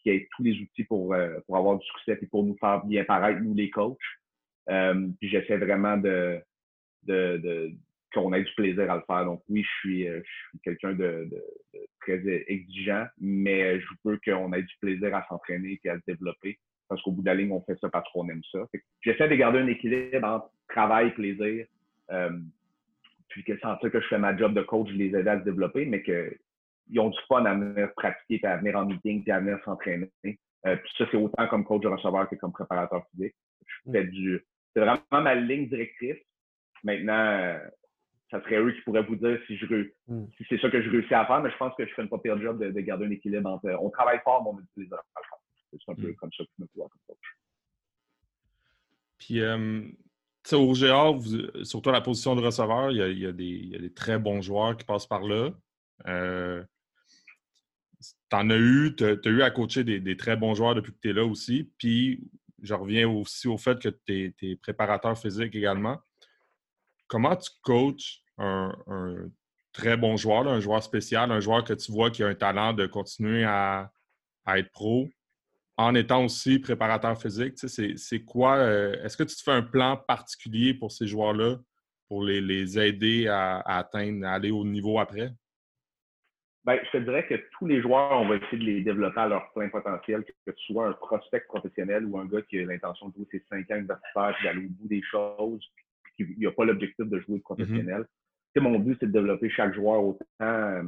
qu'ils 0.02 0.12
aient 0.12 0.28
tous 0.36 0.42
les 0.42 0.58
outils 0.60 0.84
pour, 0.84 1.14
euh, 1.14 1.38
pour 1.46 1.56
avoir 1.56 1.78
du 1.78 1.86
succès 1.86 2.18
et 2.20 2.26
pour 2.26 2.44
nous 2.44 2.56
faire 2.58 2.84
bien 2.84 3.04
paraître, 3.04 3.40
nous 3.40 3.54
les 3.54 3.70
coachs. 3.70 3.98
Euh, 4.70 5.08
puis 5.20 5.28
j'essaie 5.28 5.58
vraiment 5.58 5.96
de, 5.96 6.40
de, 7.02 7.72
qu'on 8.14 8.32
ait 8.32 8.42
du 8.42 8.54
plaisir 8.54 8.90
à 8.90 8.96
le 8.96 9.02
faire. 9.06 9.24
Donc 9.24 9.42
oui, 9.48 9.62
je 9.62 9.80
suis, 9.80 10.08
euh, 10.08 10.22
je 10.24 10.48
suis 10.48 10.58
quelqu'un 10.60 10.92
de, 10.94 11.28
très 12.00 12.22
exigeant, 12.48 13.06
mais 13.18 13.80
je 13.80 13.86
veux 14.04 14.18
qu'on 14.24 14.52
ait 14.52 14.62
du 14.62 14.74
plaisir 14.80 15.14
à 15.14 15.26
s'entraîner 15.28 15.78
et 15.82 15.88
à 15.90 15.96
se 15.96 16.02
développer 16.06 16.58
parce 16.88 17.02
qu'au 17.02 17.12
bout 17.12 17.22
de 17.22 17.26
la 17.26 17.34
ligne, 17.34 17.52
on 17.52 17.62
fait 17.62 17.78
ça 17.80 17.88
parce 17.88 18.10
qu'on 18.12 18.28
aime 18.28 18.42
ça. 18.50 18.60
J'essaie 19.00 19.28
de 19.28 19.34
garder 19.34 19.60
un 19.60 19.66
équilibre 19.66 20.26
entre 20.26 20.50
travail, 20.68 21.12
plaisir. 21.14 21.66
Euh, 22.10 22.30
puis 23.28 23.42
que 23.44 23.58
sans 23.58 23.78
ça 23.80 23.90
que 23.90 24.00
je 24.00 24.06
fais 24.06 24.18
ma 24.18 24.36
job 24.36 24.54
de 24.54 24.62
coach, 24.62 24.88
je 24.90 24.94
les 24.94 25.16
aide 25.16 25.26
à 25.26 25.38
se 25.38 25.44
développer, 25.44 25.86
mais 25.86 26.02
qu'ils 26.02 27.00
ont 27.00 27.10
du 27.10 27.18
fun 27.26 27.44
à 27.44 27.54
venir 27.54 27.92
pratiquer, 27.94 28.38
puis 28.38 28.46
à 28.46 28.58
venir 28.58 28.76
en 28.76 28.86
meeting, 28.86 29.22
puis 29.22 29.32
à 29.32 29.40
venir 29.40 29.58
s'entraîner. 29.64 30.10
Euh, 30.24 30.76
puis 30.76 30.92
ça, 30.96 31.06
c'est 31.10 31.16
autant 31.16 31.46
comme 31.48 31.64
coach 31.64 31.82
de 31.82 31.88
receveur 31.88 32.28
que 32.28 32.36
comme 32.36 32.52
préparateur 32.52 33.04
physique. 33.10 33.34
Je 33.66 33.92
fais 33.92 34.04
du. 34.04 34.44
C'est 34.72 34.80
vraiment 34.80 35.00
ma 35.10 35.34
ligne 35.34 35.68
directrice. 35.68 36.18
Maintenant, 36.84 37.58
ça 38.34 38.42
serait 38.42 38.58
eux 38.58 38.72
qui 38.72 38.80
pourraient 38.82 39.02
vous 39.02 39.16
dire 39.16 39.38
si 39.46 39.56
je 39.56 39.66
mm. 40.08 40.26
si 40.36 40.46
c'est 40.48 40.58
ça 40.60 40.70
que 40.70 40.82
je 40.82 40.90
réussis 40.90 41.14
à 41.14 41.26
faire, 41.26 41.40
mais 41.40 41.50
je 41.50 41.56
pense 41.56 41.74
que 41.76 41.86
je 41.86 41.94
fais 41.94 42.02
une 42.02 42.08
pas 42.08 42.18
pire 42.18 42.40
job 42.40 42.62
de, 42.62 42.80
garder 42.80 43.06
un 43.06 43.10
équilibre 43.10 43.48
entre 43.48 43.70
on 43.80 43.90
travaille 43.90 44.20
fort, 44.24 44.42
mais 44.42 44.50
on 44.50 44.58
a 44.58 44.62
du 44.62 44.68
plaisir 44.74 44.98
à 44.98 45.20
faire. 45.20 45.38
C'est 45.84 45.92
un 45.92 45.94
peu 45.94 46.10
mm. 46.10 46.16
comme 46.16 46.32
ça 46.32 46.44
que 46.44 46.50
je 46.58 46.62
me 46.62 46.68
vois 46.74 46.88
comme 46.88 47.00
coach. 47.06 47.36
Puis, 49.18 49.40
euh, 49.40 49.82
au 50.52 50.72
GA, 50.74 51.12
surtout 51.64 51.88
à 51.88 51.92
la 51.92 52.00
position 52.00 52.36
de 52.36 52.42
receveur, 52.42 52.90
il 52.90 53.18
y, 53.18 53.26
a, 53.26 53.32
des, 53.32 53.92
très 53.94 54.18
bons 54.18 54.42
joueurs 54.42 54.76
qui 54.76 54.84
passent 54.84 55.06
par 55.06 55.22
là. 55.22 55.50
Euh, 56.06 56.62
tu 58.00 58.36
en 58.36 58.50
as 58.50 58.56
eu, 58.56 58.94
tu 58.96 59.04
as, 59.04 59.30
eu 59.30 59.42
à 59.42 59.50
coacher 59.50 59.84
des, 59.84 60.16
très 60.16 60.36
bons 60.36 60.54
joueurs 60.54 60.74
depuis 60.74 60.92
que 60.92 60.98
tu 61.00 61.10
es 61.10 61.12
là 61.14 61.24
aussi. 61.24 61.70
Puis, 61.78 62.28
je 62.62 62.74
reviens 62.74 63.08
aussi 63.08 63.48
au 63.48 63.56
fait 63.56 63.78
que 63.80 63.88
tu 63.88 64.34
es, 64.42 64.56
préparateur 64.56 65.18
physique 65.18 65.54
également. 65.54 65.98
Comment 67.06 67.36
tu 67.36 67.50
coaches 67.62 68.22
un, 68.36 68.74
très 69.72 69.96
bon 69.96 70.16
joueur, 70.16 70.46
un 70.48 70.60
joueur 70.60 70.82
spécial, 70.82 71.32
un 71.32 71.40
joueur 71.40 71.64
que 71.64 71.72
tu 71.72 71.90
vois 71.92 72.10
qui 72.10 72.22
a 72.22 72.26
un 72.26 72.34
talent 72.34 72.72
de 72.72 72.86
continuer 72.86 73.44
à 73.44 73.90
être 74.46 74.70
pro, 74.72 75.08
en 75.76 75.94
étant 75.94 76.24
aussi 76.24 76.58
préparateur 76.58 77.20
physique, 77.20 77.54
c'est 77.58 78.24
quoi? 78.24 78.56
Euh, 78.56 79.02
est-ce 79.04 79.16
que 79.16 79.24
tu 79.24 79.34
te 79.34 79.42
fais 79.42 79.52
un 79.52 79.62
plan 79.62 79.96
particulier 79.96 80.74
pour 80.74 80.92
ces 80.92 81.06
joueurs-là 81.06 81.56
pour 82.08 82.22
les, 82.22 82.78
aider 82.78 83.26
à, 83.28 83.60
atteindre, 83.60 84.26
à 84.26 84.32
aller 84.32 84.50
au 84.50 84.64
niveau 84.64 84.98
après? 84.98 85.30
Bien, 86.64 86.78
je 86.84 86.98
te 86.98 87.02
dirais 87.02 87.26
que 87.26 87.34
tous 87.58 87.66
les 87.66 87.82
joueurs, 87.82 88.12
on 88.12 88.28
va 88.28 88.36
essayer 88.36 88.58
de 88.58 88.64
les 88.64 88.82
développer 88.82 89.20
à 89.20 89.28
leur 89.28 89.52
plein 89.52 89.68
potentiel, 89.68 90.24
que 90.24 90.50
tu 90.52 90.72
sois 90.72 90.88
un 90.88 90.92
prospect 90.92 91.40
professionnel 91.40 92.06
ou 92.06 92.18
un 92.18 92.24
gars 92.26 92.40
qui 92.42 92.58
a 92.58 92.64
l'intention 92.64 93.08
de 93.08 93.14
jouer 93.16 93.26
ses 93.32 93.44
cinq 93.50 93.70
ans 93.70 93.76
universitaires 93.76 94.36
et 94.40 94.44
d'aller 94.44 94.66
au 94.66 94.70
bout 94.70 94.88
des 94.88 95.02
choses, 95.02 95.60
puis 96.16 96.34
qui 96.34 96.40
n'a 96.40 96.52
pas 96.52 96.64
l'objectif 96.64 97.04
de 97.04 97.18
jouer 97.20 97.40
professionnel. 97.40 98.06
Mm-hmm. 98.56 98.60
Mon 98.60 98.78
but, 98.78 98.96
c'est 99.00 99.06
de 99.06 99.12
développer 99.12 99.50
chaque 99.50 99.74
joueur 99.74 100.02
autant 100.02 100.24
euh, 100.40 100.84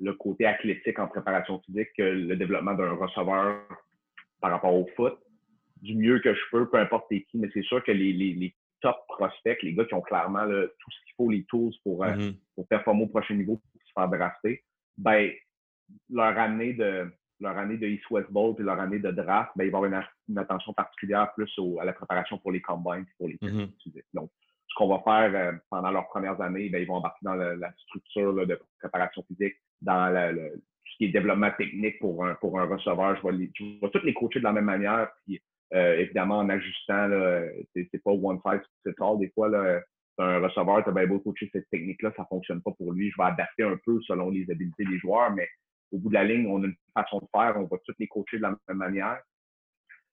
le 0.00 0.12
côté 0.14 0.44
athlétique 0.44 0.98
en 0.98 1.06
préparation 1.06 1.60
physique 1.60 1.90
que 1.96 2.02
le 2.02 2.36
développement 2.36 2.74
d'un 2.74 2.92
receveur 2.92 3.64
par 4.42 4.50
rapport 4.50 4.74
au 4.74 4.86
foot 4.96 5.18
du 5.80 5.96
mieux 5.96 6.20
que 6.20 6.34
je 6.34 6.40
peux, 6.50 6.68
peu 6.68 6.78
importe 6.78 7.08
qui. 7.08 7.26
Mais 7.34 7.48
c'est 7.54 7.62
sûr 7.62 7.82
que 7.82 7.92
les, 7.92 8.54
top 8.80 8.96
prospects, 9.08 9.62
les 9.62 9.74
gars 9.74 9.84
qui 9.84 9.94
ont 9.94 10.00
clairement 10.00 10.44
tout 10.44 10.90
ce 10.90 11.04
qu'il 11.04 11.14
faut, 11.16 11.30
les 11.30 11.44
tools 11.44 11.72
pour, 11.84 12.04
euh, 12.04 12.08
mm-hmm. 12.08 12.36
pour 12.56 12.66
performer 12.66 13.04
au 13.04 13.06
prochain 13.06 13.34
niveau, 13.34 13.56
pour 13.56 13.80
se 13.80 13.92
faire 13.94 14.08
drafter, 14.08 14.64
ben, 14.98 15.30
leur 16.10 16.36
année 16.38 16.74
de 16.74 17.10
leur 17.40 17.58
année 17.58 17.76
de 17.76 17.88
East 17.88 18.08
West 18.10 18.30
Bowl 18.30 18.54
et 18.58 18.62
leur 18.62 18.78
année 18.78 19.00
de 19.00 19.10
draft, 19.10 19.50
ben, 19.56 19.64
il 19.64 19.70
va 19.72 19.80
y 19.80 19.84
avoir 19.84 20.04
une, 20.28 20.38
attention 20.38 20.72
particulière 20.74 21.32
plus 21.34 21.52
à 21.80 21.84
la 21.84 21.92
préparation 21.92 22.38
pour 22.38 22.52
les 22.52 22.60
combines 22.60 23.04
pour 23.18 23.28
les 23.28 23.38
mm 23.42 23.66
Donc, 24.14 24.30
ce 24.68 24.74
qu'on 24.76 24.88
va 24.88 25.00
faire 25.00 25.34
euh, 25.34 25.58
pendant 25.68 25.90
leurs 25.90 26.08
premières 26.08 26.40
années, 26.40 26.68
ben, 26.68 26.80
ils 26.80 26.86
vont 26.86 26.94
embarquer 26.94 27.18
dans 27.22 27.34
la, 27.34 27.72
structure 27.78 28.46
de 28.46 28.60
préparation 28.78 29.24
physique, 29.24 29.56
dans 29.80 30.08
le, 30.12 30.62
ce 30.92 30.96
qui 30.98 31.04
est 31.06 31.08
développement 31.08 31.50
technique 31.56 31.98
pour 31.98 32.24
un, 32.24 32.34
pour 32.36 32.60
un 32.60 32.64
receveur. 32.64 33.16
Je 33.16 33.22
vais, 33.26 33.32
les, 33.32 33.50
je 33.54 33.64
vais 33.80 33.90
tous 33.90 34.04
les 34.04 34.14
coacher 34.14 34.40
de 34.40 34.44
la 34.44 34.52
même 34.52 34.64
manière. 34.64 35.10
Puis, 35.24 35.40
euh, 35.74 35.96
évidemment, 35.98 36.38
en 36.38 36.48
ajustant, 36.48 37.08
c'est 37.74 38.02
pas 38.02 38.10
one 38.10 38.38
size 38.44 38.60
fits 38.84 38.94
all. 39.00 39.18
Des 39.18 39.30
fois, 39.30 39.48
là, 39.48 39.80
un 40.18 40.38
receveur, 40.40 40.84
tu 40.84 40.90
as 40.90 40.92
bien 40.92 41.06
beau 41.06 41.18
coacher 41.20 41.48
cette 41.52 41.68
technique-là, 41.70 42.12
ça 42.16 42.26
fonctionne 42.26 42.62
pas 42.62 42.72
pour 42.72 42.92
lui. 42.92 43.10
Je 43.10 43.16
vais 43.16 43.28
adapter 43.28 43.62
un 43.62 43.78
peu 43.84 44.00
selon 44.02 44.30
les 44.30 44.50
habiletés 44.50 44.84
des 44.84 44.98
joueurs, 44.98 45.32
mais 45.32 45.48
au 45.90 45.98
bout 45.98 46.08
de 46.08 46.14
la 46.14 46.24
ligne, 46.24 46.46
on 46.46 46.62
a 46.62 46.66
une 46.66 46.76
façon 46.94 47.18
de 47.18 47.26
faire, 47.34 47.54
on 47.56 47.64
va 47.64 47.78
tous 47.84 47.94
les 47.98 48.08
coacher 48.08 48.38
de 48.38 48.42
la 48.42 48.50
même 48.68 48.76
manière. 48.76 49.20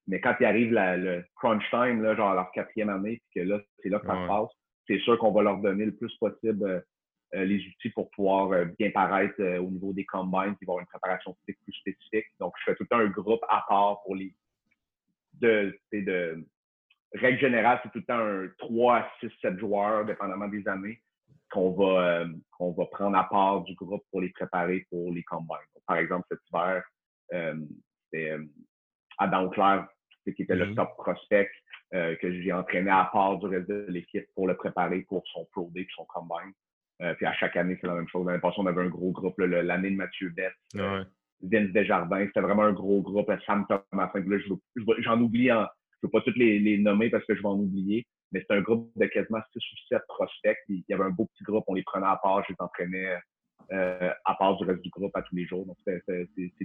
Mais 0.06 0.20
quand 0.20 0.34
il 0.40 0.46
arrive 0.46 0.72
le 0.72 1.24
crunch 1.36 1.62
time, 1.70 2.02
là, 2.02 2.14
genre 2.16 2.34
leur 2.34 2.50
quatrième 2.52 2.88
année, 2.88 3.20
puis 3.30 3.42
que 3.42 3.48
là, 3.48 3.60
c'est 3.82 3.88
là 3.88 4.00
que 4.00 4.06
ça 4.06 4.14
se 4.14 4.26
passe, 4.26 4.50
c'est 4.86 4.98
sûr 5.00 5.18
qu'on 5.18 5.32
va 5.32 5.42
leur 5.42 5.58
donner 5.58 5.84
le 5.84 5.94
plus 5.94 6.14
possible 6.16 6.64
euh, 6.64 6.80
les 7.32 7.64
outils 7.66 7.90
pour 7.90 8.10
pouvoir 8.10 8.52
euh, 8.52 8.64
bien 8.78 8.90
paraître 8.90 9.40
au 9.58 9.70
niveau 9.70 9.92
des 9.92 10.04
combines, 10.04 10.54
puis 10.56 10.64
avoir 10.64 10.80
une 10.80 10.86
préparation 10.86 11.36
physique 11.40 11.60
plus 11.62 11.72
spécifique. 11.74 12.26
Donc, 12.38 12.54
je 12.58 12.64
fais 12.64 12.76
tout 12.76 12.84
le 12.84 12.88
temps 12.88 12.98
un 12.98 13.08
groupe 13.08 13.44
à 13.48 13.64
part 13.68 14.02
pour 14.02 14.16
les 14.16 14.34
de, 15.34 15.78
de 15.92 16.44
règle 17.14 17.38
générale, 17.38 17.80
c'est 17.82 17.90
tout 17.92 17.98
le 17.98 18.04
temps 18.04 18.18
un 18.18 18.48
3, 18.58 19.08
6, 19.20 19.30
7 19.40 19.58
joueurs, 19.58 20.04
dépendamment 20.04 20.48
des 20.48 20.66
années, 20.68 21.00
qu'on 21.50 21.70
va, 21.70 22.26
qu'on 22.50 22.72
va 22.72 22.84
prendre 22.86 23.16
à 23.16 23.24
part 23.24 23.62
du 23.62 23.74
groupe 23.74 24.04
pour 24.10 24.20
les 24.20 24.28
préparer 24.30 24.86
pour 24.90 25.12
les 25.12 25.22
combines. 25.22 25.56
par 25.86 25.96
exemple, 25.96 26.26
cet 26.30 26.40
hiver, 26.48 26.82
euh, 27.32 27.54
c'était 28.04 28.36
Adam 29.18 29.48
Claire, 29.48 29.88
qui 30.24 30.42
était 30.42 30.54
le 30.54 30.66
mm-hmm. 30.66 30.74
top 30.74 30.96
prospect, 30.98 31.50
que 31.92 32.42
j'ai 32.42 32.52
entraîné 32.52 32.90
à 32.90 33.08
part 33.10 33.38
du 33.38 33.46
reste 33.46 33.68
de 33.68 33.86
l'équipe 33.88 34.26
pour 34.34 34.46
le 34.46 34.56
préparer 34.56 35.00
pour 35.02 35.24
son 35.32 35.46
Pro 35.52 35.70
Day 35.72 35.82
et 35.82 35.88
son 35.96 36.04
combine. 36.04 36.52
Euh, 37.02 37.14
puis 37.14 37.26
à 37.26 37.32
chaque 37.34 37.56
année, 37.56 37.78
c'est 37.80 37.86
la 37.86 37.94
même 37.94 38.08
chose. 38.08 38.26
L'année 38.26 38.40
passée, 38.40 38.56
on 38.58 38.66
avait 38.66 38.82
un 38.82 38.88
gros 38.88 39.10
groupe. 39.10 39.38
L'année 39.38 39.90
de 39.90 39.96
Mathieu 39.96 40.30
Bett, 40.30 40.52
euh, 40.76 41.04
Vince 41.42 41.70
Desjardins, 41.70 42.26
c'était 42.26 42.40
vraiment 42.40 42.64
un 42.64 42.72
gros 42.72 43.00
groupe. 43.00 43.30
Sam 43.46 43.66
Thomas. 43.66 44.10
Là, 44.14 44.38
j'en 44.98 45.20
oublie, 45.20 45.50
en, 45.50 45.62
je 45.62 46.06
ne 46.06 46.08
veux 46.08 46.10
pas 46.10 46.20
tous 46.20 46.38
les, 46.38 46.78
nommer 46.78 47.10
parce 47.10 47.24
que 47.24 47.34
je 47.34 47.40
vais 47.40 47.48
en 47.48 47.58
oublier, 47.58 48.06
mais 48.32 48.44
c'est 48.46 48.54
un 48.54 48.60
groupe 48.60 48.90
de 48.96 49.06
quasiment 49.06 49.40
6 49.52 49.58
ou 49.58 49.76
7 49.88 50.02
prospects. 50.08 50.58
il 50.68 50.84
y 50.88 50.94
avait 50.94 51.04
un 51.04 51.10
beau 51.10 51.26
petit 51.26 51.44
groupe, 51.44 51.64
on 51.66 51.74
les 51.74 51.82
prenait 51.82 52.06
à 52.06 52.18
part, 52.22 52.44
je 52.46 52.52
les 52.52 52.56
entraînais 52.58 53.18
euh, 53.72 54.10
à 54.24 54.34
part 54.34 54.56
du 54.56 54.64
reste 54.64 54.82
du 54.82 54.90
groupe 54.90 55.16
à 55.16 55.22
tous 55.22 55.34
les 55.34 55.46
jours. 55.46 55.64
Donc, 55.64 55.76
c'est 55.84 56.02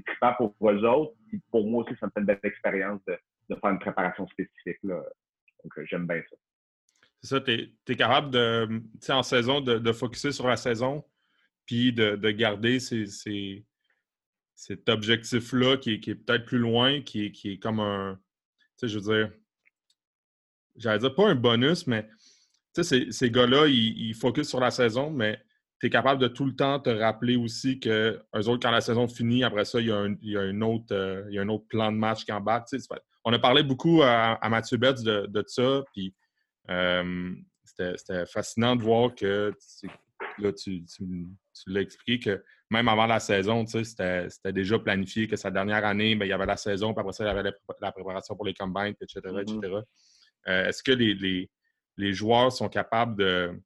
trippant 0.06 0.34
pour 0.34 0.70
eux 0.70 0.86
autres. 0.86 1.14
pour 1.52 1.66
moi 1.66 1.84
aussi, 1.84 1.96
ça 2.00 2.08
me 2.08 2.12
fait 2.12 2.20
une 2.20 2.26
belle 2.26 2.40
expérience 2.44 3.00
de, 3.08 3.18
de 3.50 3.56
faire 3.56 3.70
une 3.70 3.80
préparation 3.80 4.28
spécifique. 4.28 4.80
Là. 4.84 5.02
Donc, 5.64 5.86
j'aime 5.86 6.08
bien 6.08 6.22
ça. 6.30 6.36
C'est 7.26 7.38
ça, 7.38 7.42
tu 7.42 7.74
es, 7.88 7.96
capable 7.96 8.30
de, 8.30 8.84
en 9.10 9.24
saison, 9.24 9.60
de, 9.60 9.80
de 9.80 9.92
focuser 9.92 10.32
sur 10.32 10.48
la 10.48 10.58
saison, 10.58 11.04
puis 11.66 11.92
de, 11.92 12.16
garder 12.30 12.80
cet 12.80 13.58
objectif-là 14.88 15.78
qui, 15.78 15.94
est 15.94 16.16
peut-être 16.16 16.46
plus 16.46 16.60
loin, 16.60 17.02
qui, 17.02 17.26
est 17.26 17.58
comme 17.58 17.80
un, 17.80 18.20
tu 18.78 18.78
sais, 18.78 18.88
je 18.88 19.00
veux 19.00 19.16
dire, 19.16 19.32
j'allais 20.76 21.00
dire 21.00 21.16
pas 21.16 21.28
un 21.28 21.34
bonus, 21.34 21.88
mais 21.88 22.08
tu 22.76 22.84
sais, 22.84 23.08
ces, 23.10 23.32
gars-là, 23.32 23.66
ils, 23.66 24.14
focusent 24.14 24.50
sur 24.50 24.60
la 24.60 24.70
saison, 24.70 25.10
mais 25.10 25.42
tu 25.80 25.88
es 25.88 25.90
capable 25.90 26.22
de 26.22 26.28
tout 26.28 26.46
le 26.46 26.56
temps 26.56 26.80
te 26.80 26.92
rappeler 26.92 27.38
aussi 27.38 27.80
que 27.80 28.22
eux 28.36 28.48
autres, 28.48 28.62
quand 28.62 28.70
la 28.70 28.82
saison 28.82 29.08
finit, 29.08 29.44
après 29.44 29.66
ça, 29.66 29.82
il 29.82 29.88
y 29.88 29.92
a 29.92 29.98
un, 29.98 30.62
autre, 30.62 30.94
euh, 30.94 31.26
il 31.30 31.34
y 31.34 31.40
a 31.40 31.42
un 31.42 31.50
autre 31.50 31.66
plan 31.68 31.92
de 31.92 31.98
match 31.98 32.24
qui 32.24 32.32
embarque. 32.32 32.68
on 33.24 33.34
a 33.34 33.40
parlé 33.40 33.64
beaucoup 33.64 34.04
à, 34.04 34.38
Mathieu 34.48 34.78
Betts 34.78 35.02
de, 35.02 35.26
de 35.26 35.44
ça, 35.48 35.84
puis 35.92 36.14
c'était 36.68 38.26
fascinant 38.26 38.76
de 38.76 38.84
voir 38.84 39.14
que 39.16 39.54
là, 40.40 40.54
tu, 40.54 40.84
l'as 41.68 41.82
expliqué 41.82 42.20
que 42.20 42.44
même 42.70 42.88
avant 42.88 43.06
la 43.06 43.20
saison, 43.20 43.66
c'était 43.66 44.28
déjà 44.54 44.80
planifié 44.80 45.28
que 45.28 45.36
sa 45.36 45.52
dernière 45.52 45.86
année, 45.86 46.16
ben, 46.16 46.26
il 46.26 46.30
y 46.30 46.34
avait 46.34 46.46
la 46.46 46.58
saison, 46.58 46.94
puis 46.94 47.02
après 47.02 47.14
ça, 47.14 47.24
il 47.24 47.28
y 47.28 47.30
avait 47.30 47.52
la, 47.82 47.92
préparation 47.92 48.36
pour 48.36 48.46
les 48.46 48.54
combines, 48.54 48.96
etc. 49.00 49.22
Mm-hmm. 49.24 49.84
Euh, 50.48 50.68
est-ce 50.68 50.84
que 50.84 50.92
les, 50.92 51.50
les, 51.98 52.14
joueurs 52.14 52.52
sont 52.52 52.70
capables 52.70 53.16
de, 53.18 53.62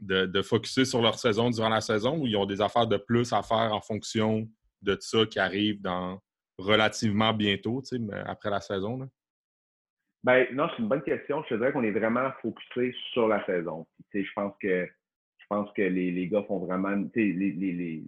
de, 0.00 0.26
de 0.26 0.42
focuser 0.42 0.84
sur 0.84 1.00
leur 1.00 1.18
saison 1.18 1.50
durant 1.50 1.68
la 1.68 1.80
saison 1.80 2.18
ou 2.18 2.26
ils 2.26 2.36
ont 2.36 2.46
des 2.46 2.60
affaires 2.60 2.86
de 2.86 2.96
plus 2.96 3.32
à 3.32 3.42
faire 3.42 3.72
en 3.72 3.80
fonction 3.80 4.48
de 4.82 4.96
ça 5.00 5.24
qui 5.26 5.38
arrive 5.38 5.80
dans 5.80 6.20
relativement 6.58 7.32
bientôt, 7.32 7.82
après 8.26 8.50
la 8.50 8.60
saison? 8.60 8.98
Là? 8.98 9.06
Ben, 10.24 10.46
non, 10.52 10.68
c'est 10.70 10.82
une 10.82 10.88
bonne 10.88 11.02
question. 11.02 11.42
Je 11.48 11.56
dirais 11.56 11.72
qu'on 11.72 11.82
est 11.82 11.90
vraiment 11.90 12.30
focusé 12.40 12.94
sur 13.12 13.28
la 13.28 13.44
saison. 13.44 13.86
je 14.14 14.32
pense 14.34 14.54
que 14.60 14.88
je 15.38 15.46
pense 15.48 15.70
que 15.72 15.82
les, 15.82 16.10
les 16.12 16.28
gars 16.28 16.44
font 16.44 16.60
vraiment. 16.60 16.96
Les, 17.14 17.32
les, 17.32 17.52
les, 17.52 18.04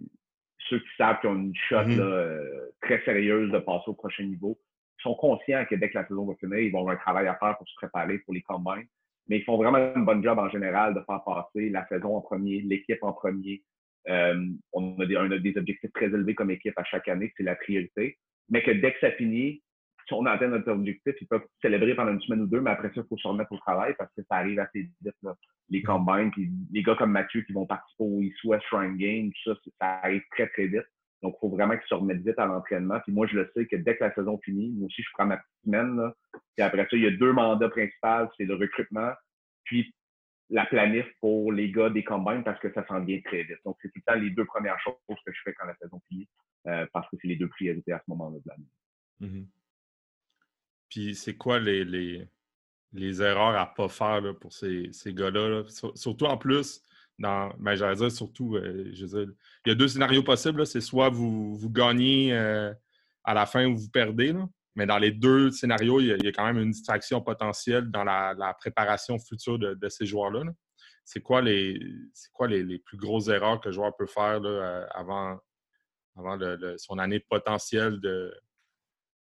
ceux 0.69 0.79
qui 0.79 0.89
savent 0.97 1.19
qu'ils 1.19 1.29
ont 1.29 1.35
une 1.35 1.55
shot 1.55 1.75
mm-hmm. 1.75 1.99
euh, 1.99 2.71
très 2.81 3.03
sérieuse 3.03 3.51
de 3.51 3.59
passer 3.59 3.83
au 3.87 3.93
prochain 3.93 4.23
niveau 4.23 4.57
sont 4.99 5.15
conscients 5.15 5.65
que 5.69 5.75
dès 5.75 5.89
que 5.89 5.97
la 5.97 6.07
saison 6.07 6.25
va 6.25 6.35
finir, 6.35 6.57
ils 6.59 6.71
vont 6.71 6.79
avoir 6.79 6.95
un 6.95 6.99
travail 6.99 7.27
à 7.27 7.35
faire 7.35 7.57
pour 7.57 7.67
se 7.67 7.75
préparer 7.75 8.19
pour 8.19 8.33
les 8.33 8.41
combines. 8.41 8.87
Mais 9.27 9.37
ils 9.39 9.43
font 9.43 9.57
vraiment 9.57 9.77
un 9.77 9.99
bon 9.99 10.21
job 10.23 10.39
en 10.39 10.49
général 10.49 10.93
de 10.93 11.01
faire 11.01 11.23
passer 11.23 11.69
la 11.69 11.85
saison 11.87 12.15
en 12.15 12.21
premier, 12.21 12.61
l'équipe 12.61 13.03
en 13.03 13.13
premier. 13.13 13.63
Euh, 14.07 14.45
on, 14.73 14.99
a 14.99 15.05
des, 15.05 15.17
on 15.17 15.31
a 15.31 15.37
des 15.37 15.57
objectifs 15.57 15.91
très 15.93 16.07
élevés 16.07 16.35
comme 16.35 16.51
équipe 16.51 16.77
à 16.77 16.83
chaque 16.83 17.07
année, 17.07 17.33
c'est 17.35 17.43
la 17.43 17.55
priorité. 17.55 18.17
Mais 18.49 18.63
que 18.63 18.71
dès 18.71 18.93
que 18.93 18.99
ça 18.99 19.11
finit, 19.11 19.63
si 20.07 20.13
on 20.13 20.25
atteint 20.25 20.47
notre 20.47 20.71
objectif, 20.71 21.15
ils 21.19 21.27
peuvent 21.27 21.45
célébrer 21.61 21.95
pendant 21.95 22.11
une 22.11 22.21
semaine 22.21 22.41
ou 22.41 22.47
deux, 22.47 22.61
mais 22.61 22.71
après 22.71 22.89
ça, 22.89 23.01
il 23.01 23.07
faut 23.07 23.17
se 23.17 23.27
remettre 23.27 23.51
au 23.51 23.57
travail 23.57 23.95
parce 23.97 24.13
que 24.15 24.21
ça 24.29 24.37
arrive 24.37 24.59
assez 24.59 24.89
vite. 25.01 25.15
Là. 25.23 25.35
Les 25.69 25.81
combines, 25.81 26.31
puis 26.31 26.51
les 26.71 26.83
gars 26.83 26.95
comme 26.95 27.11
Mathieu 27.11 27.41
qui 27.41 27.53
vont 27.53 27.65
participer 27.65 28.03
au 28.03 28.21
East 28.21 28.43
West 28.43 28.65
Shrine 28.69 28.97
Game, 28.97 29.31
tout 29.31 29.53
ça, 29.53 29.59
ça 29.81 29.87
arrive 30.03 30.21
très, 30.31 30.47
très 30.49 30.67
vite. 30.67 30.85
Donc, 31.23 31.35
il 31.37 31.39
faut 31.39 31.49
vraiment 31.49 31.75
qu'ils 31.75 31.87
se 31.87 31.95
remettent 31.95 32.23
vite 32.23 32.37
à 32.37 32.45
l'entraînement. 32.45 32.99
Puis 32.99 33.11
moi, 33.11 33.25
je 33.25 33.35
le 33.35 33.51
sais 33.55 33.65
que 33.65 33.75
dès 33.77 33.97
que 33.97 34.03
la 34.03 34.13
saison 34.13 34.37
finit, 34.43 34.71
moi 34.73 34.85
aussi, 34.85 35.01
je 35.01 35.09
prends 35.13 35.25
ma 35.25 35.37
petite 35.37 35.65
semaine. 35.65 35.95
Là. 35.95 36.13
Puis 36.55 36.63
après 36.63 36.83
ça, 36.83 36.95
il 36.95 37.01
y 37.01 37.07
a 37.07 37.11
deux 37.11 37.33
mandats 37.33 37.69
principaux, 37.69 38.31
c'est 38.37 38.45
le 38.45 38.55
recrutement, 38.55 39.11
puis 39.63 39.91
la 40.51 40.65
planif 40.67 41.05
pour 41.21 41.51
les 41.51 41.71
gars 41.71 41.89
des 41.89 42.03
combines 42.03 42.43
parce 42.43 42.59
que 42.59 42.71
ça 42.73 42.85
s'en 42.85 43.03
vient 43.03 43.19
très 43.21 43.43
vite. 43.43 43.57
Donc, 43.65 43.77
c'est 43.81 43.87
tout 43.87 43.99
le 44.05 44.13
temps 44.13 44.19
les 44.19 44.29
deux 44.29 44.45
premières 44.45 44.79
choses 44.79 44.95
que 45.07 45.33
je 45.33 45.41
fais 45.43 45.53
quand 45.53 45.65
la 45.65 45.75
saison 45.77 45.99
finit 46.07 46.27
euh, 46.67 46.85
parce 46.93 47.09
que 47.09 47.17
c'est 47.19 47.27
les 47.27 47.35
deux 47.35 47.49
priorités 47.49 47.91
à 47.91 47.99
ce 47.99 48.11
moment-là 48.11 48.37
de 48.37 48.49
l'année. 48.49 48.69
Mm-hmm. 49.21 49.45
Puis 50.95 51.13
c'est 51.13 51.35
quoi 51.35 51.59
les, 51.59 51.83
les, 52.93 53.21
erreurs 53.21 53.53
à 53.57 53.69
ne 53.69 53.75
pas 53.75 53.89
faire 53.89 54.21
pour 54.39 54.53
ces, 54.53 54.87
ces 54.93 55.13
gars-là? 55.13 55.63
Surtout 55.93 56.23
en 56.23 56.37
plus, 56.37 56.81
dans, 57.19 57.53
ben, 57.59 57.75
j'allais 57.75 57.97
dire 57.97 58.09
surtout, 58.09 58.55
euh, 58.55 58.91
je 58.93 59.05
veux 59.05 59.25
dire, 59.25 59.33
il 59.65 59.69
y 59.69 59.71
a 59.73 59.75
deux 59.75 59.89
scénarios 59.89 60.23
possibles. 60.23 60.65
C'est 60.65 60.79
soit 60.79 61.09
vous, 61.09 61.57
vous 61.57 61.69
gagnez 61.69 62.31
euh, 62.31 62.73
à 63.25 63.33
la 63.33 63.45
fin 63.45 63.65
ou 63.65 63.75
vous 63.75 63.89
perdez. 63.89 64.31
Là. 64.31 64.47
Mais 64.75 64.85
dans 64.85 64.97
les 64.97 65.11
deux 65.11 65.51
scénarios, 65.51 65.99
il 65.99 66.07
y, 66.23 66.27
a, 66.27 66.31
quand 66.31 66.45
même 66.45 66.59
une 66.59 66.71
distraction 66.71 67.19
potentielle 67.19 67.91
dans 67.91 68.05
la, 68.05 68.55
préparation 68.57 69.19
future 69.19 69.59
de, 69.59 69.89
ces 69.89 70.05
joueurs-là. 70.05 70.43
C'est 71.03 71.19
quoi, 71.19 71.41
les, 71.41 71.77
quoi 72.31 72.47
les, 72.47 72.79
plus 72.79 72.97
grosses 72.97 73.27
erreurs 73.27 73.59
que 73.59 73.67
le 73.67 73.73
joueur 73.73 73.93
peut 73.97 74.05
faire 74.05 74.39
là, 74.39 74.49
euh, 74.49 74.85
avant, 74.91 75.41
avant 76.15 76.39
son 76.77 76.99
année 76.99 77.19
potentielle 77.19 77.99
de, 77.99 78.33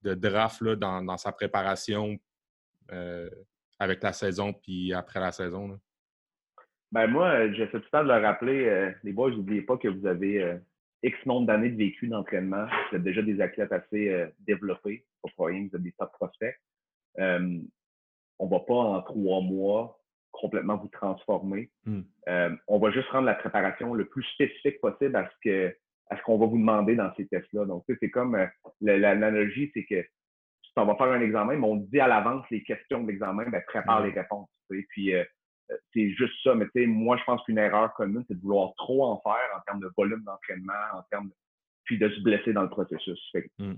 de 0.05 0.15
draft 0.15 0.61
là, 0.61 0.77
dans, 0.77 1.17
sa 1.17 1.33
préparation 1.33 2.17
euh, 2.93 3.29
avec 3.79 4.03
la 4.03 4.13
saison 4.13 4.53
puis 4.53 4.93
après 4.93 5.21
la 5.21 5.33
saison? 5.33 5.69
Là? 5.69 5.75
Ben 6.93 7.07
moi, 7.09 7.51
j'essaie 7.53 7.73
tout 7.73 7.79
le 7.79 7.91
temps 7.91 8.05
de 8.05 8.09
le 8.09 8.23
rappeler, 8.23 8.67
euh, 8.67 8.93
les 9.03 9.13
boys, 9.13 9.31
n'oubliez 9.31 9.63
pas 9.63 9.77
que 9.77 9.89
vous 9.89 10.07
avez 10.07 10.43
euh, 10.43 10.57
X 11.03 11.17
nombre 11.27 11.47
d'années 11.47 11.71
de 11.71 11.77
vécu 11.77 12.07
d'entraînement. 12.07 12.67
Vous 12.91 12.99
êtes 12.99 13.03
déjà 13.03 13.23
des 13.23 13.41
athlètes 13.41 13.73
assez 13.73 14.27
développés. 14.41 15.05
Pour 15.37 15.47
rien, 15.47 15.67
vous 15.69 15.77
êtes 15.77 15.83
des 15.83 15.93
top 15.93 16.13
prospects. 16.13 16.55
on 17.19 18.47
va 18.47 18.61
pas 18.61 18.75
en 18.75 19.03
trois 19.03 19.41
mois 19.41 20.01
complètement 20.33 20.77
vous 20.77 20.89
transformer. 20.89 21.71
Hmm. 21.85 22.03
on 22.69 22.79
va 22.79 22.91
juste 22.91 23.09
rendre 23.09 23.27
la 23.27 23.35
préparation 23.35 23.95
le 23.95 24.07
plus 24.07 24.25
spécifique 24.35 24.81
possible 24.81 25.17
à 25.17 25.29
ce 25.29 25.35
que 25.43 25.77
à 26.11 26.17
ce 26.17 26.23
qu'on 26.23 26.39
va 26.39 26.47
vous 26.47 26.59
demander 26.59 26.97
dans 26.97 27.13
ces 27.17 27.27
tests-là. 27.27 27.65
Donc, 27.65 27.85
c'est 27.89 28.11
comme 28.11 28.35
euh, 28.35 28.47
l'analogie, 28.81 29.71
c'est 29.75 29.85
que 29.85 30.05
on 30.77 30.87
va 30.87 30.97
faire 30.97 31.07
un 31.07 31.21
examen, 31.21 31.57
mais 31.57 31.67
on 31.67 31.77
dit 31.77 32.01
à 32.01 32.09
l'avance 32.09 32.45
les 32.51 32.65
questions 32.65 33.01
de 33.01 33.07
l'examen, 33.07 33.49
ben, 33.49 33.63
prépare 33.65 34.05
les 34.05 34.11
réponses. 34.11 34.49
Puis, 34.69 35.15
euh, 35.15 35.23
euh, 35.71 35.77
c'est 35.93 36.11
juste 36.11 36.35
ça. 36.43 36.55
Mais 36.57 36.67
moi, 36.87 37.17
je 37.17 37.23
pense 37.25 37.45
qu'une 37.45 37.59
erreur 37.59 37.95
commune, 37.95 38.25
c'est 38.27 38.35
de 38.35 38.41
vouloir 38.41 38.75
trop 38.75 39.05
en 39.05 39.21
faire 39.21 39.57
en 39.57 39.61
termes 39.67 39.81
de 39.81 39.89
volume 39.97 40.25
d'entraînement, 40.25 40.73
en 40.95 41.03
termes 41.13 41.29
de... 41.29 41.35
puis 41.85 41.97
de 41.97 42.09
se 42.09 42.21
blesser 42.23 42.53
dans 42.53 42.63
le 42.63 42.71
processus. 42.71 43.21
Hmm. 43.59 43.75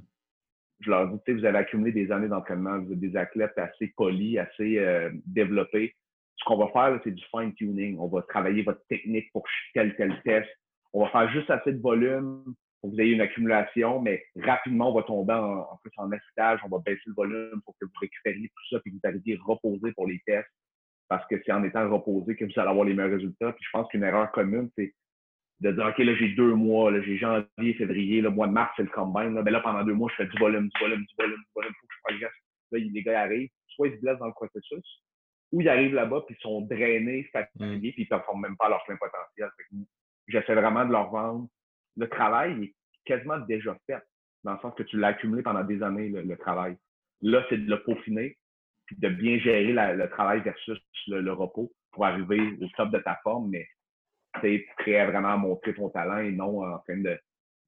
Je 0.81 0.91
leur 0.91 1.07
dis, 1.07 1.33
vous 1.33 1.45
avez 1.45 1.59
accumulé 1.59 1.93
des 1.93 2.11
années 2.11 2.29
d'entraînement, 2.29 2.79
vous 2.79 2.93
êtes 2.93 3.01
des 3.01 3.17
athlètes 3.17 3.59
assez 3.59 3.93
polis, 3.95 4.39
assez 4.39 4.83
développés. 5.27 5.95
ce 6.37 6.45
qu'on 6.47 6.57
va 6.57 6.69
faire, 6.69 6.99
c'est 7.05 7.15
du 7.15 7.25
fine-tuning. 7.31 7.99
On 7.99 8.09
va 8.09 8.23
travailler 8.23 8.63
votre 8.63 8.85
technique 8.87 9.31
pour 9.33 9.45
tel, 9.75 9.95
tel 9.97 10.19
test. 10.23 10.49
On 10.97 11.05
va 11.05 11.11
faire 11.11 11.31
juste 11.31 11.51
assez 11.51 11.75
de 11.75 11.81
volume 11.83 12.43
pour 12.81 12.89
que 12.91 12.95
vous 12.95 13.01
ayez 13.03 13.13
une 13.13 13.21
accumulation, 13.21 14.01
mais 14.01 14.25
rapidement, 14.35 14.91
on 14.91 14.95
va 14.95 15.03
tomber 15.03 15.35
en, 15.35 15.77
plus 15.83 15.93
en 15.99 16.11
assistage. 16.11 16.59
On 16.65 16.71
va 16.71 16.79
baisser 16.79 17.03
le 17.05 17.13
volume 17.13 17.61
pour 17.67 17.75
que 17.79 17.85
vous 17.85 18.01
récupériez 18.01 18.49
tout 18.49 18.65
ça 18.71 18.81
et 18.83 18.91
que 18.91 18.95
vous 18.95 19.01
arriviez 19.05 19.39
reposer 19.45 19.93
pour 19.93 20.07
les 20.07 20.19
tests. 20.25 20.49
Parce 21.09 21.27
que 21.29 21.35
c'est 21.45 21.53
en 21.53 21.63
étant 21.65 21.87
reposé 21.91 22.35
que 22.35 22.47
vous 22.47 22.53
allez 22.57 22.71
avoir 22.71 22.87
les 22.87 22.95
meilleurs 22.95 23.13
résultats. 23.13 23.53
Puis 23.53 23.63
je 23.63 23.71
pense 23.75 23.87
qu'une 23.89 24.05
erreur 24.05 24.33
commune, 24.33 24.71
c'est 24.75 24.95
de 25.61 25.73
dire, 25.73 25.85
OK, 25.85 25.99
là, 25.99 26.15
j'ai 26.15 26.31
deux 26.31 26.55
mois, 26.55 26.91
là, 26.91 27.03
j'ai 27.03 27.19
janvier, 27.19 27.75
février, 27.75 28.23
le 28.23 28.31
mois 28.31 28.47
de 28.47 28.53
mars, 28.53 28.73
c'est 28.77 28.83
le 28.83 28.89
combine. 28.89 29.35
Là, 29.35 29.43
ben 29.43 29.51
là, 29.51 29.61
pendant 29.61 29.85
deux 29.85 29.93
mois, 29.93 30.11
je 30.13 30.25
fais 30.25 30.31
du 30.31 30.39
volume, 30.39 30.69
du 30.69 30.81
volume, 30.81 31.05
du 31.05 31.15
volume, 31.19 31.37
du 31.37 31.53
volume, 31.55 31.73
faut 31.79 31.87
que 31.89 31.95
je 31.95 32.01
progresse. 32.05 32.37
Là, 32.73 32.79
les 32.79 33.03
gars 33.03 33.21
arrivent, 33.21 33.51
soit 33.69 33.89
ils 33.89 33.97
se 33.97 34.01
blessent 34.01 34.19
dans 34.19 34.29
le 34.29 34.33
processus, 34.33 35.03
ou 35.53 35.61
ils 35.61 35.69
arrivent 35.69 35.95
là-bas, 35.95 36.23
puis 36.27 36.35
ils 36.39 36.43
sont 36.43 36.63
drainés, 36.63 37.29
fatigués, 37.35 37.77
mm. 37.77 37.81
puis 37.81 37.95
ils 37.99 38.03
ne 38.05 38.09
performent 38.09 38.41
même 38.41 38.57
pas 38.57 38.67
à 38.67 38.71
leur 38.71 38.85
plein 38.85 38.97
potentiel. 38.97 39.51
J'essaie 40.29 40.55
vraiment 40.55 40.85
de 40.85 40.93
leur 40.93 41.11
vendre. 41.11 41.49
Le 41.97 42.09
travail 42.09 42.65
est 42.65 42.75
quasiment 43.05 43.39
déjà 43.39 43.77
fait, 43.87 44.03
dans 44.45 44.55
le 44.55 44.59
sens 44.61 44.75
que 44.75 44.83
tu 44.83 44.99
l'as 44.99 45.09
accumulé 45.09 45.43
pendant 45.43 45.65
des 45.65 45.83
années, 45.83 46.09
le, 46.09 46.37
travail. 46.37 46.77
Là, 47.23 47.45
c'est 47.49 47.59
de 47.59 47.71
le 47.71 47.83
peaufiner, 47.83 48.37
puis 48.87 48.97
de 48.97 49.09
bien 49.09 49.39
gérer 49.39 49.73
le 49.73 50.09
travail 50.11 50.41
versus 50.43 50.79
le, 51.07 51.33
repos 51.33 51.73
pour 51.93 52.05
arriver 52.05 52.41
au 52.61 52.69
top 52.77 52.91
de 52.91 52.99
ta 52.99 53.19
forme, 53.23 53.51
mais 53.51 53.67
tu 54.43 54.67
prêt 54.79 55.07
vraiment 55.07 55.33
à 55.33 55.37
montrer 55.37 55.75
ton 55.75 55.89
talent 55.89 56.19
et 56.19 56.31
non 56.31 56.63
en 56.63 56.79
train 56.81 56.99
de, 56.99 57.19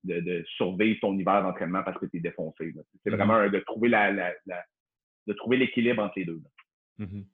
de, 0.04 0.44
surveiller 0.56 0.98
ton 1.00 1.16
hiver 1.18 1.42
d'entraînement 1.42 1.82
parce 1.82 1.98
que 1.98 2.06
tu 2.06 2.18
es 2.18 2.20
défoncé. 2.20 2.74
C'est 3.02 3.10
mm-hmm. 3.10 3.16
vraiment 3.16 3.48
de 3.48 3.58
trouver 3.60 3.88
la, 3.88 4.12
de 5.26 5.32
trouver 5.32 5.56
l'équilibre 5.56 6.02
entre 6.02 6.14
les 6.16 6.24
deux. 6.26 6.40
Mm-hmm. 6.98 7.24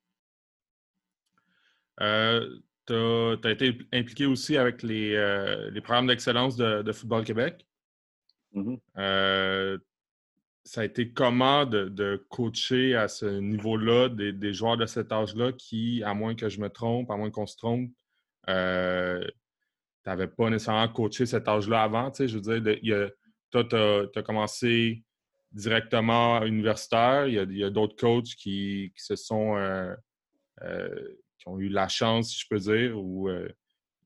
Euh, 2.01 2.59
tu 2.87 2.95
as, 2.95 3.51
été 3.51 3.79
impliqué 3.93 4.27
aussi 4.27 4.57
avec 4.57 4.83
les, 4.83 5.15
euh, 5.15 5.71
programmes 5.83 6.07
d'excellence 6.07 6.57
de, 6.57 6.93
Football 6.93 7.25
Québec. 7.25 7.67
Mm-hmm. 8.55 8.79
Euh, 8.99 9.79
ça 10.65 10.83
a 10.83 10.85
été 10.85 11.11
comment 11.11 11.67
de, 11.67 12.25
coacher 12.29 12.95
à 12.95 13.09
ce 13.09 13.27
niveau-là 13.27 14.09
des, 14.09 14.53
joueurs 14.53 14.77
de 14.77 14.87
cet 14.87 15.13
âge-là 15.13 15.53
qui, 15.53 16.03
à 16.05 16.15
moins 16.15 16.35
que 16.35 16.49
je 16.49 16.61
me 16.61 16.69
trompe, 16.69 17.11
à 17.11 17.17
moins 17.17 17.31
qu'on 17.31 17.47
se 17.47 17.57
trompe, 17.57 17.91
tu 18.47 18.53
n'avais 20.07 20.29
pas 20.29 20.51
nécessairement 20.51 20.89
coaché 20.89 21.27
cet 21.27 21.49
âge-là 21.49 21.83
avant. 21.83 22.13
Je 22.19 22.39
veux 22.39 22.61
dire, 22.61 23.11
toi, 23.51 23.65
tu 23.65 24.19
as, 24.19 24.23
commencé 24.23 25.05
directement 25.53 26.43
universitaire. 26.43 27.27
Il 27.29 27.57
y 27.57 27.65
a, 27.65 27.71
d'autres 27.71 27.97
coachs 27.97 28.35
qui, 28.37 28.93
se 28.97 29.17
sont 29.17 29.57
qui 31.45 31.51
ont 31.51 31.59
eu 31.59 31.69
la 31.69 31.89
chance, 31.89 32.31
si 32.31 32.41
je 32.41 32.47
peux 32.49 32.59
dire, 32.59 32.99
ou 32.99 33.29
euh, 33.29 33.49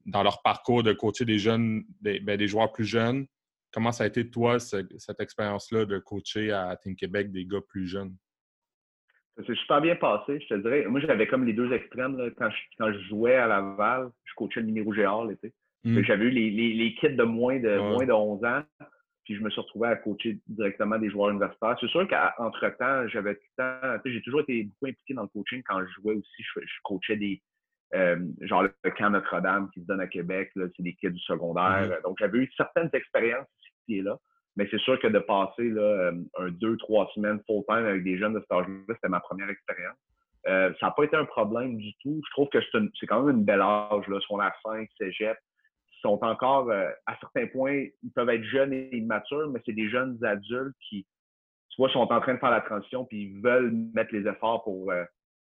dans 0.07 0.23
leur 0.23 0.43
parcours 0.43 0.83
de 0.83 0.93
coacher 0.93 1.25
des 1.25 1.39
jeunes, 1.39 1.85
des, 2.01 2.21
ben, 2.21 2.37
des 2.37 2.49
joueurs 2.49 2.73
plus 2.73 2.85
jeunes. 2.85 3.27
Comment 3.73 3.93
ça 3.93 4.05
a 4.05 4.07
été, 4.07 4.29
toi, 4.29 4.59
cette 4.59 5.21
expérience-là 5.21 5.85
de 5.85 5.99
coacher 5.99 6.53
à 6.53 6.75
Team 6.77 6.97
Québec 6.97 7.31
des 7.31 7.45
gars 7.45 7.61
plus 7.69 7.87
jeunes? 7.87 8.17
Ça 9.37 9.45
s'est 9.45 9.55
super 9.57 9.81
bien 9.81 9.95
passé, 9.95 10.41
je 10.41 10.49
te 10.49 10.61
dirais. 10.61 10.87
Moi, 10.87 11.01
j'avais 11.01 11.29
comme 11.29 11.45
les 11.45 11.53
deux 11.53 11.73
extrêmes. 11.73 12.19
Quand, 12.39 12.51
je, 12.51 12.99
jouais 13.09 13.37
à 13.37 13.47
Laval, 13.47 14.11
je 14.25 14.35
coachais 14.35 14.61
le 14.61 14.67
numéro 14.67 14.93
géant 14.93 15.25
l'été. 15.25 15.53
Mmh. 15.85 16.03
J'avais 16.03 16.25
eu 16.25 16.31
les, 16.31 16.51
les, 16.51 16.95
kids 16.95 17.15
de 17.15 17.23
moins 17.23 17.61
de, 17.61 17.79
moins 17.79 18.05
de 18.05 18.13
11 18.13 18.45
ans 18.45 18.63
puis 19.29 19.37
je 19.37 19.43
me 19.43 19.51
suis 19.51 19.61
retrouvé 19.61 19.89
à 19.89 19.97
coacher 19.97 20.39
directement 20.47 20.99
des 20.99 21.11
joueurs 21.11 21.29
universitaires. 21.29 21.77
C'est 21.79 21.89
sûr 21.89 22.09
qu'entre-temps, 22.09 23.07
j'avais 23.09 23.35
tout 23.35 23.43
le 23.59 23.63
temps, 23.63 24.03
j'ai 24.07 24.23
toujours 24.23 24.41
été 24.41 24.65
beaucoup 24.65 24.87
impliqué 24.87 25.13
dans 25.13 25.21
le 25.21 25.29
coaching 25.29 25.63
quand 25.69 25.81
je 25.81 25.93
jouais 26.01 26.15
aussi. 26.15 26.43
Je, 26.57 26.61
coachais 26.83 27.17
des, 27.17 27.43
euh, 27.95 28.19
genre 28.41 28.63
le 28.63 28.91
camp 28.93 29.11
Notre-Dame 29.11 29.69
qui 29.75 29.83
se 29.83 29.87
donne 29.87 30.01
à 30.01 30.07
Québec, 30.07 30.51
c'est 30.55 30.83
des 30.83 30.95
kids 30.95 31.11
du 31.11 31.21
secondaire. 31.21 31.91
Mm-hmm. 31.91 32.03
Donc, 32.05 32.17
j'avais 32.19 32.39
eu 32.39 32.51
certaines 32.57 32.89
expériences 32.95 33.47
ici 33.61 33.99
et 33.99 34.03
là. 34.03 34.17
Mais 34.57 34.67
c'est 34.71 34.81
sûr 34.81 34.99
que 34.99 35.09
de 35.09 35.19
passer 35.19 35.69
là, 35.69 35.83
euh, 35.83 36.13
un 36.39 36.49
deux, 36.49 36.79
trois 36.79 37.11
semaines 37.15 37.39
full-time 37.47 37.85
avec 37.85 38.05
des 38.05 38.17
jeunes 38.17 38.33
de 38.33 38.41
cet 38.41 38.51
âge-là, 38.51 38.95
c'était 38.95 39.09
ma 39.11 39.21
première 39.21 39.51
expérience. 39.51 39.99
Euh, 40.47 40.73
ça 40.81 40.87
n'a 40.87 40.93
pas 40.93 41.05
été 41.05 41.17
un 41.17 41.27
problème 41.27 41.77
du 41.77 41.93
tout. 42.03 42.19
Je 42.27 42.31
trouve 42.31 42.49
que 42.49 42.61
c'est 42.99 43.07
quand 43.07 43.25
même 43.25 43.37
une 43.37 43.45
belle 43.45 43.61
âge, 43.61 44.09
là, 44.09 44.19
a 44.41 44.53
5, 44.65 44.89
cégep 44.97 45.37
sont 46.03 46.23
encore, 46.23 46.71
euh, 46.71 46.91
à 47.07 47.17
certains 47.21 47.47
points, 47.47 47.87
ils 48.03 48.13
peuvent 48.15 48.29
être 48.31 48.45
jeunes 48.45 48.73
et 48.73 48.97
immatures, 48.97 49.51
mais 49.51 49.61
c'est 49.65 49.73
des 49.73 49.89
jeunes 49.89 50.19
adultes 50.25 50.77
qui, 50.89 51.07
tu 51.71 51.77
vois, 51.81 51.91
sont 51.91 52.01
en 52.01 52.21
train 52.21 52.35
de 52.35 52.39
faire 52.39 52.51
la 52.51 52.61
transition 52.61 53.05
puis 53.05 53.23
ils 53.25 53.41
veulent 53.41 53.73
mettre 53.95 54.15
les 54.15 54.27
efforts 54.29 54.65
pour, 54.65 54.91
euh, 54.91 55.05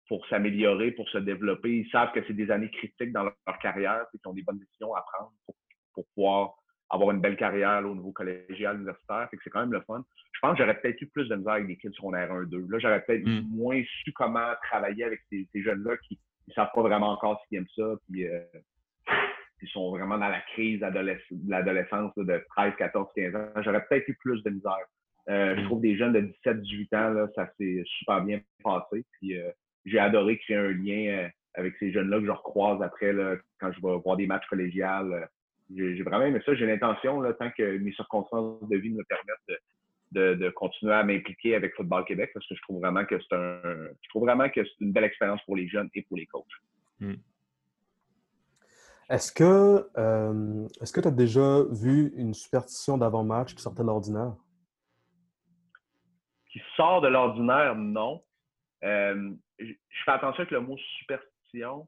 pour 0.08 0.26
s'améliorer, 0.28 0.92
pour 0.92 1.08
se 1.10 1.18
développer. 1.18 1.78
Ils 1.78 1.90
savent 1.90 2.12
que 2.12 2.20
c'est 2.28 2.34
des 2.34 2.52
années 2.52 2.72
critiques 2.72 3.12
dans 3.12 3.24
leur, 3.24 3.60
carrière 3.62 4.06
et 4.14 4.18
qu'ils 4.18 4.30
ont 4.30 4.34
des 4.34 4.44
bonnes 4.44 4.60
décisions 4.60 4.94
à 4.96 5.02
prendre 5.14 5.32
pour, 5.46 5.56
pour 5.94 6.06
pouvoir 6.16 6.56
avoir 6.90 7.12
une 7.12 7.22
belle 7.22 7.38
carrière 7.38 7.86
au 7.86 7.96
niveau 7.96 8.12
collégial, 8.12 8.78
universitaire. 8.78 9.28
Fait 9.30 9.38
que 9.38 9.44
c'est 9.44 9.50
quand 9.50 9.60
même 9.60 9.74
le 9.74 9.82
fun. 9.82 10.04
Je 10.32 10.40
pense 10.42 10.58
que 10.58 10.64
j'aurais 10.64 10.80
peut-être 10.80 11.02
eu 11.02 11.08
plus 11.08 11.28
de 11.28 11.36
misère 11.36 11.54
avec 11.54 11.68
des 11.68 11.78
kids 11.78 11.94
secondaires 11.94 12.34
1-2. 12.34 12.72
Là, 12.72 12.80
j'aurais 12.80 13.02
peut-être 13.04 13.26
mm. 13.26 13.48
moins 13.50 13.82
su 14.02 14.12
comment 14.14 14.54
travailler 14.64 15.04
avec 15.04 15.22
ces, 15.30 15.48
jeunes-là 15.54 15.98
qui 15.98 16.20
ne 16.48 16.54
savent 16.54 16.72
pas 16.74 16.82
vraiment 16.82 17.12
encore 17.12 17.42
s'ils 17.48 17.60
aiment 17.60 17.68
ça. 17.76 17.96
Puis, 18.10 18.28
euh, 18.28 18.42
qui 19.60 19.68
sont 19.68 19.92
vraiment 19.92 20.18
dans 20.18 20.30
la 20.30 20.42
crise 20.54 20.80
de 20.80 21.50
l'adolescence 21.50 22.14
de 22.16 22.44
13, 22.56 22.74
14, 22.78 23.08
15 23.16 23.36
ans, 23.36 23.62
j'aurais 23.62 23.86
peut-être 23.86 24.08
eu 24.08 24.16
plus 24.16 24.42
de 24.44 24.50
misère. 24.50 24.86
Euh, 25.30 25.56
je 25.56 25.62
mm. 25.62 25.66
trouve 25.66 25.82
des 25.82 25.98
jeunes 25.98 26.14
de 26.14 26.22
17, 26.22 26.62
18 26.62 26.94
ans, 26.94 27.10
là, 27.10 27.28
ça 27.36 27.50
s'est 27.58 27.84
super 27.86 28.22
bien 28.24 28.40
passé. 28.64 29.06
Puis 29.14 29.38
euh, 29.38 29.52
j'ai 29.86 30.00
adoré 30.00 30.38
créer 30.40 30.58
un 30.58 30.72
lien 30.72 31.08
euh, 31.08 31.28
avec 31.56 31.76
ces 31.80 31.92
jeunes-là 31.92 32.20
que 32.20 32.26
je 32.26 32.32
recroise 32.32 32.82
après 32.82 33.14
là, 33.14 33.36
quand 33.60 33.72
je 33.72 33.82
vais 33.82 33.98
voir 34.04 34.18
des 34.18 34.28
matchs 34.28 34.48
collégiales. 34.48 35.30
J'ai 35.76 36.02
vraiment 36.02 36.26
aimé 36.26 36.42
ça. 36.46 36.56
J'ai 36.56 36.66
l'intention, 36.66 37.22
tant 37.34 37.52
que 37.52 37.78
mes 37.78 37.94
circonstances 37.94 38.68
de 38.68 38.78
vie 38.78 38.90
me 38.90 39.04
permettent 39.04 39.62
de, 40.12 40.34
de, 40.34 40.50
continuer 40.50 40.94
à 40.94 41.04
m'impliquer 41.04 41.54
avec 41.54 41.76
Football 41.76 42.06
Québec 42.06 42.32
parce 42.34 42.48
que 42.48 42.56
je 42.56 42.62
trouve 42.64 42.82
vraiment 42.82 43.06
que 43.06 43.20
c'est 43.20 43.36
un 43.36 43.62
je 44.02 44.10
trouve 44.10 44.24
vraiment 44.24 44.50
que 44.50 44.64
c'est 44.64 44.80
une 44.84 44.92
belle 44.92 45.04
expérience 45.04 45.42
pour 45.46 45.56
les 45.56 45.68
jeunes 45.68 45.90
et 45.94 46.02
pour 46.02 46.18
les 46.18 46.26
coachs. 46.26 46.46
Mm. 47.00 47.14
Est-ce 49.10 49.32
que 49.32 49.90
euh, 49.98 50.68
est-ce 50.82 50.94
que 50.94 51.02
tu 51.02 51.08
as 51.08 51.12
déjà 51.12 51.64
vu 51.72 52.12
une 52.16 52.36
superstition 52.36 52.98
d'avant-match 52.98 53.56
qui 53.56 53.62
sortait 53.62 53.82
de 53.82 53.88
l'ordinaire? 53.88 54.36
Qui 56.52 56.62
sort 56.76 57.02
de 57.02 57.08
l'ordinaire, 57.08 57.76
non. 57.76 58.24
Euh, 58.84 59.32
je 59.58 59.74
fais 60.06 60.12
attention 60.12 60.42
avec 60.42 60.52
le 60.52 60.62
mot 60.62 60.78
superstition, 61.00 61.88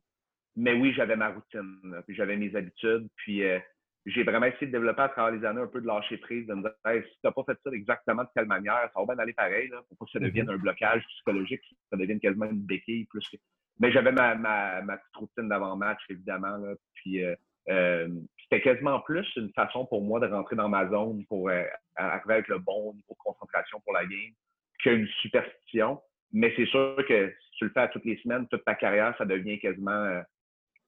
mais 0.56 0.74
oui, 0.74 0.94
j'avais 0.94 1.16
ma 1.16 1.30
routine, 1.30 2.02
puis 2.08 2.16
j'avais 2.16 2.38
mes 2.38 2.56
habitudes, 2.56 3.08
puis 3.18 3.44
euh, 3.44 3.60
j'ai 4.08 4.24
vraiment 4.24 4.48
essayé 4.48 4.68
de 4.68 4.72
développer 4.72 5.04
à 5.04 5.10
travers 5.10 5.40
les 5.40 5.46
années 5.46 5.62
un 5.62 5.68
peu 5.68 5.80
de 5.80 5.88
lâcher 5.88 6.18
prise, 6.18 6.48
de 6.48 6.56
me 6.56 6.64
dire 6.64 6.74
si 7.06 7.14
tu 7.14 7.20
n'as 7.24 7.32
pas 7.32 7.44
fait 7.44 7.58
ça 7.64 7.70
exactement 7.72 8.24
de 8.24 8.30
telle 8.34 8.48
manière, 8.48 8.90
ça 8.94 9.00
va 9.00 9.14
bien 9.14 9.24
aller 9.24 9.34
pareil, 9.34 9.70
là, 9.70 9.82
pour 9.88 9.98
pas 10.00 10.06
que 10.06 10.12
ça 10.12 10.20
devienne 10.20 10.48
mm-hmm. 10.48 10.56
un 10.56 10.58
blocage 10.58 11.06
psychologique, 11.08 11.62
ça 11.92 11.98
devienne 11.98 12.20
quasiment 12.20 12.46
une 12.46 12.66
béquille 12.66 13.06
plus 13.06 13.28
que 13.30 13.38
mais 13.82 13.92
j'avais 13.92 14.12
ma, 14.12 14.36
ma, 14.36 14.82
ma, 14.84 14.98
petite 14.98 15.16
routine 15.16 15.50
d'avant-match, 15.50 16.00
évidemment. 16.08 16.56
Là, 16.58 16.76
puis 16.94 17.26
euh, 17.26 17.36
euh, 17.70 18.08
c'était 18.44 18.62
quasiment 18.62 19.00
plus 19.00 19.28
une 19.36 19.52
façon 19.54 19.88
pour 19.88 20.04
moi 20.04 20.20
de 20.20 20.28
rentrer 20.28 20.56
dans 20.56 20.70
ma 20.70 20.88
zone 20.88 21.26
pour 21.26 21.50
euh, 21.50 21.64
arriver 21.96 22.36
avec 22.36 22.48
le 22.48 22.60
bon 22.60 22.94
niveau 22.94 23.14
de 23.14 23.18
concentration 23.18 23.80
pour 23.82 23.94
la 23.94 24.06
game 24.06 24.34
qu'une 24.80 25.08
superstition. 25.22 26.00
Mais 26.32 26.54
c'est 26.56 26.68
sûr 26.68 26.96
que 27.08 27.30
si 27.30 27.58
tu 27.58 27.66
le 27.66 27.72
fais 27.72 27.82
à 27.82 27.88
toutes 27.88 28.06
les 28.06 28.18
semaines, 28.18 28.48
toute 28.50 28.64
ta 28.64 28.76
carrière, 28.76 29.16
ça 29.18 29.26
devient 29.26 29.60
quasiment. 29.60 30.22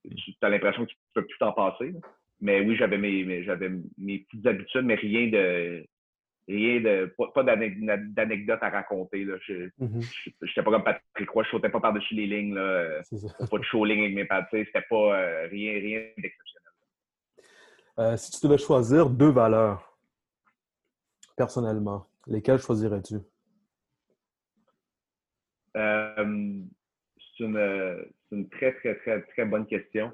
tu 0.04 0.36
as 0.44 0.50
l'impression 0.50 0.86
que 0.86 0.92
tu 0.92 0.96
ne 1.16 1.22
peux 1.22 1.28
plus 1.28 1.38
t'en 1.40 1.52
passer. 1.52 1.96
Mais 2.42 2.62
oui, 2.62 2.76
j'avais 2.76 3.00
mes, 3.00 3.44
j'avais 3.44 3.72
mes 3.98 4.20
petites 4.20 4.46
habitudes, 4.46 4.86
mais 4.86 4.96
rien 4.96 5.30
de 5.30 5.84
rien 6.48 6.82
de 6.82 7.14
pas, 7.18 7.44
d'anecdote 7.44 8.60
à 8.62 8.70
raconter. 8.70 9.24
Là. 9.24 9.36
Je 9.42 9.54
n'étais 9.54 9.72
mm-hmm. 9.80 10.64
pas 10.64 10.72
comme 10.72 10.84
Patrick 10.84 11.30
Roy, 11.30 11.44
je 11.44 11.50
sautais 11.50 11.70
pas 11.70 11.80
par-dessus 11.80 12.16
les 12.16 12.28
lignes. 12.28 12.56
Là. 12.56 13.02
Pas 13.50 13.58
de 13.58 13.64
show 13.64 13.86
avec 13.86 14.14
mes 14.14 14.26
pattes. 14.26 14.48
C'était 14.52 14.86
pas 14.90 15.20
euh, 15.20 15.48
rien, 15.48 15.74
rien 15.74 16.02
d'exceptionnel. 16.18 16.70
Euh, 18.00 18.18
si 18.18 18.32
tu 18.32 18.48
devais 18.48 18.58
choisir 18.58 19.10
deux 19.10 19.32
valeurs, 19.32 19.98
personnellement, 21.38 22.08
lesquelles 22.28 22.60
choisirais-tu? 22.60 23.16
Euh, 25.76 26.60
c'est 27.38 27.44
une, 27.44 28.06
une, 28.32 28.50
très, 28.50 28.74
très, 28.74 28.96
très, 28.96 29.22
très 29.22 29.46
bonne 29.46 29.66
question 29.66 30.12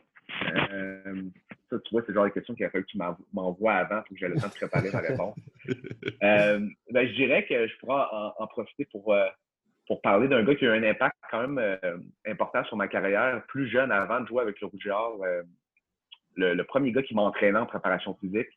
ça, 1.70 1.78
tu 1.80 1.91
vois, 1.91 2.01
c'est 2.01 2.09
le 2.09 2.15
genre 2.15 2.26
de 2.26 2.30
question 2.30 2.55
qu'il 2.55 2.65
a 2.65 2.70
fallu 2.70 2.86
que 2.86 2.91
tu 2.91 2.97
m'envoies 3.34 3.74
avant 3.74 4.01
pour 4.01 4.09
que 4.09 4.17
j'aie 4.17 4.30
le 4.30 4.39
temps 4.39 4.47
de 4.47 4.53
préparer 4.53 4.89
ma 4.91 4.99
réponse. 4.99 5.36
Euh, 6.24 6.59
ben, 6.91 7.07
je 7.07 7.13
dirais 7.13 7.45
que 7.45 7.67
je 7.67 7.78
pourrais 7.78 8.03
en, 8.11 8.47
profiter 8.47 8.86
pour, 8.86 9.13
euh, 9.13 9.28
pour 9.88 10.01
parler 10.01 10.28
d'un 10.28 10.43
gars 10.43 10.55
qui 10.55 10.65
a 10.65 10.76
eu 10.76 10.80
un 10.80 10.89
impact 10.89 11.15
quand 11.30 11.47
même 11.47 11.59
euh, 11.59 11.97
important 12.26 12.63
sur 12.65 12.76
ma 12.76 12.88
carrière, 12.88 13.43
plus 13.47 13.70
jeune 13.70 13.91
avant 13.91 14.20
de 14.20 14.28
jouer 14.28 14.41
avec 14.41 14.59
le 14.59 14.67
Rouge 14.67 14.89
le, 16.36 16.53
le, 16.55 16.63
premier 16.63 16.91
gars 16.91 17.03
qui 17.03 17.13
m'a 17.13 17.22
entraîné 17.22 17.57
en 17.57 17.67
préparation 17.67 18.15
physique, 18.15 18.49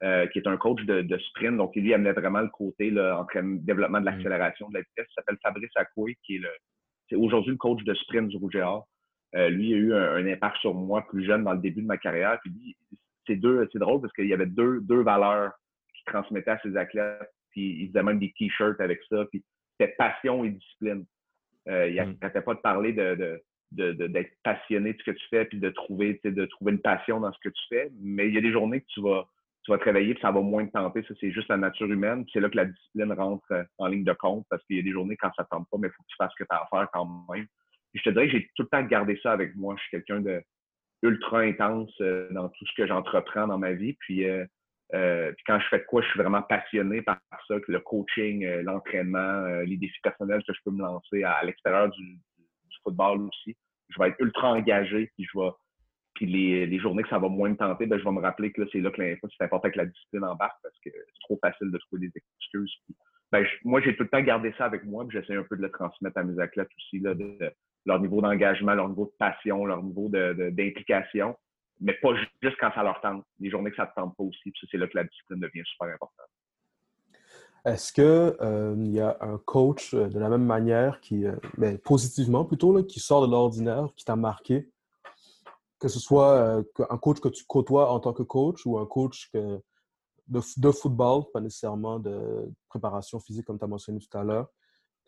qui 0.00 0.38
est 0.38 0.46
un 0.46 0.56
coach 0.56 0.82
de, 0.84 1.18
sprint, 1.18 1.56
donc 1.56 1.72
il 1.74 1.82
lui 1.82 1.92
amenait 1.92 2.12
vraiment 2.12 2.40
le 2.40 2.48
côté 2.48 2.90
là, 2.90 3.26
développement 3.34 4.00
de 4.00 4.04
mm. 4.04 4.14
l'accélération, 4.14 4.68
de 4.68 4.74
la 4.74 4.80
vitesse, 4.80 5.06
il 5.10 5.14
s'appelle 5.14 5.38
Fabrice 5.42 5.76
Acoué, 5.76 6.16
qui 6.22 6.36
est, 6.36 6.40
le, 6.40 6.50
c'est 7.08 7.16
aujourd'hui 7.16 7.52
le 7.52 7.58
coach 7.58 7.82
de 7.82 7.94
sprint 7.94 8.28
du 8.28 8.36
Rouge 8.36 8.56
lui 9.34 9.74
a 9.74 9.76
eu 9.76 9.94
un, 9.94 10.26
impact 10.26 10.56
sur 10.58 10.74
moi 10.74 11.06
plus 11.06 11.24
jeune 11.24 11.44
dans 11.44 11.52
le 11.52 11.60
début 11.60 11.82
de 11.82 11.86
ma 11.86 11.98
carrière. 11.98 12.38
Puis 12.42 12.76
c'est 13.26 13.36
deux, 13.36 13.68
c'est 13.72 13.78
drôle 13.78 14.00
parce 14.00 14.12
qu'il 14.12 14.26
y 14.26 14.34
avait 14.34 14.46
deux, 14.46 14.80
deux 14.80 15.02
valeurs 15.02 15.52
qu'il 15.94 16.04
transmettait 16.12 16.50
à 16.50 16.60
ses 16.60 16.76
athlètes. 16.76 17.30
Puis 17.50 17.82
il 17.82 17.88
faisait 17.88 18.02
même 18.02 18.18
des 18.18 18.32
t-shirts 18.38 18.80
avec 18.80 19.00
ça. 19.08 19.24
Puis 19.30 19.44
c'était 19.78 19.94
passion 19.96 20.44
et 20.44 20.50
discipline. 20.50 21.04
Euh, 21.68 21.88
il 21.88 21.96
n'arrêtait 21.96 22.40
mm. 22.40 22.44
pas 22.44 22.54
de 22.54 22.60
parler 22.60 22.92
de, 22.92 23.42
d'être 23.72 24.32
passionné 24.42 24.92
de 24.92 24.98
ce 24.98 25.04
que 25.04 25.10
tu 25.16 25.26
fais 25.28 25.44
puis 25.44 25.60
de 25.60 25.70
trouver, 25.70 26.20
de 26.24 26.46
trouver 26.46 26.72
une 26.72 26.80
passion 26.80 27.20
dans 27.20 27.32
ce 27.32 27.38
que 27.42 27.48
tu 27.48 27.62
fais. 27.68 27.90
Mais 28.00 28.28
il 28.28 28.34
y 28.34 28.38
a 28.38 28.40
des 28.40 28.52
journées 28.52 28.80
que 28.80 28.86
tu 28.88 29.00
vas, 29.00 29.28
tu 29.62 29.70
vas 29.70 29.78
te 29.78 29.84
réveiller 29.84 30.14
puis 30.14 30.22
ça 30.22 30.32
va 30.32 30.40
moins 30.40 30.66
te 30.66 30.72
tenter. 30.72 31.02
Ça, 31.06 31.14
c'est 31.20 31.30
juste 31.30 31.48
la 31.48 31.56
nature 31.56 31.90
humaine. 31.90 32.24
C'est 32.32 32.40
là 32.40 32.48
que 32.48 32.56
la 32.56 32.66
discipline 32.66 33.12
rentre 33.12 33.44
euh, 33.52 33.64
en 33.78 33.86
ligne 33.86 34.04
de 34.04 34.12
compte 34.12 34.46
parce 34.48 34.64
qu'il 34.64 34.76
y 34.76 34.80
a 34.80 34.82
des 34.82 34.92
journées 34.92 35.16
quand 35.16 35.30
ça 35.36 35.42
ne 35.42 35.48
tente 35.48 35.68
pas, 35.70 35.78
mais 35.78 35.88
il 35.88 35.92
faut 35.92 36.02
que 36.02 36.08
tu 36.08 36.16
fasses 36.16 36.32
ce 36.36 36.42
que 36.42 36.48
tu 36.48 36.56
as 36.56 36.62
à 36.62 36.66
faire 36.70 36.88
quand 36.92 37.26
même. 37.32 37.46
Je 37.94 38.02
te 38.02 38.10
dirais 38.10 38.26
que 38.26 38.32
j'ai 38.32 38.50
tout 38.56 38.62
le 38.62 38.68
temps 38.68 38.82
gardé 38.82 39.18
ça 39.22 39.32
avec 39.32 39.54
moi. 39.56 39.74
Je 39.76 39.82
suis 39.82 39.90
quelqu'un 39.90 40.20
de 40.20 40.42
ultra 41.02 41.40
intense 41.40 41.92
euh, 42.00 42.28
dans 42.30 42.48
tout 42.48 42.66
ce 42.66 42.74
que 42.76 42.86
j'entreprends 42.86 43.46
dans 43.46 43.58
ma 43.58 43.72
vie. 43.72 43.94
Puis, 44.00 44.24
puis 44.92 45.44
quand 45.46 45.60
je 45.60 45.68
fais 45.68 45.78
de 45.78 45.84
quoi, 45.84 46.02
je 46.02 46.08
suis 46.08 46.18
vraiment 46.18 46.42
passionné 46.42 47.02
par 47.02 47.18
ça, 47.48 47.54
le 47.66 47.80
coaching, 47.80 48.46
l'entraînement, 48.62 49.46
les 49.60 49.76
défis 49.76 50.00
personnels 50.02 50.42
que 50.46 50.52
je 50.52 50.60
peux 50.64 50.72
me 50.72 50.82
lancer 50.82 51.22
à 51.22 51.44
l'extérieur 51.44 51.90
du, 51.90 52.18
football 52.82 53.22
aussi. 53.22 53.56
Je 53.88 54.00
vais 54.00 54.08
être 54.08 54.20
ultra 54.20 54.52
engagé, 54.52 55.10
puis 55.14 55.26
je 55.30 55.38
vais. 55.38 55.50
Puis 56.14 56.26
les, 56.26 56.66
les 56.66 56.78
journées 56.80 57.02
que 57.02 57.08
ça 57.08 57.18
va 57.18 57.28
moins 57.28 57.48
me 57.48 57.56
tenter, 57.56 57.86
ben, 57.86 57.98
je 57.98 58.04
vais 58.04 58.10
me 58.10 58.20
rappeler 58.20 58.52
que 58.52 58.68
c'est 58.72 58.80
là 58.80 58.90
que 58.90 59.02
c'est 59.38 59.44
important 59.44 59.70
que 59.70 59.78
la 59.78 59.86
discipline 59.86 60.24
embarque 60.24 60.58
parce 60.62 60.78
que 60.84 60.90
c'est 60.90 61.20
trop 61.22 61.38
facile 61.40 61.70
de 61.70 61.78
trouver 61.78 62.08
des 62.08 62.12
excuses. 62.38 62.74
ben, 63.32 63.46
moi, 63.64 63.80
j'ai 63.80 63.96
tout 63.96 64.02
le 64.02 64.08
temps 64.08 64.20
gardé 64.20 64.52
ça 64.58 64.64
avec 64.64 64.84
moi, 64.84 65.06
puis 65.06 65.18
j'essaie 65.18 65.36
un 65.36 65.44
peu 65.44 65.56
de 65.56 65.62
le 65.62 65.70
transmettre 65.70 66.18
à 66.18 66.24
mes 66.24 66.38
athlètes 66.40 66.68
aussi, 66.76 66.98
là, 66.98 67.14
de, 67.14 67.38
leur 67.86 68.00
niveau 68.00 68.20
d'engagement, 68.20 68.74
leur 68.74 68.88
niveau 68.88 69.06
de 69.06 69.12
passion, 69.18 69.64
leur 69.64 69.82
niveau 69.82 70.08
d'implication, 70.08 71.36
mais 71.80 71.94
pas 71.94 72.14
juste 72.42 72.56
quand 72.60 72.70
ça 72.74 72.82
leur 72.82 73.00
tente. 73.00 73.24
Les 73.38 73.50
journées 73.50 73.70
que 73.70 73.76
ça 73.76 73.84
ne 73.84 73.88
te 73.88 73.94
tente 73.94 74.16
pas 74.16 74.24
aussi, 74.24 74.52
c'est 74.70 74.76
là 74.76 74.86
que 74.86 74.96
la 74.96 75.04
discipline 75.04 75.40
devient 75.40 75.62
super 75.64 75.94
importante. 75.94 76.28
Est-ce 77.64 77.92
qu'il 77.92 78.04
euh, 78.04 78.74
y 78.86 79.00
a 79.00 79.18
un 79.20 79.36
coach 79.36 79.92
euh, 79.92 80.08
de 80.08 80.18
la 80.18 80.30
même 80.30 80.44
manière, 80.44 81.00
qui, 81.00 81.26
euh, 81.26 81.36
ben, 81.58 81.78
positivement 81.78 82.44
plutôt, 82.44 82.82
qui 82.84 83.00
sort 83.00 83.26
de 83.26 83.30
l'ordinaire, 83.30 83.88
qui 83.96 84.04
t'a 84.04 84.16
marqué? 84.16 84.70
Que 85.78 85.88
ce 85.88 85.98
soit 85.98 86.62
un 86.90 86.98
coach 86.98 87.20
que 87.20 87.28
tu 87.28 87.44
côtoies 87.46 87.90
en 87.90 88.00
tant 88.00 88.12
que 88.12 88.22
coach 88.22 88.66
ou 88.66 88.78
un 88.78 88.84
coach 88.84 89.30
de, 89.32 90.70
football, 90.70 91.24
pas 91.32 91.40
nécessairement 91.40 91.98
de 91.98 92.52
préparation 92.68 93.18
physique 93.18 93.46
comme 93.46 93.58
tu 93.58 93.64
as 93.64 93.68
mentionné 93.68 93.98
tout 93.98 94.18
à 94.18 94.22
l'heure, 94.22 94.48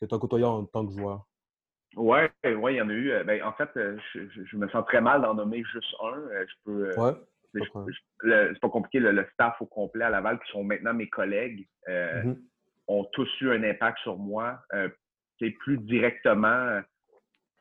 que 0.01 0.07
tu 0.07 0.14
as 0.14 0.18
côtoyé 0.18 0.47
en 0.47 0.64
tant 0.64 0.87
que 0.87 0.93
joueur? 0.95 1.27
Oui, 1.97 2.18
ouais, 2.45 2.74
il 2.74 2.76
y 2.76 2.80
en 2.80 2.88
a 2.88 2.93
eu. 2.93 3.12
Ben, 3.24 3.43
en 3.43 3.53
fait, 3.53 3.70
je, 3.74 4.57
me 4.57 4.68
sens 4.68 4.84
très 4.86 5.01
mal 5.01 5.22
d'en 5.22 5.34
nommer 5.34 5.62
juste 5.64 5.95
un. 6.03 6.16
Je 6.30 6.55
peux. 6.64 7.01
Ouais. 7.01 7.12
C'est 7.55 8.61
pas 8.61 8.68
compliqué, 8.68 8.99
le, 9.01 9.26
staff 9.32 9.61
au 9.61 9.66
complet 9.66 10.05
à 10.05 10.11
Laval, 10.11 10.38
qui 10.40 10.53
sont 10.53 10.64
maintenant 10.64 10.95
mes 10.95 11.09
collègues, 11.09 11.68
euh, 11.88 12.22
mm-hmm. 12.22 12.36
ont 12.88 13.05
tous 13.12 13.28
eu 13.40 13.51
un 13.51 13.62
impact 13.62 13.99
sur 13.99 14.16
moi. 14.16 14.61
c'est 15.38 15.47
euh, 15.47 15.57
plus 15.61 15.78
directement 15.78 16.49
euh, 16.49 16.80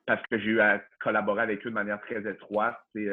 parce 0.05 0.21
que 0.27 0.39
j'ai 0.39 0.51
eu 0.51 0.59
à 0.61 0.81
collaborer 1.01 1.41
avec 1.41 1.65
eux 1.65 1.69
de 1.69 1.75
manière 1.75 2.01
très 2.01 2.27
étroite. 2.29 2.77
C'est 2.93 3.07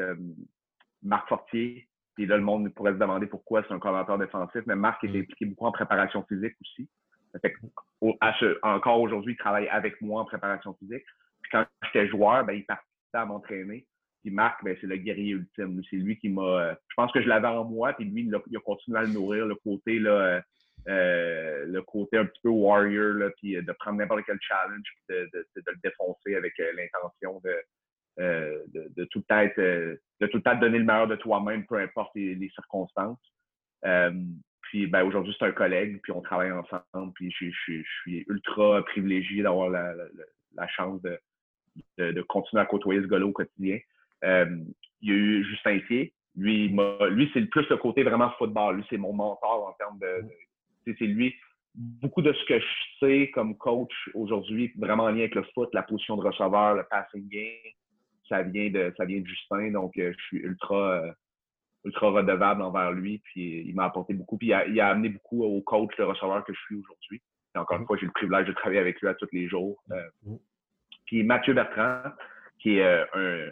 Marc 1.02 1.28
Fortier. 1.28 1.88
Et 2.18 2.26
là, 2.26 2.36
le 2.36 2.42
monde 2.42 2.68
pourrait 2.74 2.94
se 2.94 2.98
demander 2.98 3.26
pourquoi 3.26 3.62
c'est 3.62 3.72
un 3.72 3.78
commentateur 3.78 4.18
défensif, 4.18 4.62
mais 4.66 4.74
Marc 4.74 5.04
est 5.04 5.08
mm. 5.08 5.20
impliqué 5.20 5.46
beaucoup 5.46 5.66
en 5.66 5.72
préparation 5.72 6.24
physique 6.24 6.56
aussi. 6.60 6.88
Encore 8.62 9.00
aujourd'hui, 9.00 9.34
il 9.34 9.36
travaille 9.36 9.68
avec 9.68 10.00
moi 10.00 10.22
en 10.22 10.24
préparation 10.24 10.74
physique. 10.74 11.04
Puis 11.42 11.50
quand 11.50 11.64
j'étais 11.84 12.08
joueur, 12.08 12.44
ben, 12.44 12.54
il 12.54 12.64
participait 12.64 13.18
à 13.18 13.26
m'entraîner. 13.26 13.86
Puis 14.22 14.30
Marc, 14.32 14.64
ben, 14.64 14.76
c'est 14.80 14.86
le 14.86 14.96
guerrier 14.96 15.32
ultime. 15.32 15.80
C'est 15.88 15.96
lui 15.96 16.18
qui 16.18 16.28
m'a. 16.28 16.42
Euh, 16.42 16.74
je 16.88 16.94
pense 16.96 17.12
que 17.12 17.22
je 17.22 17.28
l'avais 17.28 17.48
en 17.48 17.64
moi, 17.64 17.92
puis 17.92 18.04
lui, 18.04 18.22
il 18.22 18.34
a, 18.34 18.60
continué 18.60 18.98
à 18.98 19.02
le 19.02 19.08
nourrir, 19.08 19.46
le 19.46 19.54
côté, 19.54 19.98
là, 19.98 20.10
euh, 20.10 20.40
euh, 20.88 21.64
le 21.66 21.82
côté 21.82 22.18
un 22.18 22.24
petit 22.24 22.40
peu 22.42 22.48
warrior, 22.48 23.14
là, 23.14 23.30
puis 23.36 23.54
de 23.54 23.72
prendre 23.72 23.98
n'importe 23.98 24.24
quel 24.26 24.38
challenge, 24.40 24.82
puis 24.82 25.16
de, 25.16 25.30
de, 25.32 25.46
de, 25.56 25.62
le 25.66 25.78
défoncer 25.82 26.34
avec 26.34 26.54
l'intention 26.58 27.40
de, 27.44 29.04
tout 29.04 29.22
temps 29.22 29.46
de 29.56 30.26
tout 30.26 30.40
temps 30.40 30.56
donner 30.56 30.78
le 30.78 30.84
meilleur 30.84 31.06
de 31.06 31.16
toi-même, 31.16 31.66
peu 31.66 31.76
importe 31.76 32.10
les, 32.16 32.50
circonstances. 32.50 33.20
Puis 34.68 34.86
ben, 34.86 35.02
aujourd'hui, 35.02 35.34
c'est 35.38 35.46
un 35.46 35.52
collègue, 35.52 35.98
puis 36.02 36.12
on 36.12 36.20
travaille 36.20 36.52
ensemble, 36.52 37.12
puis 37.14 37.30
je, 37.30 37.50
suis 37.50 38.24
ultra 38.28 38.84
privilégié 38.84 39.42
d'avoir 39.42 39.70
la, 39.70 40.68
chance 40.68 41.00
de, 41.00 41.18
de, 41.96 42.22
continuer 42.22 42.60
à 42.60 42.66
côtoyer 42.66 43.00
ce 43.00 43.06
gars-là 43.06 43.24
au 43.24 43.32
quotidien. 43.32 43.78
Euh, 44.24 44.58
il 45.00 45.08
y 45.08 45.12
a 45.12 45.16
eu 45.16 45.44
Justin 45.44 45.80
Thier. 45.86 46.12
Lui, 46.36 46.68
lui 46.68 47.30
c'est 47.32 47.46
plus 47.46 47.66
le 47.70 47.78
côté 47.78 48.02
vraiment 48.02 48.30
football. 48.32 48.76
Lui, 48.76 48.84
c'est 48.90 48.98
mon 48.98 49.14
mentor 49.14 49.68
en 49.68 49.72
termes 49.72 49.98
de. 50.00 50.28
c'est 50.84 51.06
lui. 51.06 51.34
Beaucoup 51.74 52.20
de 52.20 52.32
ce 52.34 52.44
que 52.44 52.60
je 52.60 52.66
sais 53.00 53.30
comme 53.32 53.56
coach 53.56 53.94
aujourd'hui, 54.12 54.72
vraiment 54.76 55.04
en 55.04 55.10
lien 55.10 55.20
avec 55.20 55.34
le 55.34 55.44
foot, 55.54 55.70
la 55.72 55.82
position 55.82 56.16
de 56.16 56.26
receveur, 56.26 56.74
le 56.74 56.84
passing 56.90 57.26
game, 57.26 57.72
ça 58.28 58.42
vient 58.42 58.68
de, 58.68 58.92
ça 58.98 59.06
vient 59.06 59.20
de 59.20 59.26
Justin. 59.26 59.70
Donc, 59.70 59.96
euh, 59.96 60.12
je 60.18 60.24
suis 60.26 60.38
ultra, 60.38 61.04
euh, 61.04 61.12
ultra 61.84 62.10
redevable 62.10 62.62
envers 62.62 62.92
lui. 62.92 63.20
Puis, 63.24 63.64
il 63.66 63.74
m'a 63.74 63.84
apporté 63.84 64.14
beaucoup. 64.14 64.38
Puis, 64.38 64.48
il 64.48 64.80
a, 64.80 64.88
amené 64.88 65.08
beaucoup 65.08 65.44
au 65.44 65.60
coach 65.62 65.94
de 65.96 66.02
receveur 66.02 66.44
que 66.44 66.52
je 66.52 66.60
suis 66.60 66.76
aujourd'hui. 66.76 67.22
Encore 67.54 67.76
une 67.76 67.84
mm-hmm. 67.84 67.86
fois, 67.86 67.96
j'ai 67.98 68.06
le 68.06 68.12
privilège 68.12 68.46
de 68.46 68.52
travailler 68.52 68.80
avec 68.80 69.00
lui 69.00 69.08
à 69.08 69.14
tous 69.14 69.28
les 69.32 69.48
jours. 69.48 69.82
Mm-hmm. 69.88 70.38
puis, 71.06 71.22
Mathieu 71.22 71.54
Bertrand, 71.54 72.02
qui 72.60 72.78
est 72.78 73.06
un, 73.14 73.50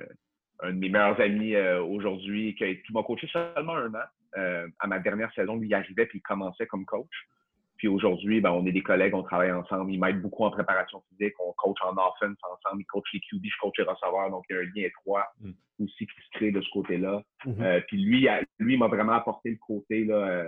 un 0.60 0.72
de 0.72 0.78
mes 0.78 0.88
meilleurs 0.88 1.20
amis 1.20 1.54
euh, 1.54 1.82
aujourd'hui 1.82 2.54
qui, 2.54 2.92
m'a 2.92 3.02
coaché 3.02 3.28
seulement 3.28 3.76
un 3.76 3.94
an. 3.94 4.04
Euh, 4.36 4.68
à 4.80 4.86
ma 4.86 4.98
dernière 4.98 5.32
saison, 5.32 5.56
lui, 5.56 5.68
il 5.68 5.74
arrivait 5.74 6.06
puis 6.06 6.18
il 6.18 6.22
commençait 6.22 6.66
comme 6.66 6.84
coach. 6.84 7.28
Puis 7.76 7.88
aujourd'hui, 7.88 8.40
ben, 8.40 8.50
on 8.50 8.66
est 8.66 8.72
des 8.72 8.82
collègues, 8.82 9.14
on 9.14 9.22
travaille 9.22 9.52
ensemble. 9.52 9.92
Il 9.92 10.00
m'aide 10.00 10.20
beaucoup 10.20 10.44
en 10.44 10.50
préparation 10.50 11.02
physique. 11.08 11.34
On 11.38 11.52
coach 11.52 11.76
en 11.82 11.92
offense 11.92 12.38
ensemble. 12.42 12.82
Il 12.82 12.86
coach 12.86 13.06
les 13.12 13.20
QB, 13.20 13.44
je 13.44 13.58
coach 13.60 13.74
les 13.78 13.84
receveurs. 13.84 14.30
Donc, 14.30 14.44
il 14.48 14.54
y 14.54 14.58
a 14.58 14.62
un 14.62 14.64
lien 14.64 14.86
étroit 14.88 15.26
mm. 15.40 15.50
aussi 15.80 16.06
qui 16.06 16.20
se 16.22 16.38
crée 16.38 16.50
de 16.50 16.60
ce 16.60 16.70
côté-là. 16.70 17.22
Mm-hmm. 17.44 17.62
Euh, 17.62 17.80
puis 17.86 18.02
lui, 18.02 18.28
lui 18.58 18.76
m'a 18.76 18.88
vraiment 18.88 19.12
apporté 19.12 19.50
le 19.50 19.58
côté, 19.58 20.04
là, 20.04 20.44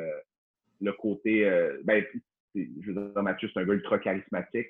le 0.81 0.93
côté, 0.93 1.45
ben, 1.85 2.05
je 2.55 2.93
veux 2.93 3.11
dire, 3.13 3.23
Mathieu, 3.23 3.51
c'est 3.53 3.61
un 3.61 3.65
gars 3.65 3.75
ultra 3.75 3.99
charismatique, 3.99 4.69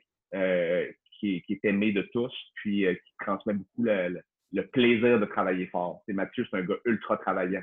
qui, 1.20 1.44
est 1.48 1.64
aimé 1.64 1.92
de 1.92 2.02
tous, 2.12 2.32
puis 2.54 2.86
qui 2.86 3.12
transmet 3.18 3.54
beaucoup 3.54 3.84
le 3.84 4.20
le 4.52 4.66
plaisir 4.66 5.20
de 5.20 5.24
travailler 5.26 5.66
fort. 5.66 6.02
C'est 6.06 6.12
Mathieu, 6.12 6.46
c'est 6.50 6.56
un 6.56 6.62
gars 6.62 6.76
ultra 6.84 7.16
travaillant. 7.18 7.62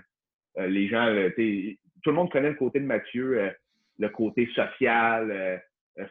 Euh, 0.58 0.68
les 0.68 0.88
gens, 0.88 1.08
euh, 1.08 1.30
tout 2.04 2.10
le 2.10 2.16
monde 2.16 2.32
connaît 2.32 2.50
le 2.50 2.56
côté 2.56 2.80
de 2.80 2.86
Mathieu, 2.86 3.40
euh, 3.40 3.50
le 3.98 4.10
côté 4.10 4.48
social, 4.54 5.62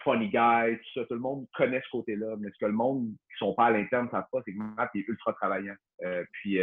funny 0.02 0.28
guy, 0.28 0.76
tout 0.76 1.00
ça. 1.00 1.06
Tout 1.06 1.14
le 1.14 1.20
monde 1.20 1.46
connaît 1.54 1.82
ce 1.84 1.90
côté-là. 1.90 2.36
Mais 2.38 2.48
ce 2.50 2.58
que 2.58 2.66
le 2.66 2.72
monde 2.72 3.08
qui 3.08 3.38
sont 3.38 3.54
pas 3.54 3.66
à 3.66 3.70
l'interne 3.70 4.06
ne 4.06 4.10
savent 4.10 4.28
pas, 4.32 4.40
c'est 4.44 4.52
que 4.52 4.58
Matt 4.58 4.90
est 4.94 5.06
ultra 5.08 5.32
travaillant. 5.34 5.74
puis, 6.32 6.58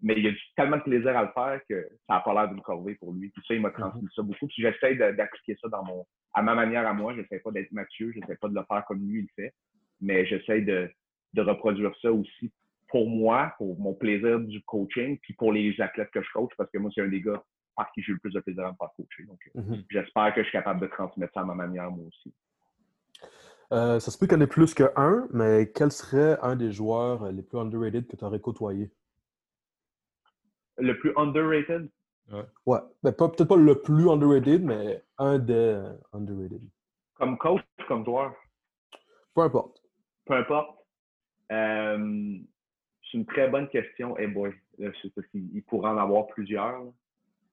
mais 0.00 0.14
il 0.16 0.28
a 0.28 0.30
tellement 0.56 0.76
de 0.76 0.82
plaisir 0.82 1.16
à 1.16 1.22
le 1.22 1.30
faire 1.34 1.60
que 1.68 1.88
ça 2.06 2.14
n'a 2.14 2.20
pas 2.20 2.34
l'air 2.34 2.48
d'une 2.48 2.62
corvée 2.62 2.94
pour 2.96 3.12
lui. 3.12 3.30
Puis 3.30 3.42
ça, 3.46 3.54
il 3.54 3.60
m'a 3.60 3.70
transmis 3.70 4.06
mm-hmm. 4.06 4.14
ça 4.14 4.22
beaucoup. 4.22 4.46
Puis 4.46 4.62
j'essaie 4.62 4.94
d'appliquer 4.94 5.56
ça 5.60 5.68
dans 5.68 5.84
mon, 5.84 6.06
à 6.34 6.42
ma 6.42 6.54
manière 6.54 6.86
à 6.86 6.92
moi. 6.92 7.14
J'essaie 7.14 7.40
pas 7.40 7.50
d'être 7.50 7.72
Mathieu, 7.72 8.12
j'essaie 8.12 8.36
pas 8.36 8.48
de 8.48 8.54
le 8.54 8.64
faire 8.68 8.84
comme 8.86 9.06
lui 9.08 9.20
il 9.20 9.22
le 9.22 9.42
fait. 9.42 9.54
Mais 10.00 10.24
j'essaie 10.26 10.60
de, 10.60 10.90
de 11.34 11.42
reproduire 11.42 11.92
ça 12.00 12.12
aussi 12.12 12.52
pour 12.88 13.08
moi, 13.08 13.54
pour 13.58 13.78
mon 13.78 13.94
plaisir 13.94 14.40
du 14.40 14.62
coaching, 14.62 15.18
puis 15.18 15.34
pour 15.34 15.52
les 15.52 15.78
athlètes 15.80 16.10
que 16.10 16.22
je 16.22 16.30
coach, 16.32 16.50
parce 16.56 16.70
que 16.70 16.78
moi, 16.78 16.90
c'est 16.94 17.02
un 17.02 17.08
des 17.08 17.20
gars 17.20 17.42
par 17.78 17.92
qui 17.92 18.02
j'ai 18.02 18.12
le 18.12 18.18
plus 18.18 18.32
de 18.32 18.40
plaisir 18.40 18.66
à 18.66 18.72
me 18.72 18.76
faire 18.76 18.90
coacher. 18.96 19.24
Donc, 19.24 19.38
euh, 19.56 19.62
mhm. 19.62 19.84
j'espère 19.88 20.34
que 20.34 20.42
je 20.42 20.48
suis 20.48 20.58
capable 20.58 20.80
de 20.80 20.88
transmettre 20.88 21.32
ça 21.32 21.40
à 21.40 21.44
ma 21.44 21.54
manière, 21.54 21.90
moi 21.90 22.06
aussi. 22.06 22.34
Euh, 23.72 24.00
ça 24.00 24.10
se 24.10 24.18
peut 24.18 24.26
qu'il 24.26 24.36
y 24.36 24.40
en 24.40 24.44
ait 24.44 24.48
plus 24.48 24.74
qu'un, 24.74 25.28
mais 25.30 25.70
quel 25.74 25.92
serait 25.92 26.38
un 26.42 26.56
des 26.56 26.72
joueurs 26.72 27.30
les 27.30 27.42
plus 27.42 27.58
underrated 27.58 28.06
que 28.06 28.16
tu 28.16 28.24
aurais 28.24 28.40
côtoyé? 28.40 28.90
Le 30.78 30.98
plus 30.98 31.12
underrated? 31.16 31.88
Ouais. 32.30 32.44
ouais. 32.66 32.78
Ben, 33.02 33.12
peut-être 33.12 33.44
pas 33.44 33.56
le 33.56 33.80
plus 33.80 34.10
underrated, 34.10 34.64
mais 34.64 35.02
un 35.18 35.38
des 35.38 35.80
underrated. 36.12 36.62
Comme 37.14 37.38
coach 37.38 37.62
ou 37.80 37.84
comme 37.86 38.04
joueur? 38.04 38.34
Peu 39.34 39.42
importe. 39.42 39.82
Peu 40.24 40.34
importe. 40.34 40.78
Euh, 41.52 42.38
c'est 43.10 43.18
une 43.18 43.26
très 43.26 43.48
bonne 43.48 43.68
question. 43.68 44.16
et 44.18 44.26
boy, 44.26 44.52
sais 44.78 45.10
pas 45.14 45.22
s'il 45.30 45.62
pourrait 45.64 45.90
en 45.90 45.98
avoir 45.98 46.26
plusieurs. 46.26 46.82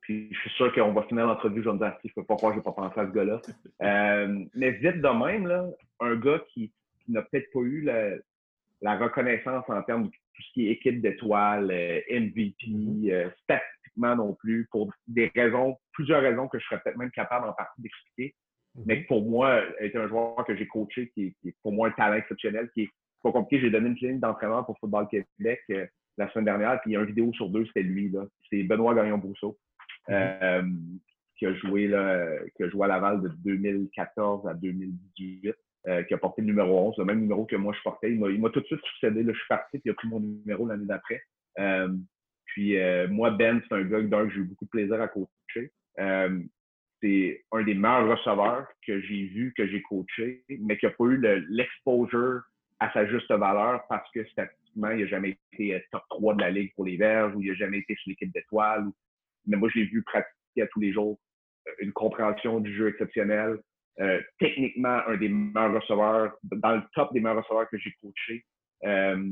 Puis 0.06 0.30
je 0.32 0.40
suis 0.40 0.50
sûr 0.52 0.74
qu'on 0.74 0.94
va 0.94 1.04
finir 1.04 1.26
l'entrevue, 1.26 1.64
je 1.64 1.70
vais 1.70 1.74
me 1.74 1.80
dire, 1.80 1.98
si 2.02 2.10
je 2.10 2.14
peux 2.14 2.24
pas 2.24 2.36
croire 2.36 2.52
que 2.52 2.60
je 2.60 2.62
vais 2.62 2.64
pas 2.64 2.74
penser 2.74 3.00
à 3.00 3.08
ce 3.08 3.12
gars-là. 3.12 3.42
Euh, 3.82 4.46
mais 4.56 4.72
vite 4.72 5.02
de 5.02 5.26
même, 5.26 5.48
là, 5.48 5.68
un 6.00 6.16
gars 6.16 6.42
qui, 6.54 6.72
n'a 7.10 7.22
peut-être 7.24 7.52
pas 7.52 7.60
eu 7.60 7.82
la, 7.82 8.98
reconnaissance 8.98 9.66
en 9.68 9.82
termes 9.84 10.04
de 10.04 10.10
tout 10.10 10.42
ce 10.42 10.54
qui 10.54 10.68
est 10.68 10.72
équipe 10.72 11.02
d'étoiles, 11.02 11.70
euh, 11.72 12.00
MVP, 12.10 12.56
mm-hmm. 12.68 13.12
euh, 13.12 13.30
statistiquement 13.44 14.16
non 14.16 14.34
plus, 14.34 14.68
pour 14.72 14.92
des 15.08 15.32
raisons, 15.36 15.76
plusieurs 15.92 16.22
raisons 16.22 16.48
que 16.48 16.58
je 16.58 16.66
serais 16.66 16.80
peut-être 16.84 16.98
même 16.98 17.12
capable 17.12 17.48
en 17.50 17.54
partie 17.54 17.82
d'expliquer. 17.82 18.34
Mm-hmm. 18.76 18.84
Mais 18.86 18.96
pour 19.08 19.30
moi, 19.30 19.62
est 19.80 19.96
un 19.96 20.08
joueur 20.08 20.46
que 20.46 20.56
j'ai 20.56 20.68
coaché 20.68 21.10
qui 21.14 21.26
est, 21.26 21.36
qui 21.42 21.50
est, 21.50 21.56
pour 21.62 21.74
moi 21.74 21.90
un 21.90 21.92
talent 21.92 22.16
exceptionnel, 22.16 22.70
qui 22.74 22.84
est 22.84 22.90
pas 23.26 23.32
compliqué, 23.32 23.62
j'ai 23.62 23.72
donné 23.72 23.90
une 23.90 23.98
clinique 23.98 24.20
d'entraîneur 24.20 24.66
pour 24.66 24.78
Football 24.80 25.08
Québec 25.08 25.62
euh, 25.72 25.86
la 26.18 26.32
semaine 26.32 26.46
dernière, 26.46 26.80
puis 26.82 26.92
il 26.92 26.94
y 26.94 26.98
a 26.98 27.02
une 27.02 27.08
vidéo 27.08 27.34
sur 27.34 27.50
deux, 27.50 27.66
c'était 27.66 27.82
lui. 27.82 28.10
là. 28.10 28.26
C'est 28.50 28.64
Benoît 28.64 28.94
Gagnon-Brousseau, 28.94 29.58
euh, 30.10 30.64
qui, 31.38 31.46
a 31.46 31.54
joué, 31.56 31.88
là, 31.88 32.28
qui 32.56 32.64
a 32.64 32.70
joué 32.70 32.86
à 32.86 32.88
Laval 32.88 33.22
de 33.22 33.30
2014 33.44 34.48
à 34.48 34.54
2018. 34.54 35.56
Euh, 35.88 36.02
qui 36.02 36.16
a 36.16 36.18
porté 36.18 36.42
le 36.42 36.48
numéro 36.48 36.88
11, 36.90 36.98
le 36.98 37.06
même 37.06 37.20
numéro 37.20 37.46
que 37.46 37.56
moi 37.56 37.72
je 37.78 37.82
portais. 37.84 38.12
Il 38.12 38.20
m'a 38.20 38.50
tout 38.50 38.60
de 38.60 38.66
suite 38.66 38.84
succédé. 38.86 39.22
Là, 39.22 39.34
je 39.34 39.38
suis 39.38 39.48
parti, 39.48 39.78
puis 39.78 39.84
il 39.86 39.92
a 39.92 39.94
pris 39.94 40.08
mon 40.08 40.20
numéro 40.20 40.66
l'année 40.66 40.88
d'après. 40.88 41.22
Euh, 41.60 41.90
puis 42.46 42.80
euh, 42.80 43.08
moi, 43.08 43.30
Ben, 43.30 43.62
c'est 43.68 43.76
un 43.76 43.84
gars 43.84 44.02
que 44.02 44.30
j'ai 44.32 44.40
eu 44.40 44.46
beaucoup 44.46 44.66
de 44.66 44.70
plaisir 44.72 45.00
à 45.00 45.08
coacher. 45.08 45.72
c'est 45.96 47.46
un 47.52 47.64
des 47.64 47.76
meilleurs 47.76 48.08
receveurs 48.08 48.66
que 48.84 49.00
j'ai 49.00 49.26
vu, 49.26 49.54
que 49.56 49.68
j'ai 49.68 49.84
coaché, 49.84 50.44
mais 50.60 50.76
qui 50.80 50.88
n'a 50.88 50.92
pas 50.92 51.06
eu 51.06 51.22
l'exposure 51.50 52.42
à 52.80 52.92
sa 52.92 53.06
juste 53.06 53.32
valeur 53.32 53.84
parce 53.88 54.10
que 54.12 54.26
statistiquement, 54.26 54.90
il 54.90 55.02
n'a 55.02 55.08
jamais 55.08 55.38
été 55.54 55.80
top 55.92 56.02
3 56.10 56.34
de 56.34 56.42
la 56.42 56.50
ligue 56.50 56.74
pour 56.74 56.86
les 56.86 56.98
verges 56.98 57.36
ou 57.36 57.44
il 57.44 57.50
n'a 57.50 57.54
jamais 57.54 57.78
été 57.78 57.96
sur 57.98 58.10
l'équipe 58.10 58.34
d'étoiles. 58.34 58.86
Mais 59.48 59.58
moi, 59.58 59.70
je 59.74 59.80
l'ai 59.80 59.86
vu 59.86 60.04
pratiquer 60.04 60.62
à 60.62 60.68
tous 60.68 60.80
les 60.80 60.92
jours 60.92 61.20
une 61.80 61.92
compréhension 61.92 62.60
du 62.60 62.74
jeu 62.76 62.90
exceptionnelle, 62.90 63.60
euh, 64.00 64.22
techniquement 64.40 65.00
un 65.08 65.18
des 65.18 65.30
meilleurs 65.30 65.74
receveurs, 65.74 66.38
dans 66.44 66.76
le 66.76 66.82
top 66.94 67.14
des 67.14 67.20
meilleurs 67.20 67.44
receveurs 67.44 67.70
que 67.70 67.78
j'ai 67.78 67.94
coaché. 68.02 68.46
Euh, 68.84 69.30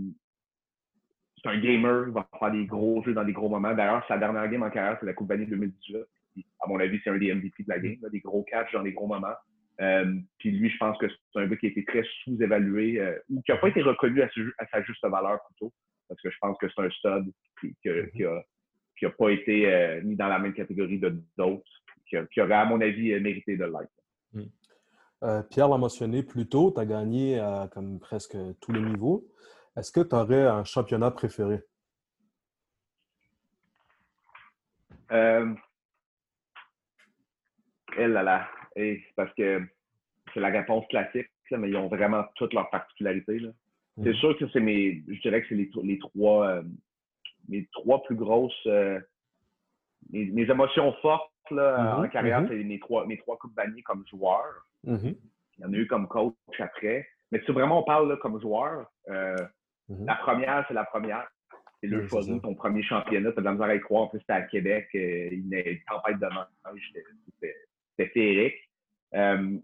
c'est 1.37 1.49
un 1.49 1.59
gamer, 1.59 2.07
il 2.07 2.13
va 2.13 2.27
faire 2.39 2.51
des 2.51 2.65
gros 2.65 3.03
jeux 3.03 3.13
dans 3.13 3.25
des 3.25 3.33
gros 3.33 3.49
moments. 3.49 3.73
D'ailleurs, 3.73 4.05
sa 4.07 4.17
dernière 4.17 4.47
game 4.47 4.63
en 4.63 4.69
carrière, 4.69 4.97
c'est 4.99 5.05
la 5.05 5.13
Coupe 5.13 5.27
Vanille 5.27 5.47
2018. 5.47 5.97
À 6.61 6.67
mon 6.67 6.79
avis, 6.79 6.99
c'est 7.03 7.09
un 7.09 7.17
des 7.17 7.33
MVP 7.33 7.63
de 7.63 7.69
la 7.69 7.79
game, 7.79 7.97
des 8.11 8.19
gros 8.21 8.43
catchs 8.43 8.71
dans 8.71 8.83
des 8.83 8.93
gros 8.93 9.07
moments. 9.07 9.35
Euh, 9.81 10.15
puis 10.37 10.51
lui, 10.51 10.69
je 10.69 10.77
pense 10.77 10.97
que 10.97 11.07
c'est 11.09 11.39
un 11.39 11.47
gars 11.47 11.57
qui 11.57 11.65
a 11.65 11.69
été 11.69 11.83
très 11.83 12.03
sous-évalué 12.23 13.01
ou 13.29 13.41
qui 13.41 13.51
n'a 13.51 13.57
pas 13.57 13.67
été 13.67 13.81
reconnu 13.81 14.21
à, 14.21 14.29
sa 14.71 14.81
juste 14.83 15.05
valeur 15.05 15.39
plutôt, 15.47 15.73
parce 16.07 16.21
que 16.21 16.29
je 16.29 16.37
pense 16.39 16.57
que 16.57 16.67
c'est 16.69 16.81
un 16.81 16.89
stud 16.89 17.33
qui, 17.59 18.23
a, 18.23 18.43
pas 19.17 19.29
été 19.29 20.01
mis 20.03 20.15
dans 20.15 20.27
la 20.27 20.39
même 20.39 20.53
catégorie 20.53 20.99
de 20.99 21.15
d'autres, 21.37 21.63
qui, 22.05 22.41
aurait, 22.41 22.53
à 22.53 22.65
mon 22.65 22.79
avis, 22.81 23.19
mérité 23.19 23.57
de 23.57 23.65
l'être. 23.65 23.91
Hmm. 24.33 24.49
Euh, 25.23 25.41
Pierre 25.43 25.69
l'a 25.69 25.77
mentionné 25.77 26.21
plus 26.21 26.47
tôt, 26.47 26.71
tu 26.71 26.81
as 26.81 26.85
gagné 26.85 27.39
à 27.39 27.69
comme 27.71 27.99
presque 27.99 28.35
tous 28.59 28.73
les 28.73 28.81
niveaux. 28.81 29.25
Est-ce 29.77 29.91
que 29.91 30.01
tu 30.01 30.15
aurais 30.15 30.43
un 30.43 30.63
championnat 30.65 31.11
préféré? 31.11 31.61
Euh... 35.11 35.53
Eh 37.97 38.07
là 38.07 38.23
là, 38.23 38.49
eh, 38.75 39.01
parce 39.15 39.33
que 39.35 39.61
c'est 40.33 40.39
la 40.39 40.49
réponse 40.49 40.85
classique, 40.87 41.29
mais 41.51 41.69
ils 41.69 41.77
ont 41.77 41.87
vraiment 41.87 42.25
toutes 42.35 42.53
leurs 42.53 42.69
particularités. 42.71 43.39
C'est 44.03 44.09
hmm. 44.09 44.15
sûr 44.15 44.37
que 44.37 44.49
c'est 44.49 44.59
mes, 44.59 45.03
je 45.07 45.21
dirais 45.21 45.41
que 45.41 45.47
c'est 45.49 45.55
les, 45.83 45.99
trois, 45.99 46.47
euh, 46.47 46.63
mes 47.49 47.67
trois 47.71 48.03
plus 48.03 48.15
grosses, 48.15 48.53
euh, 48.67 48.99
mes, 50.11 50.49
émotions 50.49 50.93
fortes 51.01 51.31
là, 51.51 51.97
en 51.97 52.03
mm-hmm. 52.03 52.09
carrière, 52.09 52.41
mm-hmm. 52.41 52.47
c'est 52.49 52.63
mes 52.63 52.79
trois, 52.79 53.05
mes 53.05 53.17
trois 53.17 53.37
coupes 53.37 53.53
bannies 53.53 53.83
comme 53.83 54.05
joueur. 54.07 54.65
Mm-hmm. 54.85 55.15
Il 55.57 55.61
y 55.61 55.65
en 55.65 55.73
a 55.73 55.75
eu 55.77 55.87
comme 55.87 56.07
coach 56.07 56.35
après. 56.59 57.07
Mais 57.31 57.41
si 57.45 57.51
vraiment 57.51 57.79
on 57.79 57.83
parle 57.83 58.09
là, 58.09 58.17
comme 58.17 58.39
joueur, 58.41 58.91
euh, 59.09 59.35
la 59.89 60.15
première, 60.15 60.65
c'est 60.67 60.73
la 60.73 60.85
première. 60.85 61.27
C'est 61.81 61.87
le 61.87 62.07
choix 62.07 62.21
ton 62.41 62.55
premier 62.55 62.81
championnat. 62.83 63.31
Tu 63.33 63.39
as 63.39 63.41
de 63.41 63.45
la 63.45 63.51
misère 63.51 63.67
à 63.67 63.75
y 63.75 63.79
croire. 63.81 64.03
En 64.03 64.07
plus, 64.07 64.19
c'était 64.19 64.33
à 64.33 64.41
Québec. 64.43 64.87
Euh, 64.95 65.29
il 65.31 65.47
y 65.49 65.55
a 65.55 65.67
une 65.67 65.79
tempête 65.83 66.19
de 66.19 66.25
neige. 66.27 66.93
C'était 67.41 68.09
féerique. 68.11 68.55
Euh, 69.15 69.57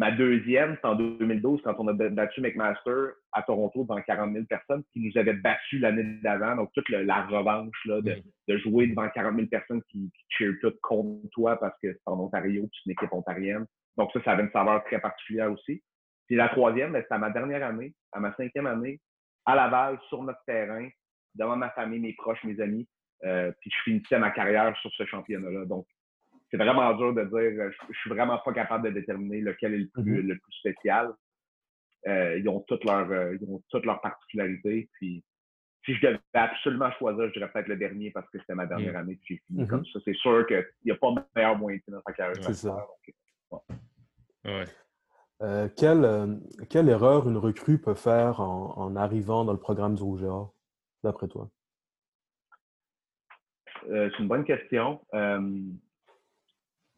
Ma 0.00 0.10
deuxième, 0.10 0.78
c'est 0.80 0.86
en 0.86 0.94
2012, 0.94 1.60
quand 1.62 1.74
on 1.78 1.86
a 1.88 1.92
battu 1.92 2.40
McMaster 2.40 3.10
à 3.32 3.42
Toronto 3.42 3.82
devant 3.82 4.00
40 4.00 4.32
000 4.32 4.46
personnes, 4.46 4.82
qui 4.94 5.00
nous 5.00 5.20
avaient 5.20 5.34
battu 5.34 5.78
l'année 5.78 6.18
d'avant. 6.22 6.56
Donc, 6.56 6.70
toute 6.72 6.88
la 6.88 7.26
revanche 7.26 7.76
là, 7.84 8.00
de, 8.00 8.16
de, 8.48 8.56
jouer 8.56 8.86
devant 8.86 9.10
40 9.10 9.36
000 9.36 9.48
personnes 9.48 9.82
qui, 9.90 10.10
qui 10.10 10.24
cheer 10.30 10.54
tout 10.62 10.72
contre 10.80 11.28
toi 11.32 11.60
parce 11.60 11.78
que 11.82 11.92
c'est 11.92 12.00
en 12.06 12.18
Ontario, 12.18 12.62
puis 12.62 12.80
c'est 12.82 12.90
une 12.90 12.92
équipe 12.92 13.12
ontarienne. 13.12 13.66
Donc, 13.98 14.10
ça, 14.14 14.22
ça 14.24 14.32
avait 14.32 14.44
une 14.44 14.50
saveur 14.52 14.82
très 14.84 15.00
particulière 15.02 15.52
aussi. 15.52 15.82
Puis 16.28 16.36
la 16.36 16.48
troisième, 16.48 16.92
ben, 16.92 17.02
c'était 17.02 17.16
à 17.16 17.18
ma 17.18 17.28
dernière 17.28 17.62
année, 17.62 17.94
à 18.12 18.20
ma 18.20 18.34
cinquième 18.36 18.68
année, 18.68 19.02
à 19.44 19.54
Laval, 19.54 19.98
sur 20.08 20.22
notre 20.22 20.42
terrain, 20.46 20.88
devant 21.34 21.56
ma 21.56 21.68
famille, 21.72 22.00
mes 22.00 22.14
proches, 22.14 22.42
mes 22.44 22.58
amis. 22.62 22.88
Euh, 23.24 23.52
puis 23.60 23.70
je 23.70 23.82
finissais 23.82 24.18
ma 24.18 24.30
carrière 24.30 24.74
sur 24.78 24.90
ce 24.92 25.04
championnat-là. 25.04 25.66
Donc, 25.66 25.84
c'est 26.50 26.56
vraiment 26.56 26.92
dur 26.94 27.14
de 27.14 27.22
dire, 27.24 27.64
euh, 27.64 27.70
je, 27.88 27.98
suis 27.98 28.10
vraiment 28.10 28.38
pas 28.38 28.52
capable 28.52 28.88
de 28.88 28.90
déterminer 28.90 29.40
lequel 29.40 29.74
est 29.74 29.78
le 29.78 29.88
plus, 29.88 30.02
mm-hmm. 30.02 30.26
le 30.26 30.38
plus 30.38 30.52
spécial. 30.54 31.12
Euh, 32.06 32.38
ils 32.38 32.48
ont 32.48 32.60
toutes 32.60 32.84
leurs 32.84 33.10
euh, 33.10 33.36
ils 33.40 33.48
ont 33.48 33.62
toutes 33.68 33.84
leurs 33.84 34.00
particularités. 34.00 34.88
Puis 34.94 35.22
si 35.84 35.94
je 35.94 36.06
devais 36.06 36.18
absolument 36.34 36.90
choisir, 36.92 37.28
je 37.28 37.32
dirais 37.34 37.50
peut-être 37.52 37.68
le 37.68 37.76
dernier 37.76 38.10
parce 38.10 38.28
que 38.30 38.38
c'était 38.38 38.54
ma 38.54 38.66
dernière 38.66 38.96
année 38.96 39.16
que 39.16 39.22
j'ai 39.28 39.42
fini 39.46 39.66
comme 39.66 39.82
mm-hmm. 39.82 39.92
ça. 39.92 40.00
C'est 40.04 40.16
sûr 40.16 40.46
qu'il 40.46 40.66
n'y 40.86 40.92
a 40.92 40.96
pas 40.96 41.12
de 41.12 41.20
meilleur 41.36 41.56
moyen 41.56 41.78
de 41.78 41.82
finir 41.82 42.00
sa 42.06 42.12
carrière. 42.12 42.42
C'est 42.42 42.54
ça. 42.54 42.86
quelle, 45.76 46.40
quelle, 46.68 46.88
erreur 46.88 47.28
une 47.28 47.36
recrue 47.36 47.78
peut 47.78 47.94
faire 47.94 48.40
en, 48.40 48.76
en 48.76 48.96
arrivant 48.96 49.44
dans 49.44 49.52
le 49.52 49.58
programme 49.58 49.94
du 49.94 50.02
Rouge 50.02 50.24
d'après 51.04 51.28
toi? 51.28 51.48
c'est 53.88 54.18
une 54.18 54.28
bonne 54.28 54.44
question 54.44 55.00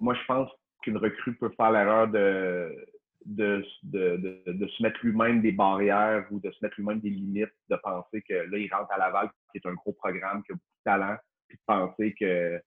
moi, 0.03 0.15
je 0.15 0.25
pense 0.27 0.51
qu'une 0.83 0.97
recrue 0.97 1.35
peut 1.37 1.53
faire 1.57 1.71
l'erreur 1.71 2.09
de, 2.09 2.77
de, 3.25 3.65
de, 3.85 4.43
de, 4.47 4.67
se 4.67 4.83
mettre 4.83 4.99
lui-même 5.03 5.41
des 5.41 5.53
barrières 5.53 6.27
ou 6.31 6.41
de 6.41 6.51
se 6.51 6.59
mettre 6.63 6.75
lui-même 6.77 7.01
des 7.01 7.11
limites, 7.11 7.55
de 7.71 7.77
penser 7.77 8.23
que 8.29 8.35
là, 8.35 8.59
il 8.59 8.73
rentre 8.73 8.93
à 8.93 8.99
Laval, 8.99 9.31
qui 9.53 9.59
est 9.59 9.67
un 9.67 9.75
gros 9.75 9.93
programme, 9.93 10.43
qui 10.43 10.53
a 10.53 10.55
beaucoup 10.55 10.79
de 10.79 10.85
talent, 10.85 11.17
puis 11.49 11.57
de 11.57 11.63
penser 11.67 12.15
que 12.19 12.61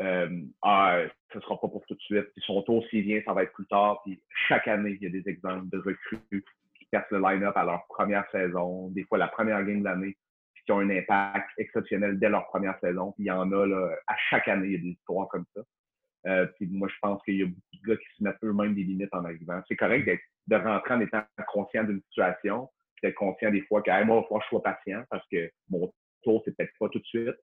euh, 0.00 0.40
ah, 0.62 1.02
ce 1.32 1.38
ne 1.38 1.42
sera 1.42 1.60
pas 1.60 1.68
pour 1.68 1.84
tout 1.86 1.94
de 1.94 2.00
suite. 2.00 2.26
Puis 2.32 2.42
son 2.44 2.62
tour, 2.62 2.84
s'il 2.90 3.02
vient, 3.02 3.22
ça 3.24 3.32
va 3.32 3.44
être 3.44 3.52
plus 3.52 3.66
tard. 3.66 4.00
Puis 4.04 4.20
chaque 4.48 4.66
année, 4.66 4.98
il 5.00 5.02
y 5.02 5.06
a 5.06 5.10
des 5.10 5.28
exemples 5.30 5.68
de 5.68 5.78
recrues 5.78 6.44
qui 6.74 6.86
cassent 6.90 7.10
le 7.10 7.20
line-up 7.20 7.56
à 7.56 7.64
leur 7.64 7.86
première 7.88 8.28
saison, 8.32 8.88
des 8.88 9.04
fois 9.04 9.18
la 9.18 9.28
première 9.28 9.62
game 9.64 9.80
de 9.80 9.84
l'année, 9.84 10.16
puis 10.54 10.64
qui 10.64 10.72
ont 10.72 10.80
un 10.80 10.90
impact 10.90 11.48
exceptionnel 11.58 12.18
dès 12.18 12.28
leur 12.28 12.46
première 12.48 12.78
saison. 12.80 13.12
Puis 13.12 13.24
il 13.24 13.26
y 13.26 13.30
en 13.30 13.52
a 13.52 13.66
là, 13.66 13.94
à 14.08 14.16
chaque 14.30 14.48
année, 14.48 14.68
il 14.68 14.72
y 14.72 14.76
a 14.76 14.78
des 14.78 14.88
histoires 14.98 15.28
comme 15.28 15.44
ça. 15.54 15.62
Euh, 16.26 16.46
puis 16.56 16.68
moi, 16.70 16.88
je 16.88 16.94
pense 17.00 17.22
qu'il 17.24 17.36
y 17.36 17.42
a 17.42 17.46
beaucoup 17.46 17.76
de 17.82 17.88
gars 17.88 17.96
qui 17.96 18.16
se 18.16 18.22
mettent 18.22 18.44
eux-mêmes 18.44 18.74
des 18.74 18.84
limites 18.84 19.12
en 19.12 19.24
arrivant. 19.24 19.60
C'est 19.68 19.76
correct 19.76 20.08
de 20.46 20.56
rentrer 20.56 20.94
en 20.94 21.00
étant 21.00 21.22
conscient 21.48 21.84
d'une 21.84 22.02
situation, 22.02 22.68
puis 22.94 23.08
d'être 23.08 23.16
conscient 23.16 23.50
des 23.50 23.62
fois 23.62 23.82
que 23.82 23.90
moi, 23.90 24.00
il 24.00 24.06
va 24.06 24.22
falloir 24.22 24.40
que 24.40 24.44
je 24.44 24.48
sois 24.48 24.62
patient 24.62 25.04
parce 25.10 25.26
que 25.28 25.50
mon 25.68 25.92
tour, 26.22 26.42
c'est 26.44 26.56
peut-être 26.56 26.72
pas 26.78 26.88
tout 26.88 27.00
de 27.00 27.04
suite. 27.04 27.36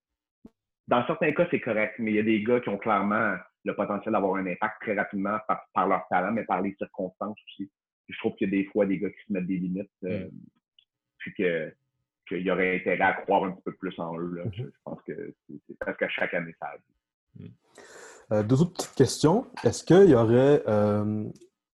Dans 0.87 1.05
certains 1.05 1.31
cas, 1.33 1.47
c'est 1.51 1.59
correct, 1.59 1.95
mais 1.99 2.11
il 2.11 2.15
y 2.15 2.19
a 2.19 2.23
des 2.23 2.41
gars 2.43 2.59
qui 2.61 2.69
ont 2.69 2.77
clairement 2.77 3.35
le 3.65 3.75
potentiel 3.75 4.13
d'avoir 4.13 4.35
un 4.35 4.47
impact 4.47 4.81
très 4.81 4.95
rapidement 4.95 5.37
par, 5.73 5.87
leur 5.87 6.07
talent, 6.09 6.31
mais 6.31 6.45
par 6.45 6.61
les 6.61 6.73
circonstances 6.75 7.37
aussi. 7.45 7.69
je 8.07 8.17
trouve 8.17 8.35
qu'il 8.35 8.49
y 8.49 8.57
a 8.57 8.63
des 8.63 8.69
fois 8.69 8.85
des 8.85 8.97
gars 8.97 9.09
qui 9.09 9.25
se 9.27 9.33
mettent 9.33 9.45
des 9.45 9.57
limites, 9.57 9.91
euh, 10.05 10.25
mm. 10.25 10.31
puis 11.17 11.33
que 11.35 11.73
qu'il 12.27 12.41
y 12.41 12.51
aurait 12.51 12.75
intérêt 12.75 13.01
à 13.01 13.13
croire 13.13 13.43
un 13.43 13.51
petit 13.51 13.63
peu 13.63 13.73
plus 13.73 13.99
en 13.99 14.17
eux. 14.17 14.35
Là. 14.35 14.43
Mm-hmm. 14.45 14.55
Je, 14.55 14.79
pense 14.85 15.01
que 15.01 15.33
c'est 15.47 15.79
presque 15.79 16.03
à 16.03 16.09
chaque 16.09 16.33
année 16.35 16.53
ça 16.59 16.67
arrive. 16.67 17.51
Euh, 18.31 18.43
deux 18.43 18.61
autres 18.61 18.73
petites 18.73 18.95
questions. 18.95 19.47
Est-ce 19.63 19.83
qu'il 19.83 20.09
y 20.09 20.15
aurait 20.15 20.61
euh, 20.67 21.23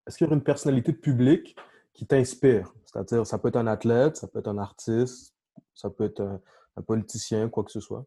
est-ce 0.08 0.18
qu'il 0.18 0.26
y 0.26 0.28
aurait 0.28 0.38
une 0.38 0.44
personnalité 0.44 0.94
publique 0.94 1.56
qui 1.94 2.06
t'inspire? 2.06 2.72
C'est-à-dire, 2.86 3.26
ça 3.26 3.38
peut 3.38 3.50
être 3.50 3.58
un 3.58 3.68
athlète, 3.68 4.16
ça 4.16 4.28
peut 4.28 4.40
être 4.40 4.48
un 4.48 4.58
artiste, 4.58 5.36
ça 5.74 5.90
peut 5.90 6.06
être 6.06 6.22
un, 6.22 6.82
politicien, 6.82 7.50
quoi 7.50 7.64
que 7.64 7.72
ce 7.72 7.82
soit? 7.82 8.06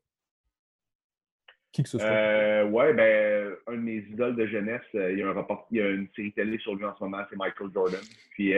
Qui 1.72 1.82
que 1.82 1.88
ce 1.90 1.98
soit. 1.98 2.08
Euh, 2.08 2.68
ouais, 2.68 2.94
ben, 2.94 3.54
un 3.66 3.72
de 3.72 3.80
mes 3.80 3.98
idoles 3.98 4.36
de 4.36 4.46
jeunesse, 4.46 4.80
euh, 4.94 5.12
il, 5.12 5.18
y 5.18 5.22
a 5.22 5.28
un 5.28 5.46
il 5.70 5.76
y 5.76 5.82
a 5.82 5.90
une 5.90 6.08
série 6.16 6.32
télé 6.32 6.58
sur 6.58 6.74
lui 6.74 6.86
en 6.86 6.96
ce 6.96 7.04
moment, 7.04 7.22
c'est 7.28 7.36
Michael 7.36 7.68
Jordan. 7.74 8.00
Puis, 8.30 8.54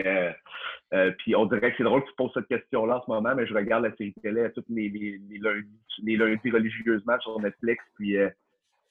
puis 1.18 1.34
on 1.34 1.46
dirait 1.46 1.72
que 1.72 1.76
c'est 1.78 1.84
drôle 1.84 2.02
que 2.02 2.10
tu 2.10 2.14
poses 2.16 2.30
cette 2.34 2.46
question-là 2.46 2.98
en 2.98 3.02
ce 3.02 3.10
moment, 3.10 3.34
mais 3.34 3.46
je 3.46 3.54
regarde 3.54 3.84
la 3.84 3.96
série 3.96 4.14
télé 4.22 4.48
tous 4.54 4.64
les, 4.68 4.88
les, 4.88 5.38
lundis, 5.38 5.68
les 6.04 6.16
lundis 6.16 6.50
religieusement 6.50 7.18
sur 7.20 7.40
Netflix. 7.40 7.82
Puis 7.96 8.16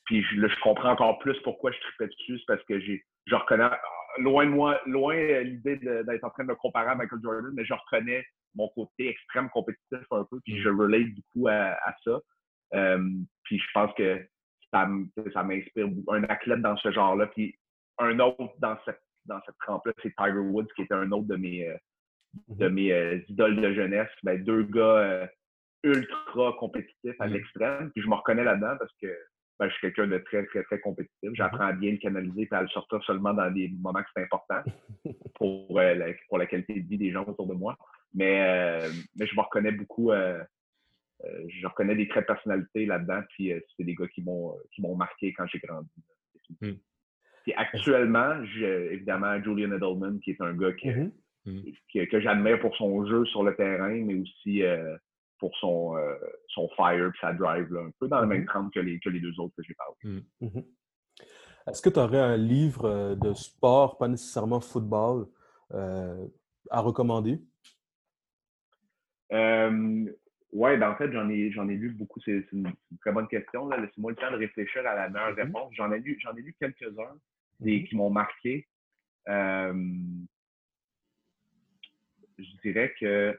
puis 0.10 0.24
je, 0.24 0.48
je, 0.48 0.60
comprends 0.62 0.94
encore 0.94 1.20
plus 1.20 1.40
pourquoi 1.44 1.72
je 1.72 1.80
tripais 1.80 2.08
dessus, 2.08 2.42
parce 2.48 2.64
que 2.64 2.80
j'ai, 2.80 3.06
je 3.28 3.36
reconnais, 3.36 3.70
loin 4.18 4.44
de 4.44 4.50
moi, 4.50 4.82
loin 4.88 5.16
euh, 5.16 5.44
l'idée 5.44 5.76
d'être 5.76 6.24
en 6.24 6.32
train 6.32 6.46
de 6.46 6.50
me 6.50 6.56
comparer 6.56 6.90
à 6.90 6.96
Michael 6.96 7.20
Jordan, 7.22 7.52
mais 7.54 7.64
je 7.64 7.74
reconnais 7.76 8.26
mon 8.56 8.70
côté 8.70 9.10
extrême 9.10 9.52
compétitif 9.52 10.00
un 10.10 10.26
peu, 10.32 10.40
puis 10.44 10.60
je 10.60 10.70
relate 10.70 11.14
beaucoup 11.14 11.48
à, 11.48 11.78
ça. 12.04 12.20
Euh, 12.74 13.08
puis 13.44 13.60
je 13.60 13.66
pense 13.72 13.94
que 13.94 14.20
ça, 14.74 14.90
ça 15.32 15.44
m'inspire 15.44 15.88
un 16.08 16.24
athlète 16.24 16.62
dans 16.62 16.78
ce 16.78 16.92
genre-là. 16.92 17.28
Puis 17.28 17.56
un 18.00 18.20
autre 18.20 18.56
dans 18.58 18.80
cette, 18.86 19.04
dans 19.26 19.40
cette 19.46 19.58
trempe-là, 19.60 19.94
c'est 20.02 20.16
Tiger 20.16 20.40
Woods, 20.40 20.70
qui 20.76 20.82
était 20.82 20.96
un 20.96 21.12
autre 21.12 21.28
de 21.28 21.36
mes, 21.36 21.68
euh, 21.68 21.78
de 22.48 22.68
mm-hmm. 22.68 22.72
mes 22.72 23.26
idoles 23.30 23.62
de 23.62 23.74
jeunesse. 23.74 24.10
Ben, 24.24 24.44
deux 24.44 24.64
gars 24.64 25.30
ultra 25.84 26.54
compétitifs 26.60 27.16
à 27.20 27.28
mm-hmm. 27.28 27.32
l'extrême. 27.32 27.92
Puis 27.92 28.02
je 28.02 28.10
me 28.10 28.16
reconnais 28.16 28.44
là-dedans 28.44 28.76
parce 28.80 28.94
que 29.00 29.16
ben, 29.60 29.68
je 29.68 29.74
suis 29.74 29.82
quelqu'un 29.82 30.08
de 30.08 30.18
très, 30.20 30.46
très, 30.46 30.64
très 30.64 30.80
compétitif. 30.80 31.18
Mm-hmm. 31.24 31.36
J'apprends 31.36 31.66
à 31.66 31.74
bien 31.74 31.92
le 31.92 31.98
canaliser 31.98 32.48
et 32.50 32.56
à 32.56 32.62
le 32.62 32.68
sortir 32.70 33.04
seulement 33.04 33.34
dans 33.34 33.52
des 33.52 33.70
moments 33.80 34.02
que 34.02 34.10
c'est 34.16 34.24
important 34.24 34.62
pour, 35.36 35.80
euh, 35.80 35.94
la, 35.96 36.08
pour 36.28 36.38
la 36.38 36.46
qualité 36.46 36.80
de 36.80 36.88
vie 36.88 36.98
des 36.98 37.12
gens 37.12 37.26
autour 37.26 37.48
de 37.48 37.54
moi. 37.54 37.78
Mais, 38.14 38.90
mais 39.16 39.28
je 39.28 39.36
me 39.36 39.42
reconnais 39.42 39.72
beaucoup. 39.72 40.12
je 40.12 41.68
reconnais 41.68 41.96
des 41.96 42.08
traits 42.08 42.24
de 42.24 42.34
personnalité 42.34 42.86
là-dedans. 42.88 43.22
Puis 43.30 43.54
c'est 43.78 43.84
des 43.84 43.94
gars 43.94 44.08
qui 44.08 44.24
m'ont 44.24 44.56
qui 44.72 44.82
m'ont 44.82 44.96
marqué 44.96 45.32
quand 45.34 45.46
j'ai 45.46 45.60
grandi. 45.60 45.88
Hmm. 46.60 46.74
actuellement, 47.56 48.42
évidemment, 48.64 49.40
Julian 49.44 49.74
Edelman, 49.74 50.20
qui 50.22 50.32
est 50.32 50.42
un 50.42 50.54
gars 50.54 50.72
mm-hmm. 50.72 51.12
Mm. 51.46 51.62
que 52.08 52.20
j'admire 52.20 52.60
pour 52.60 52.76
son 52.76 53.06
jeu 53.06 53.26
sur 53.26 53.44
le 53.44 53.56
terrain, 53.56 53.94
mais 54.04 54.16
aussi 54.16 54.64
pour 55.40 55.56
son, 55.58 55.96
son 56.50 56.70
fire 56.76 57.08
et 57.08 57.18
sa 57.22 57.34
drive, 57.34 57.76
un 57.76 57.92
peu 58.00 58.08
dans 58.08 58.22
le 58.22 58.28
même 58.28 58.46
trempe 58.46 58.68
mm-hmm. 58.68 58.74
que 58.74 58.80
les, 58.80 59.00
que 59.00 59.10
les 59.10 59.20
deux 59.20 59.40
autres 59.40 59.56
que 59.56 59.64
j'ai 59.64 59.74
parlé. 59.74 59.96
Mm. 60.04 60.22
Mm-hmm. 60.42 60.66
Est-ce 61.70 61.82
que 61.82 61.90
tu 61.90 62.00
aurais 62.00 62.20
un 62.20 62.38
livre 62.38 62.86
euh, 62.86 63.16
de 63.16 63.34
sport, 63.34 63.98
pas 63.98 64.08
nécessairement 64.08 64.60
football, 64.60 65.28
euh, 65.74 66.26
à 66.72 66.82
recommander? 66.82 67.40
Euh, 69.32 70.06
oui, 70.52 70.78
ben 70.78 70.90
en 70.90 70.96
fait, 70.96 71.12
j'en 71.12 71.30
ai, 71.30 71.52
j'en 71.52 71.70
ai 71.70 71.76
lu 71.76 71.92
beaucoup. 71.92 72.20
C'est, 72.22 72.44
une, 72.52 72.74
très 73.02 73.12
bonne 73.12 73.28
question. 73.28 73.70
Laissez-moi 73.70 74.12
le 74.12 74.18
temps 74.18 74.32
de 74.32 74.38
réfléchir 74.38 74.86
à 74.88 74.96
la 74.96 75.10
meilleure 75.10 75.34
mm-hmm. 75.34 75.46
réponse. 75.46 75.72
J'en 75.76 75.92
ai 75.92 76.00
lu, 76.00 76.18
j'en 76.24 76.36
ai 76.36 76.42
lu 76.42 76.56
quelques-uns 76.60 77.20
des, 77.60 77.84
qui 77.84 77.96
m'ont 77.96 78.10
marqué. 78.10 78.68
je 79.28 79.74
dirais 82.64 82.94
que 83.00 83.38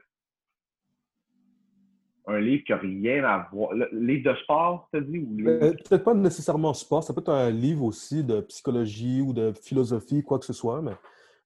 un 2.31 2.39
livre 2.39 2.63
qui 2.63 2.71
n'a 2.71 2.77
rien 2.77 3.23
à 3.23 3.47
voir. 3.51 3.73
Le, 3.73 3.87
livre 3.91 4.31
de 4.31 4.37
sport, 4.37 4.89
tu 4.93 5.01
dit? 5.01 5.19
Ou 5.19 5.47
euh, 5.47 5.73
Peut-être 5.87 6.03
pas 6.03 6.13
nécessairement 6.13 6.73
sport, 6.73 7.03
ça 7.03 7.13
peut 7.13 7.21
être 7.21 7.29
un 7.29 7.49
livre 7.49 7.83
aussi 7.83 8.23
de 8.23 8.41
psychologie 8.41 9.21
ou 9.21 9.33
de 9.33 9.53
philosophie, 9.53 10.23
quoi 10.23 10.39
que 10.39 10.45
ce 10.45 10.53
soit, 10.53 10.81
mais 10.81 10.93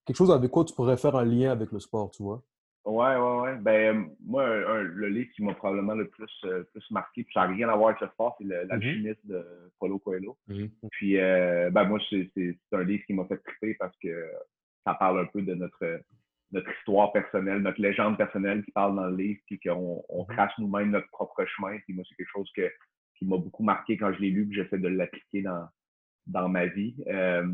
quelque 0.06 0.18
chose 0.18 0.32
avec 0.32 0.52
quoi 0.52 0.66
tu 0.66 0.74
pourrais 0.74 0.98
faire 0.98 1.16
un 1.16 1.26
lien 1.26 1.52
avec 1.52 1.72
le 1.72 1.80
sport, 1.80 2.12
tu 2.12 2.24
vois? 2.24 2.42
Ouais, 2.86 3.16
ouais, 3.16 3.42
ouais. 3.42 3.56
Ben, 3.62 4.10
moi, 4.24 4.46
le 4.48 5.08
livre 5.08 5.30
qui 5.36 5.44
m'a 5.44 5.56
probablement 5.56 5.96
le 5.96 6.08
plus, 6.08 6.32
euh, 6.44 6.64
plus 6.72 6.92
marqué, 6.92 7.24
puis 7.24 7.34
ça 7.34 7.42
n'a 7.42 7.54
rien 7.54 7.68
à 7.68 7.76
voir 7.76 7.90
avec 7.90 8.02
le 8.02 8.08
sport, 8.10 8.36
c'est 8.38 8.46
mm-hmm. 8.46 8.68
L'Alchimiste 8.68 9.26
de 9.26 9.44
Paulo 9.80 9.98
Coelho. 9.98 10.38
Mm-hmm. 10.50 10.70
Puis, 10.92 11.20
euh, 11.20 11.72
ben, 11.72 11.86
moi, 11.86 12.00
c'est 12.10 12.30
un 12.74 12.84
livre 12.84 13.04
qui 13.08 13.14
m'a 13.14 13.26
fait 13.26 13.38
triper 13.38 13.74
parce 13.80 13.96
que 13.98 14.32
ça 14.86 14.94
parle 14.94 15.20
un 15.20 15.26
peu 15.26 15.42
de 15.42 15.56
notre 15.56 15.84
notre 16.56 16.72
histoire 16.72 17.12
personnelle, 17.12 17.60
notre 17.60 17.82
légende 17.82 18.18
personnelle 18.18 18.64
qui 18.64 18.72
parle 18.72 18.96
dans 18.96 19.08
le 19.08 19.16
livre, 19.16 19.40
puis 19.46 19.60
qu'on 19.60 20.04
on 20.08 20.22
mhm. 20.22 20.36
trace 20.36 20.54
nous-mêmes 20.58 20.92
notre 20.92 21.10
propre 21.10 21.46
chemin. 21.46 21.78
Puis 21.80 21.94
moi, 21.94 22.04
c'est 22.08 22.16
quelque 22.16 22.32
chose 22.32 22.50
que, 22.56 22.72
qui 23.18 23.26
m'a 23.26 23.38
beaucoup 23.38 23.64
marqué 23.64 23.98
quand 23.98 24.12
je 24.14 24.20
l'ai 24.20 24.30
lu, 24.30 24.48
que 24.48 24.56
j'essaie 24.56 24.78
de 24.78 24.88
l'appliquer 24.88 25.42
dans, 25.42 25.68
dans 26.28 26.48
ma 26.48 26.66
vie. 26.66 26.96
Euh, 27.08 27.46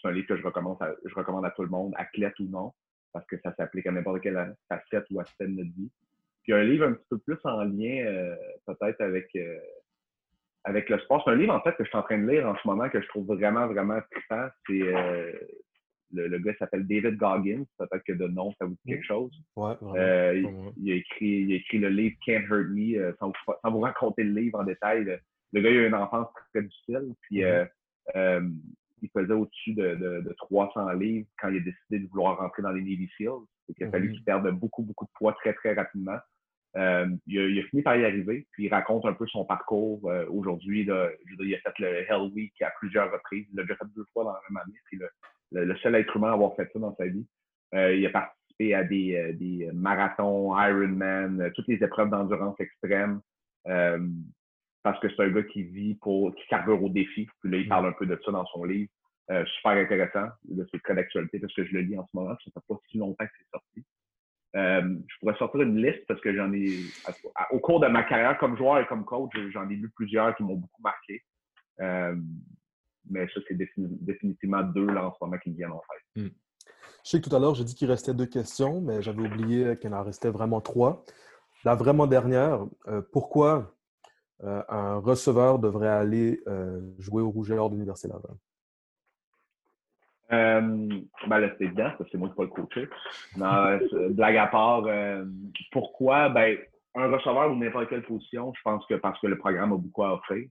c'est 0.00 0.08
un 0.08 0.12
livre 0.12 0.26
que 0.26 0.36
je 0.36 0.42
recommande, 0.42 0.78
à, 0.80 0.94
je 1.04 1.14
recommande 1.14 1.44
à 1.44 1.50
tout 1.50 1.62
le 1.62 1.68
monde, 1.68 1.92
athlète 1.96 2.38
ou 2.40 2.44
non, 2.44 2.72
parce 3.12 3.26
que 3.26 3.36
ça 3.40 3.54
s'applique 3.54 3.86
à 3.86 3.92
n'importe 3.92 4.22
quelle 4.22 4.56
facette 4.68 5.04
ou 5.10 5.20
aspect 5.20 5.46
de 5.46 5.52
notre 5.52 5.74
vie. 5.76 5.90
Puis 6.42 6.54
un 6.54 6.64
livre 6.64 6.86
un 6.86 6.92
petit 6.92 7.06
peu 7.10 7.18
plus 7.18 7.38
en 7.44 7.62
lien 7.64 8.06
euh, 8.06 8.36
peut-être 8.66 9.00
avec, 9.02 9.28
euh, 9.36 9.58
avec 10.64 10.88
le 10.88 10.98
sport. 11.00 11.22
C'est 11.24 11.32
un 11.32 11.36
livre 11.36 11.54
en 11.54 11.60
fait 11.60 11.76
que 11.76 11.84
je 11.84 11.88
suis 11.88 11.98
en 11.98 12.02
train 12.02 12.18
de 12.18 12.30
lire 12.30 12.48
en 12.48 12.56
ce 12.56 12.66
moment 12.66 12.88
que 12.88 13.02
je 13.02 13.08
trouve 13.08 13.26
vraiment, 13.26 13.66
vraiment 13.66 14.00
trippant. 14.10 14.48
C'est 14.66 14.80
le, 16.12 16.38
gars 16.38 16.54
s'appelle 16.58 16.86
David 16.86 17.16
Goggins. 17.16 17.64
Peut-être 17.78 18.04
que 18.04 18.12
de 18.12 18.26
nom, 18.26 18.52
ça 18.58 18.66
vous 18.66 18.76
dit 18.84 18.92
quelque 18.92 19.06
chose. 19.06 19.32
Ouais, 19.56 19.74
euh, 19.82 20.42
il, 20.76 20.92
a 20.92 20.94
écrit, 20.94 21.42
il 21.42 21.52
a 21.52 21.56
écrit 21.56 21.78
le 21.78 21.88
livre 21.88 22.16
Can't 22.24 22.44
Hurt 22.48 22.68
Me, 22.70 22.98
euh, 22.98 23.12
sans, 23.18 23.32
vous, 23.64 23.80
raconter 23.80 24.24
le 24.24 24.40
livre 24.40 24.60
en 24.60 24.64
détail. 24.64 25.04
Le, 25.52 25.60
gars, 25.60 25.70
il 25.70 25.78
a 25.78 25.82
eu 25.82 25.86
une 25.86 25.94
enfance 25.94 26.28
très 26.52 26.62
difficile. 26.62 27.14
Puis, 27.22 27.40
mm-hmm. 27.40 27.68
euh, 28.16 28.48
il 29.02 29.10
faisait 29.10 29.32
au-dessus 29.32 29.74
de, 29.74 29.94
de, 30.22 30.34
300 30.38 30.92
livres 30.92 31.26
quand 31.38 31.48
il 31.48 31.58
a 31.58 31.60
décidé 31.60 31.98
de 31.98 32.08
vouloir 32.08 32.38
rentrer 32.38 32.62
dans 32.62 32.72
les 32.72 32.80
Navy 32.80 33.08
Seals. 33.16 33.44
Il 33.76 33.84
a 33.84 33.90
fallu 33.90 34.08
mm-hmm. 34.08 34.12
qu'il 34.12 34.24
perde 34.24 34.50
beaucoup, 34.52 34.82
beaucoup 34.82 35.04
de 35.04 35.10
poids 35.14 35.32
très, 35.34 35.52
très 35.54 35.74
rapidement. 35.74 36.18
il, 36.74 37.58
a, 37.58 37.62
fini 37.68 37.82
par 37.82 37.96
y 37.96 38.04
arriver, 38.04 38.46
puis 38.52 38.66
il 38.66 38.68
raconte 38.68 39.04
un 39.06 39.12
peu 39.12 39.26
son 39.26 39.44
parcours 39.44 40.10
aujourd'hui. 40.30 40.82
il 40.82 40.90
a 40.90 41.10
fait 41.58 41.78
le 41.78 41.88
Hell 42.08 42.32
Week 42.32 42.54
à 42.62 42.70
plusieurs 42.78 43.12
reprises. 43.12 43.46
Il 43.50 43.56
l'a 43.56 43.62
déjà 43.62 43.76
fait 43.76 43.86
deux 43.94 44.06
fois 44.12 44.24
dans 44.24 44.32
la 44.32 44.40
même 44.48 44.62
année. 44.62 44.78
Puis 44.86 44.98
le, 44.98 45.08
le, 45.52 45.76
seul 45.76 45.94
être 45.94 46.16
humain 46.16 46.30
à 46.30 46.34
avoir 46.34 46.54
fait 46.56 46.68
ça 46.72 46.78
dans 46.78 46.94
sa 46.96 47.06
vie. 47.06 47.26
Euh, 47.74 47.94
il 47.94 48.06
a 48.06 48.10
participé 48.10 48.74
à 48.74 48.84
des, 48.84 49.16
euh, 49.16 49.32
des 49.34 49.70
marathons, 49.72 50.56
Ironman, 50.56 51.40
euh, 51.40 51.50
toutes 51.54 51.68
les 51.68 51.82
épreuves 51.82 52.10
d'endurance 52.10 52.58
extrême. 52.60 53.20
parce 54.82 55.00
que 55.00 55.08
c'est 55.08 55.22
un 55.22 55.30
gars 55.30 55.42
qui 55.42 55.64
vit 55.64 55.94
pour, 55.96 56.34
qui 56.34 56.46
carbure 56.48 56.82
au 56.82 56.88
défi. 56.88 57.26
Puis 57.40 57.50
là, 57.50 57.58
il 57.58 57.68
parle 57.68 57.86
un 57.86 57.92
peu 57.92 58.06
de 58.06 58.18
ça 58.24 58.30
dans 58.30 58.46
son 58.46 58.64
livre. 58.64 58.90
super 59.28 59.72
intéressant. 59.72 60.28
C'est 60.70 60.82
très 60.82 60.94
d'actualité 60.94 61.40
parce 61.40 61.54
que 61.54 61.64
je 61.64 61.72
le 61.72 61.80
lis 61.80 61.98
en 61.98 62.06
ce 62.06 62.16
moment. 62.16 62.36
Ça 62.44 62.50
fait 62.54 62.66
pas 62.68 62.78
si 62.90 62.98
longtemps 62.98 63.26
que 63.26 63.32
c'est 63.38 63.50
sorti. 63.50 63.84
je 64.54 65.18
pourrais 65.18 65.36
sortir 65.36 65.62
une 65.62 65.82
liste 65.82 66.06
parce 66.06 66.20
que 66.20 66.32
j'en 66.34 66.52
ai, 66.52 66.68
au 67.50 67.58
cours 67.58 67.80
de 67.80 67.88
ma 67.88 68.04
carrière 68.04 68.38
comme 68.38 68.56
joueur 68.56 68.78
et 68.78 68.86
comme 68.86 69.04
coach, 69.04 69.32
j'en 69.52 69.68
ai 69.68 69.74
lu 69.74 69.90
plusieurs 69.96 70.36
qui 70.36 70.44
m'ont 70.44 70.54
beaucoup 70.54 70.82
marqué 70.82 71.24
mais 73.10 73.26
ça, 73.28 73.40
c'est 73.46 73.56
définitivement 73.56 74.62
deux 74.62 74.86
là, 74.86 75.06
en 75.06 75.12
ce 75.12 75.18
moment 75.20 75.38
qui 75.38 75.50
viennent 75.50 75.72
en 75.72 75.82
fait. 75.82 76.20
Hmm. 76.20 76.30
Je 77.04 77.10
sais 77.10 77.20
que 77.20 77.28
tout 77.28 77.36
à 77.36 77.38
l'heure, 77.38 77.54
j'ai 77.54 77.64
dit 77.64 77.74
qu'il 77.74 77.88
restait 77.88 78.14
deux 78.14 78.26
questions, 78.26 78.80
mais 78.80 79.00
j'avais 79.00 79.22
oublié 79.22 79.76
qu'il 79.78 79.94
en 79.94 80.02
restait 80.02 80.30
vraiment 80.30 80.60
trois. 80.60 81.04
La 81.64 81.74
vraiment 81.74 82.06
dernière, 82.06 82.66
euh, 82.88 83.02
pourquoi 83.12 83.74
euh, 84.42 84.62
un 84.68 84.96
receveur 84.96 85.58
devrait 85.58 85.88
aller 85.88 86.40
euh, 86.46 86.80
jouer 86.98 87.22
au 87.22 87.30
Rouge 87.30 87.50
et 87.50 87.58
Or 87.58 87.70
de 87.70 87.74
l'Université 87.74 88.08
Laval? 88.08 88.36
ben 90.28 91.38
là, 91.38 91.48
c'est 91.56 91.64
évident, 91.64 91.90
parce 91.90 91.98
que 91.98 92.08
c'est 92.10 92.18
moi 92.18 92.28
qui 92.28 92.34
pas 92.34 92.42
le 92.42 92.48
coacher. 92.48 92.88
blague 94.10 94.36
à 94.36 94.46
part, 94.48 94.84
pourquoi? 95.70 96.28
Ben, 96.28 96.58
un 96.96 97.08
receveur 97.08 97.52
ou 97.52 97.56
n'importe 97.56 97.88
quelle 97.88 98.02
position, 98.02 98.52
je 98.56 98.62
pense 98.62 98.84
que 98.86 98.94
parce 98.94 99.20
que 99.20 99.28
le 99.28 99.38
programme 99.38 99.72
a 99.72 99.76
beaucoup 99.76 100.02
à 100.02 100.14
offrir. 100.14 100.48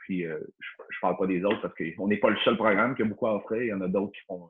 Puis 0.00 0.26
euh, 0.26 0.38
je, 0.58 1.00
parle 1.00 1.16
pas 1.16 1.26
des 1.26 1.44
autres 1.44 1.60
parce 1.60 1.74
qu'on 1.74 2.08
n'est 2.08 2.18
pas 2.18 2.30
le 2.30 2.36
seul 2.38 2.56
programme 2.56 2.94
qui 2.94 3.02
a 3.02 3.04
beaucoup 3.04 3.26
à 3.26 3.36
offrir. 3.36 3.62
Il 3.62 3.68
y 3.68 3.72
en 3.72 3.80
a 3.80 3.88
d'autres 3.88 4.12
qui 4.12 4.24
font. 4.26 4.48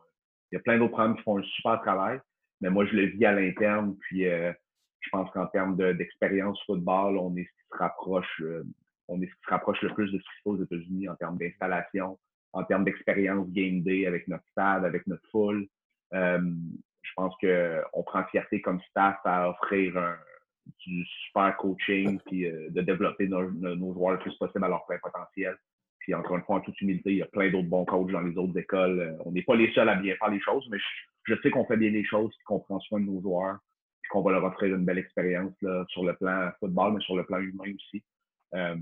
Il 0.51 0.57
y 0.57 0.59
a 0.59 0.63
plein 0.63 0.79
d'autres 0.79 0.93
programmes 0.93 1.17
qui 1.17 1.23
font 1.23 1.39
un 1.39 1.43
super 1.43 1.81
travail. 1.81 2.21
Mais 2.61 2.71
moi, 2.71 2.85
je 2.87 2.95
le 2.95 3.07
vis 3.07 3.25
à 3.25 3.33
l'interne. 3.33 3.97
Puis 4.01 4.27
euh, 4.27 4.53
je 5.01 5.09
pense 5.11 5.31
qu'en 5.31 5.47
termes 5.47 5.77
d'expérience 5.95 6.63
football, 6.67 7.17
on 7.19 7.37
est 7.37 7.45
ce 7.45 7.51
qui 7.51 7.69
se 7.73 7.77
rapproche, 7.79 8.43
euh, 8.43 8.65
on 9.09 9.21
est 9.21 9.27
ce 9.27 9.33
qui 9.33 9.43
se 9.45 9.51
rapproche 9.51 9.81
le 9.83 9.95
plus 9.95 10.13
de 10.13 10.19
ce 10.19 10.23
qui 10.23 10.37
se 10.37 10.43
fait 10.43 10.51
aux 10.51 10.63
États-Unis 10.63 11.09
en 11.09 11.17
termes 11.17 11.39
d'installation, 11.39 12.19
en 12.53 12.65
termes 12.65 12.85
d'expérience 12.85 13.49
game 13.51 13.83
day 13.83 14.07
avec 14.07 14.29
notre 14.29 14.45
stade, 14.51 14.85
avec 14.85 15.07
notre 15.07 15.27
foule. 15.31 15.67
je 16.13 17.13
pense 17.17 17.35
qu'on 17.41 18.03
prend 18.03 18.25
fierté 18.25 18.61
comme 18.61 18.81
staff 18.83 19.19
à 19.25 19.51
offrir 19.51 19.97
un, 19.97 20.17
du 20.79 21.05
super 21.27 21.57
coaching, 21.57 22.19
puis 22.27 22.47
euh, 22.47 22.71
de 22.71 22.81
développer 22.83 23.29
nos, 23.29 23.51
nos, 23.51 23.95
joueurs 23.95 24.13
le 24.13 24.19
plus 24.19 24.35
possible 24.37 24.65
à 24.65 24.69
leur 24.69 24.85
plein 24.87 24.99
potentiel. 24.99 25.57
Puis 26.01 26.15
encore 26.15 26.37
une 26.37 26.43
fois, 26.43 26.57
en 26.57 26.61
toute 26.61 26.81
humilité, 26.81 27.11
il 27.11 27.19
y 27.19 27.23
a 27.23 27.27
plein 27.27 27.51
d'autres 27.51 27.69
bons 27.69 27.85
coachs 27.85 28.11
dans 28.11 28.23
les 28.23 28.37
autres 28.37 28.57
écoles. 28.59 29.01
Euh, 29.01 29.23
on 29.25 29.33
n'est 29.33 29.43
pas 29.43 29.55
les 29.55 29.73
seuls 29.73 29.89
à 29.89 29.97
bien 29.97 30.15
faire 30.17 30.31
les 30.31 30.41
choses, 30.41 30.67
mais 30.71 30.79
je, 31.25 31.35
sais 31.43 31.51
qu'on 31.51 31.67
fait 31.67 31.77
bien 31.77 31.91
les 31.91 32.05
choses, 32.05 32.35
qu'on 32.45 32.61
prend 32.61 32.81
soin 32.81 33.01
de 33.01 33.07
nos 33.07 33.21
joueurs, 33.21 33.59
puis 34.03 34.11
qu'on 34.11 34.23
va 34.23 34.33
leur 34.33 34.45
offrir 34.45 34.75
une 34.75 34.85
belle 34.85 34.99
expérience 34.99 35.53
là, 35.63 35.85
sur 35.89 36.05
le 36.05 36.15
plan 36.15 36.51
football, 36.59 36.95
mais 36.95 37.01
sur 37.01 37.17
le 37.17 37.25
plan 37.25 37.39
humain 37.39 37.73
aussi. 37.75 38.03
Euh, 38.55 38.77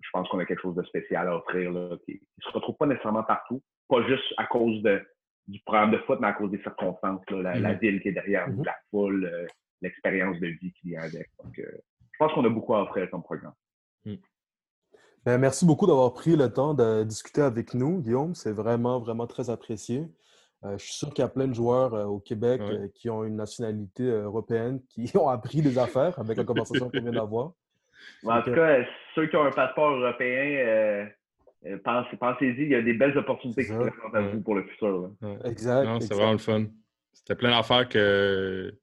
je 0.00 0.08
pense 0.12 0.28
qu'on 0.28 0.38
a 0.38 0.44
quelque 0.44 0.62
chose 0.62 0.74
de 0.74 0.82
spécial 0.84 1.28
à 1.28 1.36
offrir 1.36 1.70
là, 1.72 1.96
qui 2.04 2.12
ne 2.12 2.42
se 2.42 2.50
retrouve 2.50 2.76
pas 2.76 2.86
nécessairement 2.86 3.22
partout, 3.22 3.60
pas 3.88 4.06
juste 4.06 4.34
à 4.36 4.46
cause 4.46 4.82
de, 4.82 5.00
du 5.48 5.60
programme 5.60 5.90
de 5.90 5.98
foot, 5.98 6.18
mais 6.20 6.28
à 6.28 6.32
cause 6.32 6.50
des 6.50 6.62
circonstances, 6.62 7.22
la, 7.30 7.56
mm-hmm. 7.56 7.78
ville 7.80 8.00
qui 8.00 8.08
est 8.08 8.12
derrière 8.12 8.48
mm-hmm. 8.48 8.64
la 8.64 8.76
foule, 8.90 9.48
l'expérience 9.82 10.38
de 10.40 10.46
vie 10.46 10.72
qui 10.72 10.88
vient 10.88 11.02
avec. 11.02 11.28
Donc, 11.42 11.58
euh, 11.58 11.64
je 12.12 12.18
pense 12.18 12.32
qu'on 12.32 12.44
a 12.44 12.48
beaucoup 12.48 12.74
à 12.74 12.82
offrir 12.82 13.10
comme 13.10 13.22
programme. 13.22 13.52
Hmm. 14.04 14.14
Ben, 15.24 15.38
merci 15.38 15.66
beaucoup 15.66 15.86
d'avoir 15.86 16.14
pris 16.14 16.36
le 16.36 16.52
temps 16.52 16.74
de 16.74 17.04
discuter 17.04 17.42
avec 17.42 17.74
nous, 17.74 18.00
Guillaume. 18.00 18.34
C'est 18.34 18.52
vraiment, 18.52 18.98
vraiment 19.00 19.26
très 19.26 19.50
apprécié. 19.50 20.08
Euh, 20.64 20.78
je 20.78 20.84
suis 20.84 20.94
sûr 20.94 21.10
qu'il 21.10 21.22
y 21.22 21.24
a 21.24 21.28
plein 21.28 21.48
de 21.48 21.54
joueurs 21.54 21.94
euh, 21.94 22.04
au 22.04 22.20
Québec 22.20 22.62
qui 22.94 23.10
ont 23.10 23.24
une 23.24 23.36
nationalité 23.36 24.04
européenne 24.04 24.80
qui 24.88 25.10
ont 25.16 25.28
appris 25.28 25.60
des 25.60 25.78
affaires 25.78 26.18
avec 26.18 26.36
la 26.36 26.44
conversation 26.44 26.88
qu'on 26.88 27.00
vient 27.00 27.12
d'avoir. 27.12 27.52
En 28.24 28.42
tout 28.42 28.52
cas, 28.52 28.84
ceux 29.14 29.28
qui 29.28 29.36
ont 29.36 29.44
un 29.44 29.52
passeport 29.52 29.92
européen, 29.92 31.06
pensez-y, 31.84 32.62
il 32.62 32.68
y 32.70 32.74
a 32.74 32.82
des 32.82 32.94
belles 32.94 33.16
opportunités 33.16 33.62
qui 33.62 33.68
se 33.68 33.74
présentent 33.74 34.14
à 34.14 34.22
vous 34.22 34.40
pour 34.40 34.56
le 34.56 34.64
futur. 34.64 35.12
Exact. 35.44 36.00
C'est 36.00 36.12
vraiment 36.12 36.32
le 36.32 36.38
fun. 36.38 36.64
C'était 37.12 37.36
plein 37.36 37.50
d'affaires 37.50 37.88
que 37.88 38.74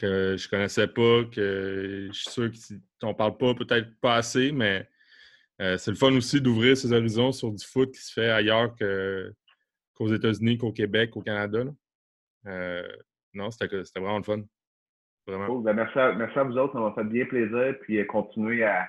que 0.00 0.36
je 0.36 0.48
connaissais 0.48 0.86
pas, 0.86 1.24
que 1.24 2.08
je 2.10 2.18
suis 2.18 2.30
sûr 2.30 2.50
qu'on 3.00 3.14
parle 3.14 3.36
pas, 3.36 3.54
peut-être 3.54 3.88
pas 4.00 4.14
assez, 4.14 4.50
mais 4.50 4.88
euh, 5.60 5.76
c'est 5.76 5.90
le 5.90 5.96
fun 5.96 6.12
aussi 6.16 6.40
d'ouvrir 6.40 6.76
ses 6.76 6.92
horizons 6.92 7.32
sur 7.32 7.52
du 7.52 7.64
foot 7.64 7.92
qui 7.92 8.00
se 8.00 8.12
fait 8.12 8.30
ailleurs 8.30 8.74
qu'aux 8.76 10.08
États-Unis, 10.08 10.56
qu'au 10.56 10.72
Québec, 10.72 11.16
au 11.16 11.22
Canada. 11.22 11.64
Euh, 12.46 12.88
non, 13.34 13.50
c'était 13.50 13.68
vraiment 13.96 14.18
le 14.18 14.24
fun. 14.24 14.40
Ben, 15.26 15.74
merci, 15.74 15.98
à, 15.98 16.44
vous 16.44 16.56
autres, 16.56 16.72
ça 16.72 16.80
m'a 16.80 16.92
fait 16.92 17.04
bien 17.04 17.26
plaisir. 17.26 17.74
Puis 17.82 17.98
euh, 17.98 18.04
continuez 18.04 18.64
à 18.64 18.88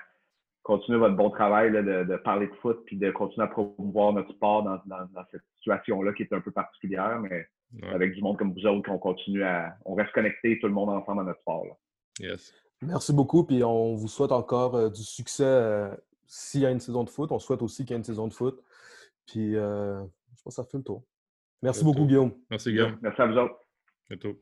continuer 0.62 0.98
votre 0.98 1.16
bon 1.16 1.28
travail 1.28 1.72
de, 1.72 2.16
parler 2.16 2.46
de 2.46 2.54
foot 2.54 2.84
puis 2.86 2.96
de 2.96 3.10
continuer 3.10 3.44
à 3.44 3.48
promouvoir 3.48 4.12
notre 4.12 4.30
sport 4.30 4.62
dans, 4.62 5.26
cette 5.30 5.42
situation-là 5.56 6.12
qui 6.14 6.22
est 6.22 6.32
un 6.32 6.40
peu 6.40 6.52
particulière. 6.52 7.20
Mais 7.20 7.46
avec 7.90 8.14
du 8.14 8.22
monde 8.22 8.36
comme 8.36 8.52
vous 8.52 8.66
autres, 8.66 8.88
qu'on 8.88 8.98
continue 8.98 9.42
à. 9.42 9.76
On 9.84 9.94
reste 9.94 10.12
connecté 10.12 10.58
tout 10.60 10.66
le 10.66 10.72
monde 10.72 10.90
ensemble 10.90 11.22
à 11.22 11.24
notre 11.24 11.40
sport. 11.40 11.64
Yes. 12.20 12.52
Merci 12.82 13.12
beaucoup, 13.12 13.44
puis 13.44 13.62
on 13.62 13.94
vous 13.94 14.08
souhaite 14.08 14.32
encore 14.32 14.74
euh, 14.74 14.90
du 14.90 15.02
succès 15.02 15.44
euh, 15.44 15.94
s'il 16.26 16.62
y 16.62 16.66
a 16.66 16.70
une 16.70 16.80
saison 16.80 17.04
de 17.04 17.10
foot. 17.10 17.30
On 17.32 17.38
souhaite 17.38 17.62
aussi 17.62 17.84
qu'il 17.84 17.92
y 17.92 17.94
ait 17.94 17.98
une 17.98 18.04
saison 18.04 18.26
de 18.26 18.32
foot. 18.32 18.62
Puis 19.26 19.52
je 19.52 20.42
pense 20.42 20.56
que 20.56 20.62
ça 20.62 20.64
fait 20.64 20.78
le 20.78 20.84
tour. 20.84 21.04
Merci 21.62 21.84
beaucoup, 21.84 22.06
Guillaume. 22.06 22.32
Merci, 22.50 22.70
Guillaume. 22.70 22.98
Merci 23.00 23.22
à 23.22 23.26
vous 23.26 23.36
autres. 23.38 23.54
bientôt. 24.08 24.36